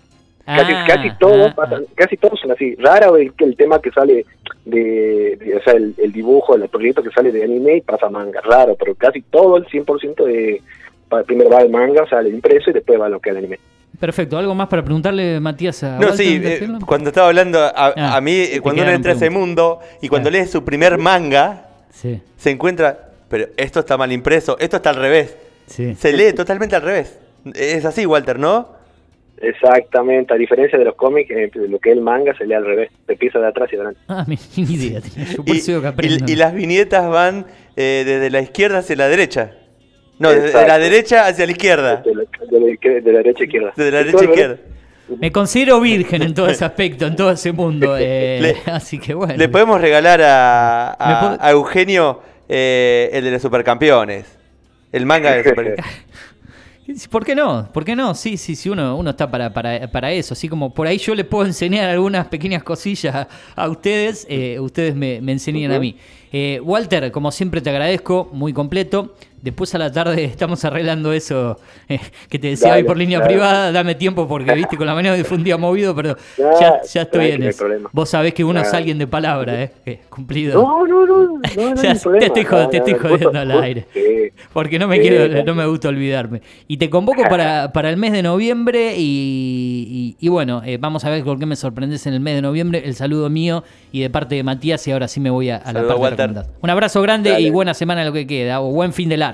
[0.44, 2.74] Casi, Ah, casi todos ah, pasan- casi todos son así.
[2.76, 4.26] Raro el, el tema que sale
[4.64, 8.06] de, de- o sea, el, el dibujo, el proyecto que sale de anime y pasa
[8.06, 8.40] a manga.
[8.42, 10.60] Raro, pero casi todo el 100% de
[11.26, 13.58] primero va el manga, el impreso y después va lo que es el anime.
[14.00, 15.84] Perfecto, ¿algo más para preguntarle, Matías?
[15.84, 18.90] A No, Walter, sí, eh, cuando estaba hablando, a, Ah, a mí, eh, cuando uno
[18.90, 22.98] entra a ese mundo y cuando lee su primer manga, Sí, se encuentra,
[23.28, 25.36] pero esto está mal impreso, esto está al revés.
[25.66, 25.94] Sí.
[25.94, 27.18] Se lee totalmente al revés.
[27.54, 28.80] Es así, Walter, ¿no?
[29.40, 32.64] Exactamente, a diferencia de los cómics, eh, lo que es el manga se lee al
[32.64, 34.00] revés, se empieza de atrás y adelante.
[34.06, 35.00] Ah, ni ni idea.
[35.00, 38.94] Yo por Y, eso que y- y las viñetas van eh, desde la izquierda hacia
[38.96, 39.52] la derecha.
[40.20, 40.68] No, desde Exacto.
[40.68, 41.96] la derecha hacia la izquierda.
[42.04, 43.72] De la, de la- de la derecha a izquierda.
[43.76, 44.56] Desde la derecha a izquierda.
[45.18, 47.96] Me considero virgen en todo ese aspecto, en todo ese mundo.
[47.98, 49.34] eh, Le- así que bueno.
[49.36, 54.38] Le podemos regalar a, a- ¿Me puedo- a Eugenio eh, el de los supercampeones.
[54.92, 55.84] El manga de supercampeones.
[57.10, 57.70] ¿Por qué no?
[57.72, 58.14] ¿Por qué no?
[58.14, 60.34] Sí, sí, sí, uno, uno está para, para, para eso.
[60.34, 64.58] Así como por ahí yo les puedo enseñar algunas pequeñas cosillas a, a ustedes, eh,
[64.58, 65.96] ustedes me, me enseñan a mí.
[66.32, 69.14] Eh, Walter, como siempre te agradezco, muy completo.
[69.42, 71.58] Después a la tarde estamos arreglando eso
[71.88, 71.98] eh,
[72.28, 73.28] que te decía Dale, hoy por línea dale.
[73.32, 73.72] privada.
[73.72, 77.32] Dame tiempo porque viste con la mañana fue un día movido, pero ya, ya estoy
[77.32, 77.58] en eso.
[77.58, 77.90] problema.
[77.92, 79.72] Vos sabés que uno es alguien de palabra, ¿eh?
[79.84, 80.62] Eh, Cumplido.
[80.62, 81.40] No, no, no, no,
[81.80, 83.86] te estoy, jod- te No, estoy no, jodiendo al aire.
[83.92, 84.00] sí.
[84.52, 86.40] Porque no me Sí, quiero, no me gusta olvidarme.
[86.68, 91.04] Y te convoco para, para el mes de noviembre y, y- y bueno, eh, vamos
[91.04, 92.82] a ver con qué me sorprendes en el mes de noviembre.
[92.84, 95.72] El saludo mío y de parte de Matías y ahora sí me voy a, a
[95.72, 96.10] la parte Walter.
[96.28, 96.48] recomendada.
[96.62, 97.42] Un abrazo grande Dale.
[97.42, 99.31] y buena semana lo que queda o buen fin de largo.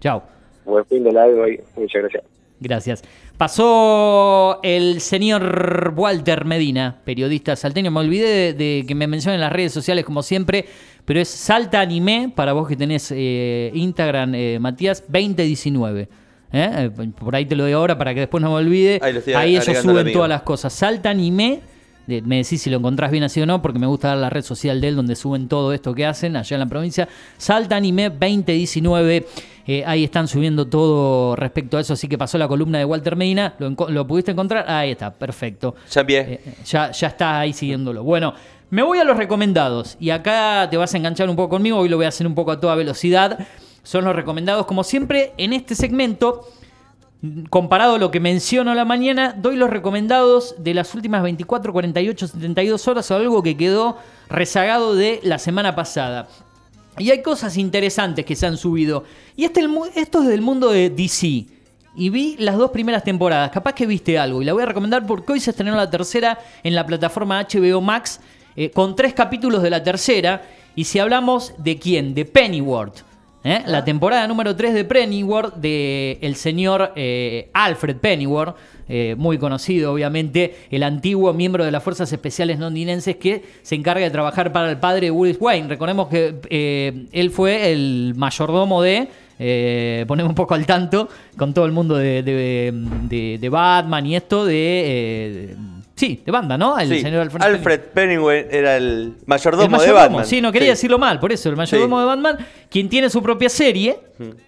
[0.00, 0.22] Chao.
[0.64, 2.24] Buen fin de largo y muchas gracias.
[2.60, 3.02] Gracias.
[3.38, 7.90] Pasó el señor Walter Medina, periodista salteño.
[7.90, 10.66] Me olvidé de, de que me mencionen en las redes sociales como siempre,
[11.06, 16.08] pero es Salta Anime, para vos que tenés eh, Instagram, eh, Matías, 2019.
[16.52, 16.90] ¿eh?
[17.18, 18.98] Por ahí te lo doy ahora para que después no me olvide.
[19.02, 20.72] Ahí lo estoy Ahí ellos suben todas las cosas.
[20.72, 21.62] Salta Anime
[22.24, 24.42] me decís si lo encontrás bien así o no, porque me gusta dar la red
[24.42, 27.08] social de él donde suben todo esto que hacen allá en la provincia.
[27.38, 29.26] Salta Anime 2019.
[29.66, 33.16] eh, ahí están subiendo todo respecto a eso, así que pasó la columna de Walter
[33.16, 33.54] Medina.
[33.58, 34.68] ¿Lo, lo pudiste encontrar?
[34.68, 35.74] Ahí está, perfecto.
[35.90, 36.20] Ya envié.
[36.20, 38.02] Eh, ya, ya está ahí siguiéndolo.
[38.02, 38.34] Bueno,
[38.70, 39.96] me voy a los recomendados.
[40.00, 41.78] Y acá te vas a enganchar un poco conmigo.
[41.78, 43.46] Hoy lo voy a hacer un poco a toda velocidad.
[43.82, 44.66] Son los recomendados.
[44.66, 46.46] Como siempre, en este segmento,
[47.50, 52.28] comparado a lo que menciono la mañana, doy los recomendados de las últimas 24, 48,
[52.28, 53.98] 72 horas o algo que quedó
[54.28, 56.28] rezagado de la semana pasada.
[56.98, 59.04] Y hay cosas interesantes que se han subido.
[59.36, 61.46] Y este, esto es del mundo de DC.
[61.96, 63.50] Y vi las dos primeras temporadas.
[63.50, 64.42] Capaz que viste algo.
[64.42, 67.80] Y la voy a recomendar porque hoy se estrenó la tercera en la plataforma HBO
[67.80, 68.20] Max.
[68.56, 70.42] eh, con tres capítulos de la tercera.
[70.74, 72.14] Y si hablamos de quién?
[72.14, 73.09] De Pennyworth.
[73.44, 73.62] ¿Eh?
[73.66, 75.54] La temporada número 3 de Pennyworth.
[75.56, 78.56] De el señor eh, Alfred Pennyworth.
[78.88, 84.04] eh, muy conocido, obviamente, el antiguo miembro de las Fuerzas Especiales londinenses que se encarga
[84.04, 85.68] de trabajar para el padre de Bruce Wayne.
[85.68, 89.06] Recordemos que él fue el mayordomo de,
[89.38, 92.72] eh, ponemos un poco al tanto, con todo el mundo de, de-
[93.08, 94.82] de- de Batman y esto de...
[94.84, 95.56] eh,
[96.00, 96.78] sí, de banda, ¿no?
[96.78, 97.80] El Sí, señor Alfred, Alfred
[98.50, 100.24] era el mayordomo, el de Batman.
[100.26, 100.70] Sí, no quería Sí.
[100.72, 102.00] decirlo mal, por eso, el mayordomo Sí.
[102.00, 102.38] de Batman,
[102.70, 103.98] quien tiene su propia serie.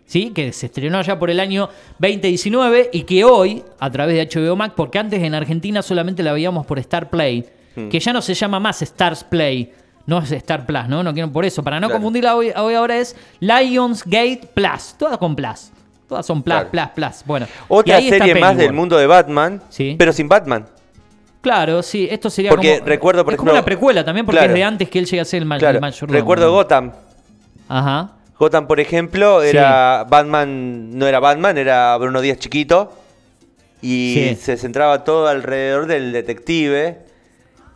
[0.04, 0.32] ¿sí?
[0.34, 4.54] que se estrenó ya por el año 2019 y que hoy, a través de HBO
[4.54, 7.46] Max, porque antes en Argentina solamente la veíamos por Star Play,
[7.90, 9.72] que ya no se llama más Stars Play,
[10.06, 11.02] no es Star Plus, ¿no?
[11.02, 11.94] No quiero por eso, para no Claro.
[12.00, 15.70] confundirla hoy, hoy ahora es Lionsgate Plus, todas con Plus.
[16.08, 17.22] Todas son Plus, Plus, Plus.
[17.24, 19.62] Bueno, Otra serie más del mundo de Batman,
[19.96, 20.66] pero sin Batman.
[21.42, 24.38] Claro, sí, esto sería Porque como, recuerdo, por es como ejemplo- una precuela también, porque
[24.38, 24.52] Claro.
[24.54, 26.18] es de antes que él llegue a ser el, ma- Claro, el mayordomo.
[26.18, 26.92] Recuerdo Gotham.
[27.68, 28.12] Ajá.
[28.38, 32.92] Gotham, por ejemplo, era Batman, no era Batman, era Bruno Díaz chiquito.
[33.80, 34.34] Y Sí.
[34.40, 36.98] se centraba todo alrededor del detective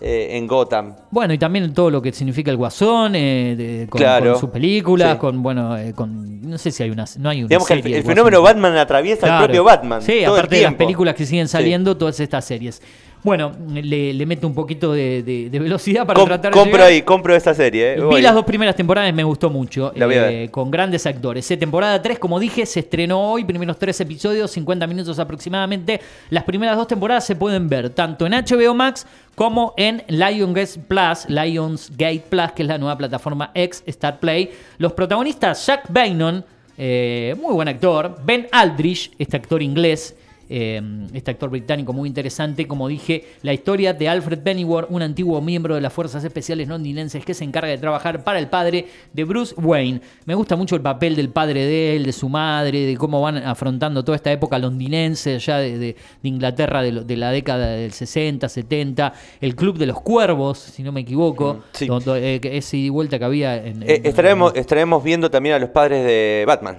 [0.01, 0.95] eh, en Gotham.
[1.11, 4.33] Bueno, y también todo lo que significa el Guasón, eh, de- con, Claro.
[4.33, 5.19] con sus películas, Sí.
[5.19, 7.83] con, bueno, eh, con, no sé si hay una, no hay una Digamos que el,
[7.83, 8.43] serie el del fenómeno.
[8.43, 9.37] Batman atraviesa Claro.
[9.37, 10.03] al propio Batman.
[10.03, 11.53] Sí, todo aparte el de las películas que siguen Sí.
[11.53, 12.83] saliendo, todas estas series.
[13.23, 16.77] Bueno, le, le meto un poquito de, de- de velocidad para Com- tratar de compro
[16.77, 16.89] llegar.
[16.93, 17.95] ahí, compro esta serie.
[17.95, 17.97] eh.
[17.97, 18.23] Vi Voy.
[18.23, 19.93] las dos primeras temporadas, me gustó mucho.
[19.97, 21.51] Eh, con grandes actores.
[21.51, 26.01] Eh, temporada 3, como dije, se estrenó hoy, primeros tres episodios, 50 minutos aproximadamente.
[26.31, 31.29] Las primeras dos temporadas se pueden ver tanto en HBO Max como en Lionsgate Plus,
[31.29, 34.51] Lionsgate Plus, que es la nueva plataforma ex Star Play.
[34.79, 36.45] Los protagonistas, Jack Bainon,
[36.79, 40.15] eh, muy buen actor, Ben Aldrich, este actor inglés,
[40.49, 40.81] eh,
[41.13, 45.75] este actor británico muy interesante, como dije, la historia de Alfred Pennyworth, un antiguo miembro
[45.75, 49.55] de las Fuerzas Especiales londinenses que se encarga de trabajar para el padre de Bruce
[49.57, 50.01] Wayne.
[50.25, 53.39] Me gusta mucho el papel del padre de él, de su madre, de cómo van
[53.39, 58.49] afrontando toda esta época londinense, ya de, de- de Inglaterra de, la década del 60,
[58.49, 62.91] 70, el Club de los Cuervos, si no me equivoco, donde, eh, ese ida y
[62.91, 66.79] vuelta que había en, Eh, en- estaremos, estaremos viendo también a los padres de Batman.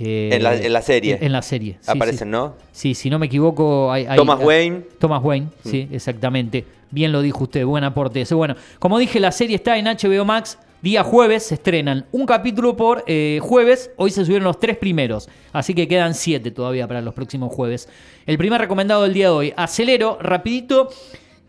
[0.00, 1.18] Eh, en, la, en la serie.
[1.20, 1.78] En, la serie.
[1.80, 2.32] sí, Aparecen, sí.
[2.32, 2.54] ¿no?
[2.72, 4.80] Sí, si no me equivoco, hay, hay- Thomas hay- Wayne.
[4.98, 5.68] Thomas Wayne, Mm.
[5.68, 6.64] sí, exactamente.
[6.90, 8.34] Bien lo dijo usted, buen aporte ese.
[8.34, 10.58] Bueno, como dije, la serie está en HBO Max.
[10.80, 13.90] Día jueves se estrenan un capítulo por eh, jueves.
[13.96, 17.88] Hoy se subieron los tres primeros, así que quedan siete todavía para los próximos jueves.
[18.26, 19.52] El primer recomendado del día de hoy.
[19.56, 20.88] Acelero, rapidito.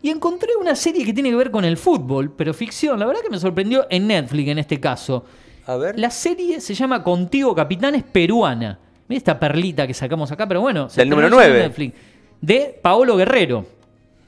[0.02, 2.98] Y encontré una serie que tiene que ver con el fútbol, pero ficción.
[2.98, 5.24] La verdad que me sorprendió en Netflix en este caso.
[5.70, 5.96] A ver.
[6.00, 8.76] La serie se llama Contigo, Capitán, es peruana.
[9.06, 10.88] Mira esta perlita que sacamos acá, pero bueno.
[10.88, 11.68] Del número estrenó ya en 9.
[11.68, 11.94] Netflix.
[12.40, 13.64] De Paolo Guerrero.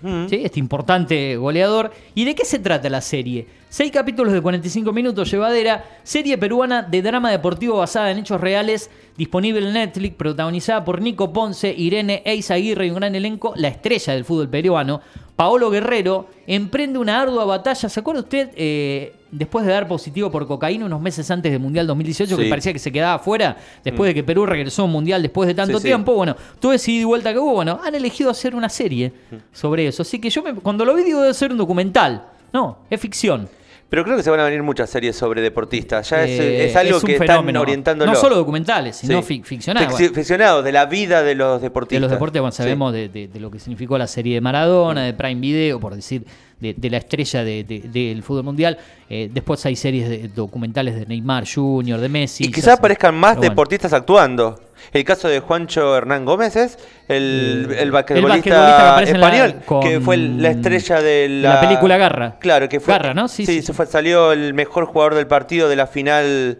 [0.02, 0.28] Mm.
[0.28, 0.40] ¿sí?
[0.44, 1.90] Este importante goleador.
[2.14, 3.48] ¿Y de qué se trata la serie?
[3.68, 5.84] Seis capítulos de 45 minutos, llevadera.
[6.04, 8.88] Serie peruana de drama deportivo basada en hechos reales.
[9.16, 13.52] Disponible en Netflix, protagonizada por Nico Ponce, Irene Eis Aguirre y un gran elenco.
[13.56, 15.00] La estrella del fútbol peruano,
[15.34, 17.88] Paolo Guerrero, emprende una ardua batalla.
[17.88, 18.50] ¿Se acuerda usted?
[18.54, 22.48] eh, después de dar positivo por cocaína unos meses antes del Mundial 2018, que Sí.
[22.50, 24.10] parecía que se quedaba fuera, después Mm.
[24.10, 25.88] de que Perú regresó a un Mundial después de tanto Sí, sí.
[25.88, 29.12] tiempo, bueno, todo ese ida y vuelta que hubo, bueno, han elegido hacer una serie
[29.52, 30.02] sobre eso.
[30.02, 32.26] Así que yo me- cuando lo vi digo debe ser un documental.
[32.52, 33.48] No, es ficción.
[33.92, 36.08] Pero creo que se van a venir muchas series sobre deportistas.
[36.08, 37.58] Ya es, Eh, es algo es que fenómeno.
[37.58, 38.10] están orientándolo.
[38.10, 39.34] No solo documentales, sino Sí.
[39.40, 40.00] fic- ficcionados.
[40.00, 42.00] Fic- ficcionados, de la vida de los De deportistas.
[42.00, 42.56] los deportes, bueno, Sí.
[42.62, 45.94] sabemos de, de- de lo que significó la serie de Maradona, de Prime Video, por
[45.94, 46.24] decir,
[46.58, 48.78] de, de la estrella de- de- del fútbol mundial.
[49.10, 52.44] Eh, después hay series de, documentales de Neymar Jr., de Messi.
[52.44, 53.50] Y quizás aparezcan más bueno.
[53.50, 54.58] deportistas actuando.
[54.92, 56.78] El caso de Juancho Hernán Gómez es
[57.08, 61.96] el, el basquetbolista, basquetbolista que la- español, que fue la estrella de la, la película
[61.96, 62.36] Garra.
[62.40, 62.92] Claro, que fue.
[62.94, 63.28] Garra, ¿no?
[63.28, 66.58] Sí, Sí, sí, se fue- salió el mejor jugador del partido de la final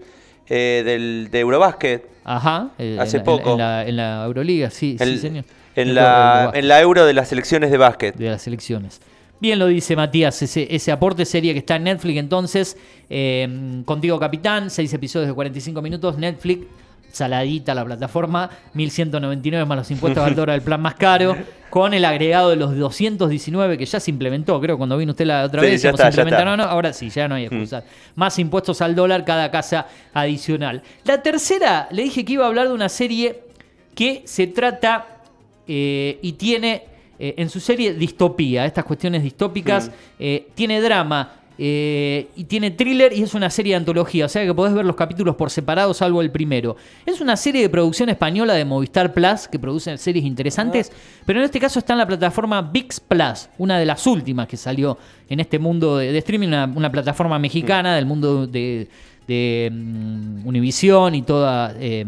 [0.49, 2.07] eh, del, de Eurobásquet.
[2.25, 2.69] Ajá.
[2.79, 3.53] eh, Hace en poco.
[3.53, 5.45] En la, en la Euroliga, sí, señor.
[5.75, 8.15] En la, en la Euro de las selecciones de básquet.
[8.15, 9.01] de las elecciones.
[9.41, 12.77] Bien lo dice Matías, ese, ese aporte serie que está en Netflix entonces,
[13.11, 16.65] eh, Contigo Capitán, seis episodios de 45 minutos, Netflix,
[17.13, 21.37] saladita la plataforma, 1199 más los impuestos al dólar, el plan más caro,
[21.71, 25.45] con el agregado de los 219 que ya se implementó, creo, cuando vino usted la
[25.45, 26.67] otra Sí, vez, ya está, ya implementaron, está.
[26.67, 27.85] no, ahora sí, ya no hay excusas.
[28.15, 30.83] Más impuestos al dólar cada casa adicional.
[31.05, 33.45] La tercera, le dije que iba a hablar de una serie
[33.95, 35.07] que se trata
[35.69, 36.85] eh, y tiene
[37.19, 41.35] eh, en su serie distopía, estas cuestiones distópicas, eh, tiene drama.
[41.65, 44.85] Eh, y tiene thriller y es una serie de antología, o sea que podés ver
[44.85, 46.75] los capítulos por separado, salvo el primero.
[47.07, 50.91] Es una serie de producción española de Movistar Plus que produce series interesantes,
[51.25, 54.57] pero en este caso está en la plataforma VIX Plus, una de las últimas que
[54.57, 54.99] salió
[55.29, 58.89] en este mundo de, de streaming, una, una plataforma mexicana del mundo de,
[59.29, 62.05] de mm, Univision y toda eh,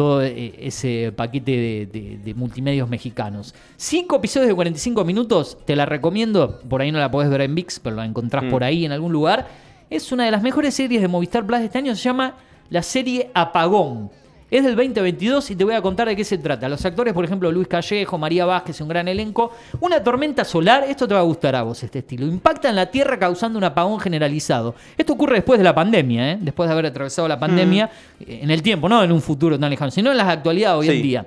[0.00, 3.54] todo eh, ese paquete de, de- de multimedios mexicanos.
[3.76, 6.58] Cinco episodios de 45 minutos, te la recomiendo.
[6.70, 8.50] Por ahí no la podés ver en VIX, pero la encontrás Mm.
[8.50, 9.46] por ahí en algún lugar.
[9.90, 11.94] Es una de las mejores series de Movistar Plus de este año.
[11.94, 12.36] Se llama
[12.70, 14.10] la serie Apagón.
[14.50, 16.68] Es del 2022 y te voy a contar de qué se trata.
[16.68, 19.52] Los actores, por ejemplo, Luis Callejo, María Vázquez, un gran elenco.
[19.78, 22.26] Una tormenta solar, esto te va a gustar a vos, este estilo.
[22.26, 24.74] Impacta en la Tierra causando un apagón generalizado.
[24.98, 26.38] Esto ocurre después de la pandemia, ¿eh?
[26.40, 29.70] después de haber atravesado la pandemia, eh, en el tiempo, no en un futuro tan
[29.70, 31.26] lejano, sino en la actualidad hoy en día.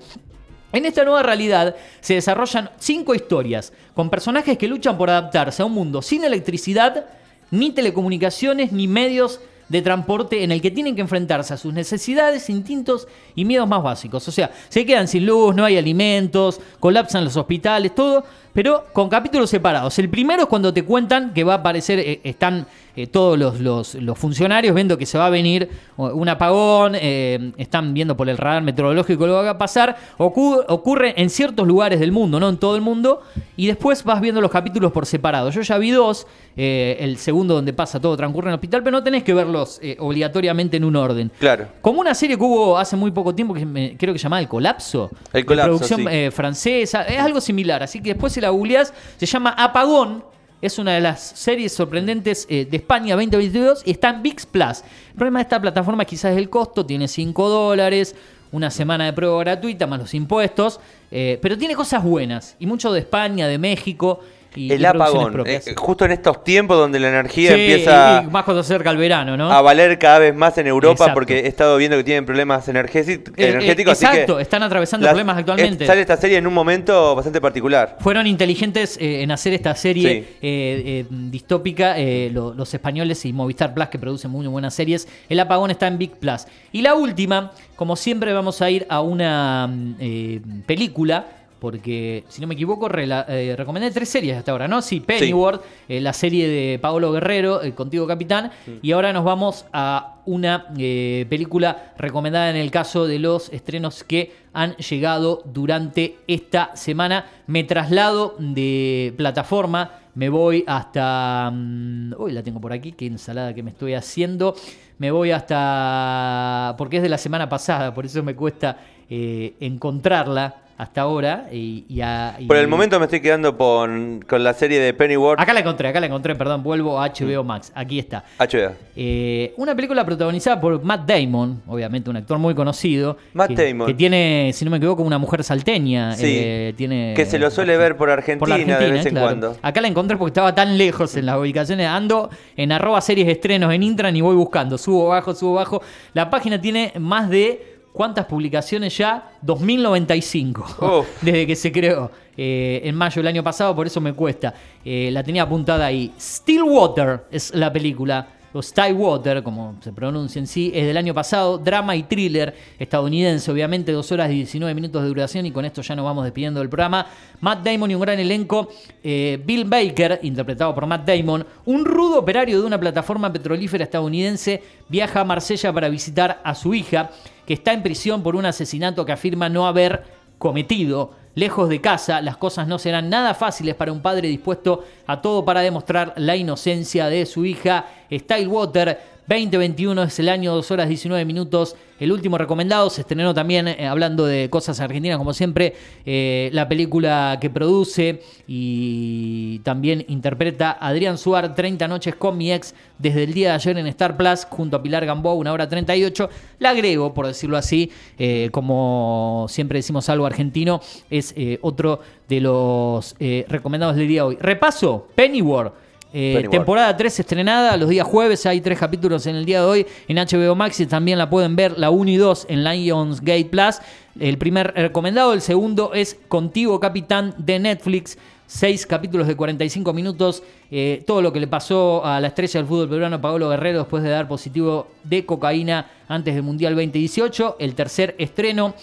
[0.74, 5.66] En esta nueva realidad se desarrollan cinco historias con personajes que luchan por adaptarse a
[5.66, 7.06] un mundo sin electricidad,
[7.52, 9.40] ni telecomunicaciones, ni medios
[9.74, 13.82] de transporte en el que tienen que enfrentarse a sus necesidades, instintos y miedos más
[13.82, 14.28] básicos.
[14.28, 19.09] O sea, se quedan sin luz, no hay alimentos, colapsan los hospitales, todo, pero con
[19.09, 19.97] capítulos separados.
[19.99, 22.65] El primero es cuando te cuentan que va a aparecer, eh, están
[22.95, 25.67] eh, todos los, los- los funcionarios viendo que se va a venir
[25.97, 30.63] un apagón, eh, están viendo por el radar meteorológico lo que va a pasar, Ocu-
[30.67, 33.21] ocurre en ciertos lugares del mundo, no en todo el mundo,
[33.57, 35.49] y después vas viendo los capítulos por separado.
[35.49, 38.95] Yo ya vi dos, eh, el segundo donde pasa todo transcurre en el hospital, pero
[38.97, 41.31] no tenés que verlos eh, obligatoriamente en un orden.
[41.39, 41.67] Claro.
[41.81, 44.39] Como una serie que hubo hace muy poco tiempo que me- creo que se llamaba
[44.41, 45.09] El Colapso.
[45.31, 46.30] El de Colapso, producción sí.
[46.31, 47.01] francesa.
[47.03, 47.81] Es algo similar.
[47.81, 50.24] Así que después si la googleás, se llama Apagón.
[50.61, 54.84] Es una de las series sorprendentes eh, de España 2022 y está en VIX Plus.
[55.10, 58.15] El problema de esta plataforma quizás es el costo, tiene 5 dólares,
[58.53, 60.80] una semana de prueba gratuita más los impuestos,
[61.11, 64.22] eh, pero tiene cosas buenas y mucho de España, de México
[64.55, 65.43] y, El y apagón.
[65.45, 68.97] eh, justo en estos tiempos donde la energía Sí, empieza y- más cuando acerca el
[68.97, 69.51] verano, ¿no?
[69.51, 71.13] a valer cada vez más en Europa Exacto.
[71.13, 73.93] porque he estado viendo que tienen problemas Eh, eh, energéticos.
[73.93, 75.85] así exacto, que están atravesando las- problemas actualmente.
[75.85, 77.97] sale esta serie en un momento bastante particular.
[77.99, 80.17] Fueron inteligentes eh, en hacer esta serie Sí.
[80.41, 85.07] eh, eh, distópica, eh, lo- los españoles y Movistar Plus, que producen muy buenas series.
[85.30, 86.45] El apagón está en Big Plus.
[86.71, 91.25] Y la última, como siempre, vamos a ir a una mm, eh, película.
[91.64, 94.81] Porque, si no me equivoco, rela- eh, recomendé tres series hasta ahora, ¿no?
[94.81, 98.52] Sí, Pennyworth, eh, la serie de Paolo Guerrero, eh, Contigo Capitán.
[98.81, 104.03] Y ahora nos vamos a una eh, película recomendada en el caso de los estrenos
[104.03, 107.27] que han llegado durante esta semana.
[107.48, 111.49] Me traslado de plataforma, me voy hasta...
[111.49, 114.53] mm, Uy, la tengo por aquí, qué ensalada que me estoy haciendo.
[114.98, 116.76] Me voy hasta...
[116.77, 118.80] porque es de la semana pasada, por eso me cuesta
[119.10, 121.48] encontrarla hasta ahora.
[121.52, 124.94] Y, y a- y- Por el momento me estoy quedando con, con la serie de
[124.94, 127.72] Pennyworth Acá la encontré, acá la encontré, perdón, vuelvo a HBO Max.
[127.76, 128.24] Aquí está.
[128.40, 128.72] HBO.
[128.95, 133.18] Eh, una película protagonizada por Matt Damon, obviamente un actor muy conocido.
[133.34, 133.88] Matt que, Damon.
[133.88, 136.14] Que tiene, si no me equivoco, una mujer salteña.
[136.16, 136.24] Sí.
[136.28, 139.12] eh, tiene, Que se lo suele ver por Argentina, por la de Argentina, vez en
[139.12, 139.28] claro.
[139.28, 139.58] cuando.
[139.62, 141.88] Acá la encontré porque estaba tan lejos en las ubicaciones.
[141.88, 144.78] Ando en arroba series estrenos en Intran y voy buscando.
[144.78, 145.82] Subo bajo, subo bajo.
[146.14, 147.73] La página tiene más de.
[147.94, 149.32] ¿Cuántas publicaciones ya?
[149.44, 150.65] 2095.
[150.99, 151.07] Uf.
[151.22, 152.11] Desde que se creó.
[152.36, 154.53] eh, en mayo del año pasado, por eso me cuesta.
[154.84, 156.11] Eh, la tenía apuntada ahí.
[156.20, 158.28] Stillwater es la película.
[158.53, 161.57] O Stillwater, como se pronuncia en sí, es del año pasado.
[161.57, 165.47] Drama y thriller estadounidense, obviamente, dos horas y 19 minutos de duración.
[165.47, 167.07] Y con esto ya nos vamos despidiendo del programa.
[167.41, 168.69] Matt Damon y un gran elenco.
[169.03, 174.61] Eh, Bill Baker, interpretado por Matt Damon, un rudo operario de una plataforma petrolífera estadounidense,
[174.88, 177.09] viaja a Marsella para visitar a su hija,
[177.47, 180.03] que está en prisión por un asesinato que afirma no haber
[180.38, 181.23] cometido.
[181.35, 185.43] Lejos de casa, las cosas no serán nada fáciles para un padre dispuesto a todo
[185.43, 187.88] para demostrar la inocencia de su hija.
[188.11, 191.78] Stillwater 2021 es el año, 2 horas 19 minutos.
[191.98, 195.76] El último recomendado se estrenó también, eh, hablando de cosas argentinas, como siempre,
[196.06, 202.76] eh, la película que produce y también interpreta Adrián Suar, 30 noches con mi ex,
[203.00, 206.30] desde el día de ayer en Star Plus, junto a Pilar Gamboa, una hora 38.
[206.60, 207.90] La agrego, por decirlo así,
[208.20, 213.16] eh, como siempre decimos algo argentino, es otro de los
[213.48, 214.38] recomendados del día de hoy.
[214.41, 215.82] Repaso, Pennyworth.
[216.15, 219.88] Eh, temporada 3 estrenada los días jueves, hay tres capítulos en el día de hoy
[220.07, 223.80] en HBO Max y también la pueden ver la 1 y 2 en Lionsgate Plus.
[224.19, 228.19] El primer recomendado, el segundo es Contigo Capitán de Netflix.
[228.45, 230.44] Seis capítulos de 45 minutos.
[230.69, 234.03] eh, todo lo que le pasó a la estrella del fútbol peruano, Paolo Guerrero, después
[234.03, 237.56] de dar positivo de cocaína antes del Mundial 2018.
[237.57, 238.76] El tercer estreno.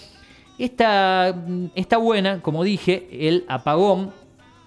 [0.57, 4.11] Esta mm, está buena, como dije, el apagón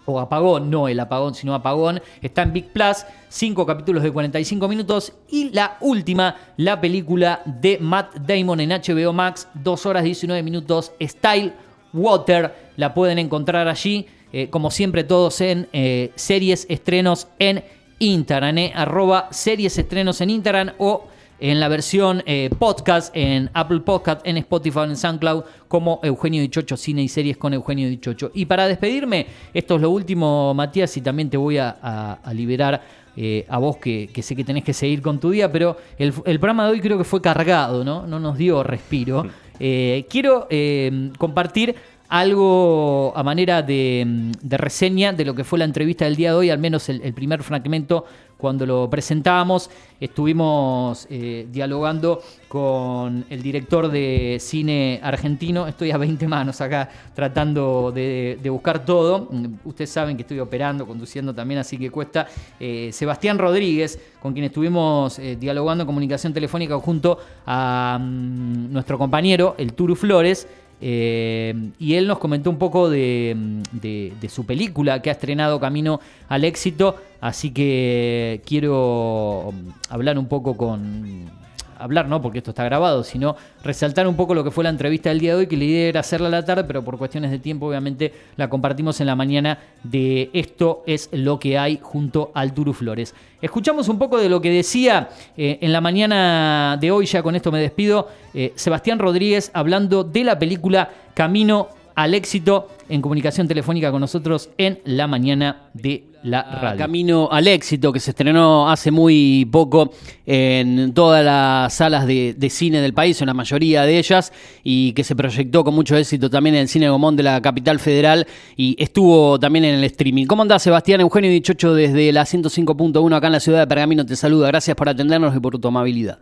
[0.07, 4.69] o apagón, no el apagón, sino apagón, está en Big Plus, cinco capítulos de 45
[4.69, 10.43] minutos y la última, la película de Matt Damon en HBO Max, 2 horas 19
[10.43, 11.53] minutos, Style
[11.93, 17.65] Water, la pueden encontrar allí, eh, como siempre todos en eh, series estrenos en
[17.99, 21.07] Instagram, eh, arroba series estrenos en Instagram o
[21.51, 26.75] en la versión eh, podcast en Apple Podcast, en Spotify, en SoundCloud, como Eugenio Dichocho,
[26.75, 28.31] cine y series con Eugenio Dichocho.
[28.33, 32.33] Y para despedirme, esto es lo último, Matías, y también te voy a, a- a
[32.33, 32.81] liberar
[33.15, 36.15] eh, a vos que, que sé que tenés que seguir con tu día, pero el,
[36.25, 38.07] el programa de hoy creo que fue cargado, ¿no?
[38.07, 39.27] No nos dio respiro.
[39.61, 41.75] Eh, quiero eh, compartir
[42.09, 46.37] algo a manera de, de reseña de lo que fue la entrevista del día de
[46.37, 48.05] hoy, al menos el, el primer fragmento
[48.45, 49.71] cuando lo presentábamos.
[49.99, 55.67] Estuvimos eh, dialogando con el director de cine argentino.
[55.67, 59.29] Estoy a 20 manos acá tratando de, de buscar todo.
[59.31, 62.27] Mm, Ustedes saben que estoy operando, conduciendo también, así que cuesta.
[62.61, 68.99] Eh, Sebastián Rodríguez, con quien estuvimos eh, dialogando en comunicación telefónica junto a mm, nuestro
[68.99, 70.47] compañero, el Turu Flores.
[70.81, 73.37] Eh, y él nos comentó un poco de,
[73.73, 76.97] de- su película que ha estrenado Camino al Éxito.
[77.21, 79.53] Así que quiero
[79.89, 81.44] hablar un poco con.
[81.79, 85.09] Hablar, no porque esto está grabado, sino resaltar un poco lo que fue la entrevista
[85.09, 87.31] del día de hoy, que la idea era hacerla a la tarde, pero por cuestiones
[87.31, 92.31] de tiempo, obviamente, la compartimos en la mañana de Esto es lo que hay junto
[92.35, 93.15] al Turu Flores.
[93.41, 97.37] Escuchamos un poco de lo que decía eh, en la mañana de hoy, ya con
[97.37, 103.49] esto me despido, eh, Sebastián Rodríguez hablando de la película Camino al éxito en comunicación
[103.49, 106.79] telefónica con nosotros en la mañana de la radio.
[106.79, 109.91] Camino al éxito, que se estrenó hace muy poco
[110.27, 114.33] en todas las salas de, de cine del país, en la mayoría de ellas,
[114.63, 117.79] y que se proyectó con mucho éxito también en el Cine Gomón de la capital
[117.79, 118.27] federal
[118.57, 120.27] y estuvo también en el streaming.
[120.27, 121.01] ¿Cómo andás, Sebastián?
[121.01, 124.49] Eugenio Dichocho desde la 105.1 acá en la ciudad de Pergamino te saluda.
[124.49, 126.19] Gracias por atendernos y por tu amabilidad.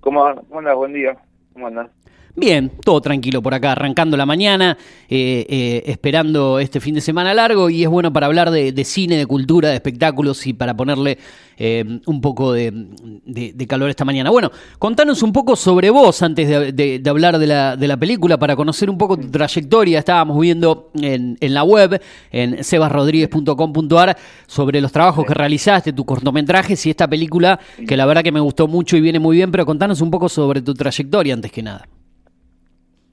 [0.00, 0.76] ¿Cómo, cómo andas?
[0.76, 1.18] Buen día.
[1.52, 1.90] ¿Cómo andas?
[2.38, 4.78] Bien, todo tranquilo por acá, arrancando la mañana,
[5.08, 9.16] eh, eh, esperando este fin de semana largo y es bueno para hablar de, cine,
[9.16, 11.18] de cultura, de espectáculos y para ponerle
[11.56, 14.30] eh, un poco de, calor esta mañana.
[14.30, 18.54] Bueno, contanos un poco sobre vos antes de, hablar de la, de la película, para
[18.54, 19.98] conocer un poco tu trayectoria.
[19.98, 22.00] Estábamos viendo en, en la web,
[22.30, 24.16] en sebasrodríguez.com.ar,
[24.46, 28.38] sobre los trabajos que realizaste, tus cortometrajes y esta película que la verdad que me
[28.38, 31.64] gustó mucho y viene muy bien, pero contanos un poco sobre tu trayectoria antes que
[31.64, 31.97] nada.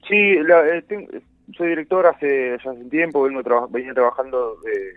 [0.08, 1.08] Sí, la- eh, ten-
[1.56, 4.94] soy director hace ya hace un tiempo, vengo traba- venía trabajando, eh,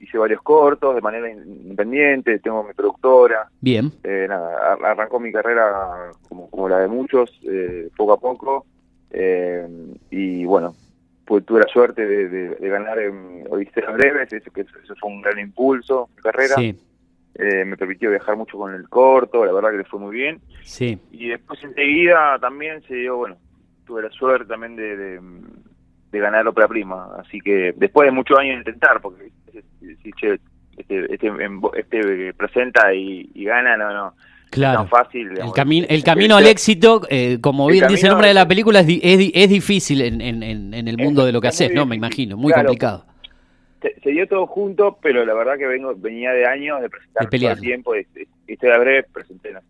[0.00, 3.48] hice varios cortos de manera in- independiente, tengo mi productora.
[3.60, 3.90] Bien.
[4.04, 8.64] Eh, nada, ar- arrancó mi carrera como, como la de muchos, eh, poco a poco.
[9.10, 9.66] eh,
[10.10, 10.74] y bueno,
[11.24, 14.94] pues tuve la suerte de, de- de ganar en Odisea Breves, eso, que eso, eso
[15.00, 16.54] fue un gran impulso en mi carrera.
[16.56, 16.78] Sí.
[17.36, 20.40] Eh, me permitió viajar mucho con el corto, la verdad que le fue muy bien.
[20.62, 20.98] Sí.
[21.10, 23.36] Y después enseguida también se dio, bueno,
[23.88, 25.20] tuve la suerte también de, de,
[26.12, 27.08] de ganar ópera prima.
[27.18, 29.30] Así que después de muchos años de intentar, porque
[30.02, 30.38] si che,
[30.76, 34.14] este, este, en- este presenta y, y gana, no, no.
[34.50, 34.78] Claro.
[34.78, 35.28] No es tan fácil.
[35.32, 38.80] El, cami- el camino al éxito, eh, como bien dice el nombre de la película,
[38.80, 41.48] es, di- es, di- es difícil en, en- en- en el mundo de lo que
[41.48, 41.84] haces, ¿no?
[41.84, 42.68] Me imagino, muy Claro.
[42.68, 43.04] complicado.
[43.82, 47.28] se, se dio todo junto, pero la verdad que vengo venía de años de presentar
[47.28, 47.94] De todo el tiempo.
[47.96, 48.06] y-
[48.46, 49.60] y Estoy a breve, presenté no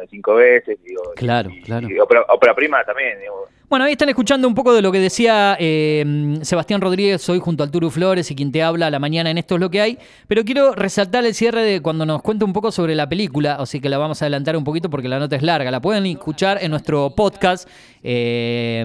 [0.00, 0.76] de cinco veces.
[0.82, 1.88] Digo, Claro, claro.
[1.88, 3.20] y ópera, ópera prima también.
[3.20, 7.40] Digo, Bueno, ahí están escuchando un poco de lo que decía eh, Sebastián Rodríguez hoy
[7.40, 9.68] junto al Turu Flores y quien te habla a la mañana en Esto es lo
[9.68, 9.98] que hay.
[10.28, 13.80] Pero quiero resaltar el cierre de cuando nos cuenta un poco sobre la película, así
[13.80, 15.72] que la vamos a adelantar un poquito porque la nota es larga.
[15.72, 17.68] La pueden escuchar en nuestro podcast
[18.04, 18.84] eh,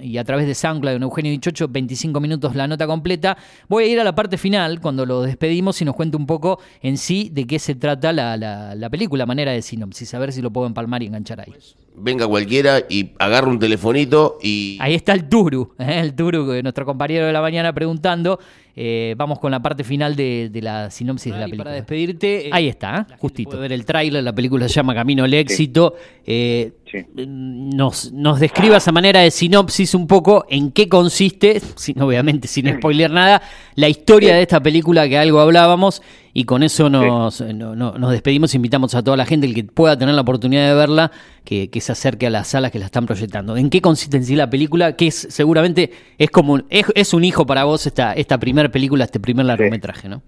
[0.00, 3.36] y a través de SoundCloud en Eugenio Dichocho, 25 minutos la nota completa.
[3.68, 6.58] Voy a ir a la parte final cuando lo despedimos y nos cuente un poco
[6.80, 10.32] en sí de qué se trata la, la- la película, manera de sinopsis, a ver
[10.32, 11.52] si lo puedo empalmar y enganchar ahí.
[11.98, 14.76] Venga cualquiera y agarra un telefonito y...
[14.80, 16.00] Ahí está el Turu, ¿eh?
[16.00, 18.38] el que nuestro compañero de la mañana preguntando.
[18.78, 21.64] Eh, vamos con la parte final de, de la sinopsis de la película.
[21.64, 23.14] Para despedirte, eh, Ahí está, ¿eh?
[23.18, 23.58] justito.
[23.58, 25.94] ver el tráiler, la película se llama Camino al éxito.
[26.26, 26.72] Eh,
[27.14, 32.68] nos, nos describa esa manera de sinopsis un poco en qué consiste, sin, obviamente sin
[32.76, 33.42] spoiler nada,
[33.74, 38.10] la historia de esta película que algo hablábamos y con eso nos, no- no- nos
[38.10, 41.10] despedimos, invitamos a toda la gente, el que pueda tener la oportunidad de verla,
[41.44, 43.56] que, que se acerque a las salas que la están proyectando.
[43.56, 44.96] ¿En qué consiste en sí la película?
[44.96, 49.20] Que es seguramente es como es un hijo para vos esta, esta primera película, este
[49.20, 50.22] primer largometraje, ¿no?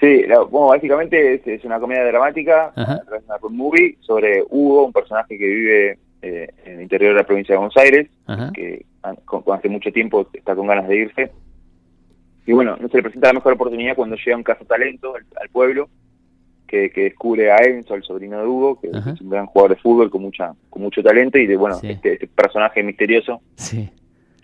[0.00, 2.94] Sí, bueno, básicamente es, es una comedia dramática, Ajá.
[2.94, 7.12] a través de una movie, sobre Hugo, un personaje que vive eh, en el interior
[7.14, 8.50] de la provincia de Buenos Aires, Ajá.
[8.52, 11.30] que hace mucho tiempo está con ganas de irse.
[12.46, 15.48] Y bueno, no se le presenta la mejor oportunidad cuando llega un talento al, al
[15.50, 15.88] pueblo,
[16.66, 19.12] que, que descubre a Enzo, el sobrino de Hugo, que Ajá.
[19.12, 22.14] es un gran jugador de fútbol con mucha con mucho talento, y de bueno, este,
[22.14, 23.88] este personaje misterioso Sí.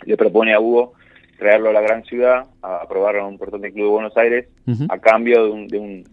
[0.04, 0.92] le propone a Hugo
[1.38, 4.46] traerlo a la gran ciudad a, a probar a un importante club de Buenos Aires
[4.90, 6.04] a cambio de, un, de, un,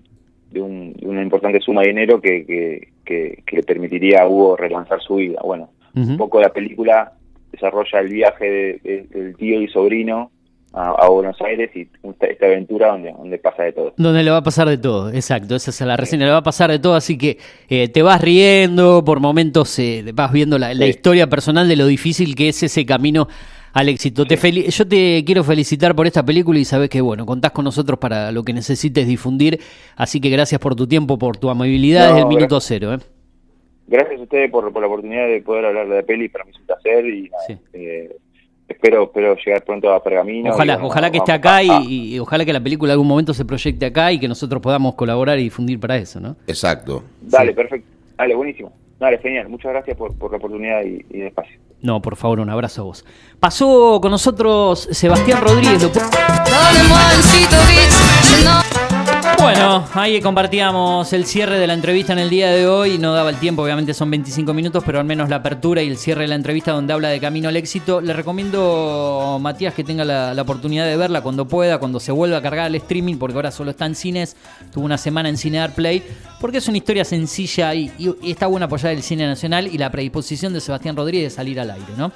[0.52, 4.28] de, un- de una importante suma de dinero que, que, que- que le permitiría a
[4.28, 5.40] Hugo relanzar su vida.
[5.44, 5.70] Bueno,
[6.12, 7.14] un poco la película
[7.52, 10.32] desarrolla el viaje de- de- del tío y sobrino
[10.74, 13.94] a, a Buenos Aires y esta, esta aventura donde, donde pasa de todo.
[13.96, 16.44] Donde le va a pasar de todo, exacto, esa es la reseña, le va a
[16.44, 17.38] pasar de todo, así que
[17.70, 21.88] eh, te vas riendo, por momentos eh, vas viendo la, la historia personal de lo
[21.88, 23.30] difícil que es ese camino
[23.76, 24.26] al éxito.
[24.26, 28.00] Te Yo te quiero felicitar por esta película y sabes que, bueno, contás con nosotros
[28.00, 29.60] para lo que necesites difundir,
[29.98, 32.68] así que gracias por tu tiempo, por tu amabilidad No, desde el minuto gracias.
[32.68, 32.94] cero.
[32.94, 33.00] ¿eh?
[33.88, 36.52] Gracias a ustedes por, por la oportunidad de poder hablar de la peli, para mí
[36.52, 38.16] es un placer y nada, eh,
[38.70, 40.52] espero, espero llegar pronto a Pergamino.
[40.52, 43.08] Ojalá, y, bueno, ojalá que vamos esté acá y ojalá que la película en algún
[43.10, 46.38] momento se proyecte acá y que nosotros podamos colaborar y difundir para eso, ¿no?
[46.48, 47.04] Exacto.
[47.22, 47.90] Dale, perfecto.
[48.18, 48.72] Dale, buenísimo.
[48.98, 49.50] Dale, genial.
[49.50, 51.60] Muchas gracias por, por la oportunidad y, y el espacio.
[51.86, 53.06] No, por favor, un abrazo a vos.
[53.40, 55.88] Pasó con nosotros Sebastián Rodríguez.
[59.46, 62.98] Bueno, ahí compartíamos el cierre de la entrevista en el día de hoy.
[62.98, 65.98] No daba el tiempo, obviamente son 25 minutos, pero al menos la apertura y el
[65.98, 68.02] cierre de la entrevista donde habla de camino al éxito.
[68.02, 72.42] Le recomiendo, Matías, que tenga la, oportunidad de verla cuando pueda, cuando se vuelva a
[72.42, 74.36] cargar el streaming, porque ahora solo está en cines.
[74.74, 76.02] Tuvo una semana en Cine Play,
[76.42, 79.92] porque es una historia sencilla y, y- está buena apoyar el cine nacional y la
[79.92, 82.12] predisposición de Sebastián Rodríguez de salir al aire, ¿no?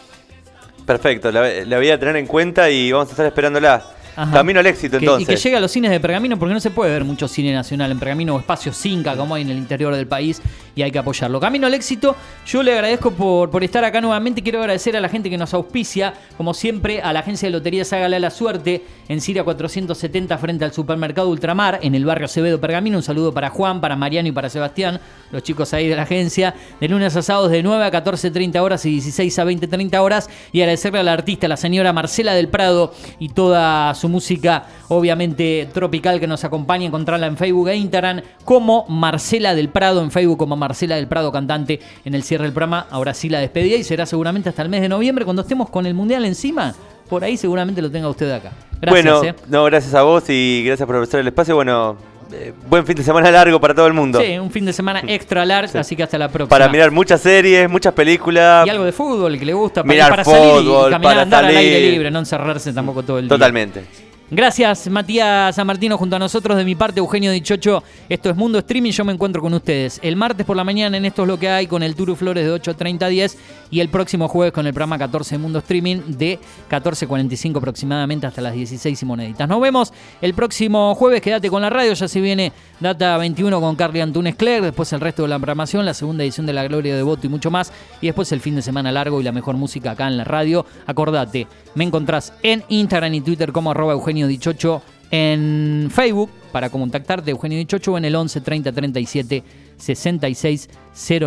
[0.84, 3.99] Perfecto, la, la voy a tener en cuenta y vamos a estar esperándola.
[4.22, 4.34] Ajá.
[4.34, 5.30] Camino al éxito, Que- entonces.
[5.30, 7.54] Y que llegue a los cines de Pergamino, porque no se puede ver mucho cine
[7.54, 10.42] nacional en Pergamino o espacio Cinca, como hay en el interior del país,
[10.76, 11.40] y hay que apoyarlo.
[11.40, 12.16] Camino al éxito,
[12.46, 14.42] yo le agradezco por, por estar acá nuevamente.
[14.44, 17.92] Quiero agradecer a la gente que nos auspicia, como siempre, a la agencia de loterías
[17.94, 22.98] Hágale la Suerte, en Siria 470, frente al supermercado Ultramar, en el barrio Acevedo Pergamino.
[22.98, 25.00] Un saludo para Juan, para Mariano y para Sebastián,
[25.32, 26.54] los chicos ahí de la agencia.
[26.80, 30.30] De lunes a sábados de 9 a 14.30 horas y 16 a 20.30 horas.
[30.52, 35.70] Y agradecerle a la artista, la señora Marcela del Prado, y toda su música, obviamente
[35.74, 36.86] tropical, que nos acompaña.
[36.86, 41.32] Encontrarla en Facebook e Instagram como Marcela del Prado, en Facebook como Marcela del Prado,
[41.32, 42.88] cantante en el cierre del programa.
[42.90, 45.86] Ahora sí la despedida y será seguramente hasta el mes de noviembre, cuando estemos con
[45.86, 46.74] el Mundial encima.
[47.10, 48.52] Por ahí seguramente lo tenga usted acá.
[48.82, 49.36] Gracias, bueno, eh.
[49.48, 51.56] no, gracias a vos y gracias por ofrecer el espacio.
[51.56, 51.98] Bueno,
[52.32, 54.22] eh, buen fin de semana largo para todo el mundo.
[54.22, 56.50] Sí, un fin de semana extra largo, así que hasta la próxima.
[56.50, 58.66] Para mirar muchas series, muchas películas.
[58.68, 61.22] Y algo de fútbol que le gusta para, Mirar para salir y fútbol, caminar, para
[61.24, 61.92] andar al aire salir.
[61.92, 63.30] libre, no encerrarse tampoco todo el día.
[63.30, 64.09] Totalmente.
[64.32, 66.56] Gracias, Matías San Martino, junto a nosotros.
[66.56, 67.84] De mi parte, Eugenio Dichocho.
[68.08, 68.92] Esto es Mundo Streaming.
[68.92, 71.50] Yo me encuentro con ustedes el martes por la mañana en Esto es lo que
[71.50, 73.38] hay con el Turu Flores de 8.30 a 10
[73.72, 76.38] y el próximo jueves con el programa 14 de Mundo Streaming de
[76.70, 79.50] 14.45 aproximadamente hasta las 16 y moneditas.
[79.50, 79.92] Nos vemos
[80.22, 81.24] el próximo jueves.
[81.24, 81.94] Quédate con la radio.
[81.94, 84.64] Ya se viene Data 21 con Carly Antunes Clerc.
[84.64, 87.30] Después el resto de la programación, la segunda edición de La Gloria de Voto y
[87.32, 87.74] mucho más.
[88.00, 90.68] Y después el fin de semana largo y la mejor música acá en la radio.
[90.86, 94.82] Acordate, me encontrás en Instagram y Twitter como arroba Eugenio Dichocho.
[95.12, 99.44] En Facebook para contactarte Eugenio Dichocho o en el 11 30 37
[99.78, 100.70] 66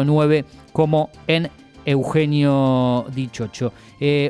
[0.07, 1.51] 09 como en
[1.85, 3.73] Eugenio Dichocho.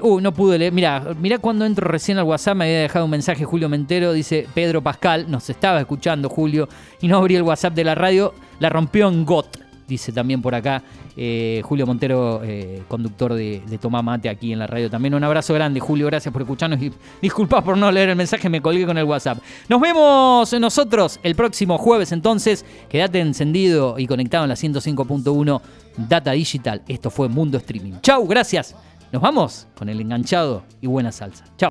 [0.02, 0.72] Uh, no pude leer.
[0.72, 4.46] Mira, mira cuando entro recién al WhatsApp me había dejado un mensaje Julio Mentero, dice
[4.54, 6.68] Pedro Pascal, nos estaba escuchando Julio
[7.00, 9.61] y no abrí el WhatsApp de la radio, la rompió en GOT.
[9.92, 10.82] Dice también por acá
[11.16, 14.90] eh, Julio Montero, eh, conductor de, de Tomá Mate aquí en la radio.
[14.90, 18.48] También un abrazo grande, Julio, gracias por escucharnos y disculpas por no leer el mensaje,
[18.48, 19.38] me colgué con el WhatsApp.
[19.68, 22.64] Nos vemos nosotros el próximo jueves entonces.
[22.88, 25.60] Quédate encendido y conectado en la 105.1
[25.96, 26.82] Data Digital.
[26.88, 27.94] Esto fue Mundo Streaming.
[28.02, 28.74] Chau, gracias.
[29.12, 31.44] Nos vamos con el enganchado y buena salsa.
[31.58, 31.70] Chao.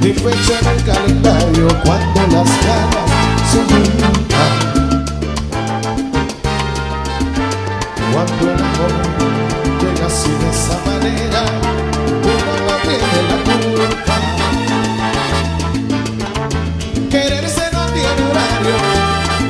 [0.00, 0.16] ni en
[0.68, 1.68] el calendario.
[8.12, 8.92] Cuando el amor
[9.80, 11.44] llega así de esa manera,
[12.22, 14.16] uno no tiene la culpa.
[17.10, 18.76] Quererse no tiene horario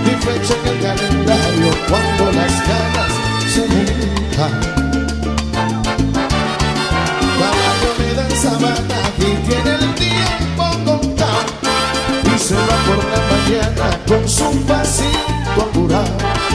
[0.04, 3.12] ni fecha en el calendario cuando las ganas
[3.52, 4.52] se juntan.
[7.38, 11.50] Caballo me dan sabana y tiene el tiempo contado
[12.32, 16.51] y se va por la mañana con su pasito apurado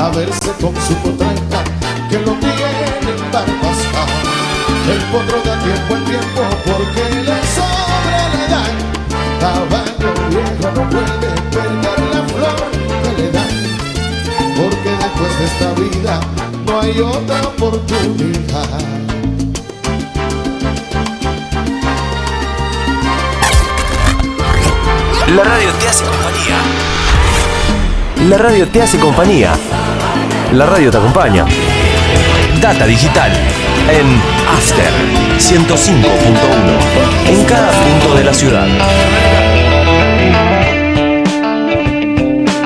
[0.00, 1.64] a verse con su potranca
[2.08, 4.08] que lo tiene pasar.
[4.88, 8.74] El potro da tiempo al tiempo porque le sobra la edad.
[9.40, 12.70] Caballo viejo no puede perder la flor
[13.02, 13.48] que le dan
[14.56, 16.20] porque después de esta vida
[16.66, 18.68] no hay otra oportunidad.
[25.34, 26.97] La radio te hace compañía.
[28.26, 29.52] La radio te hace compañía.
[30.52, 31.46] La radio te acompaña.
[32.60, 33.30] Data digital
[33.88, 34.92] en After
[35.38, 38.66] 105.1 en cada punto de la ciudad.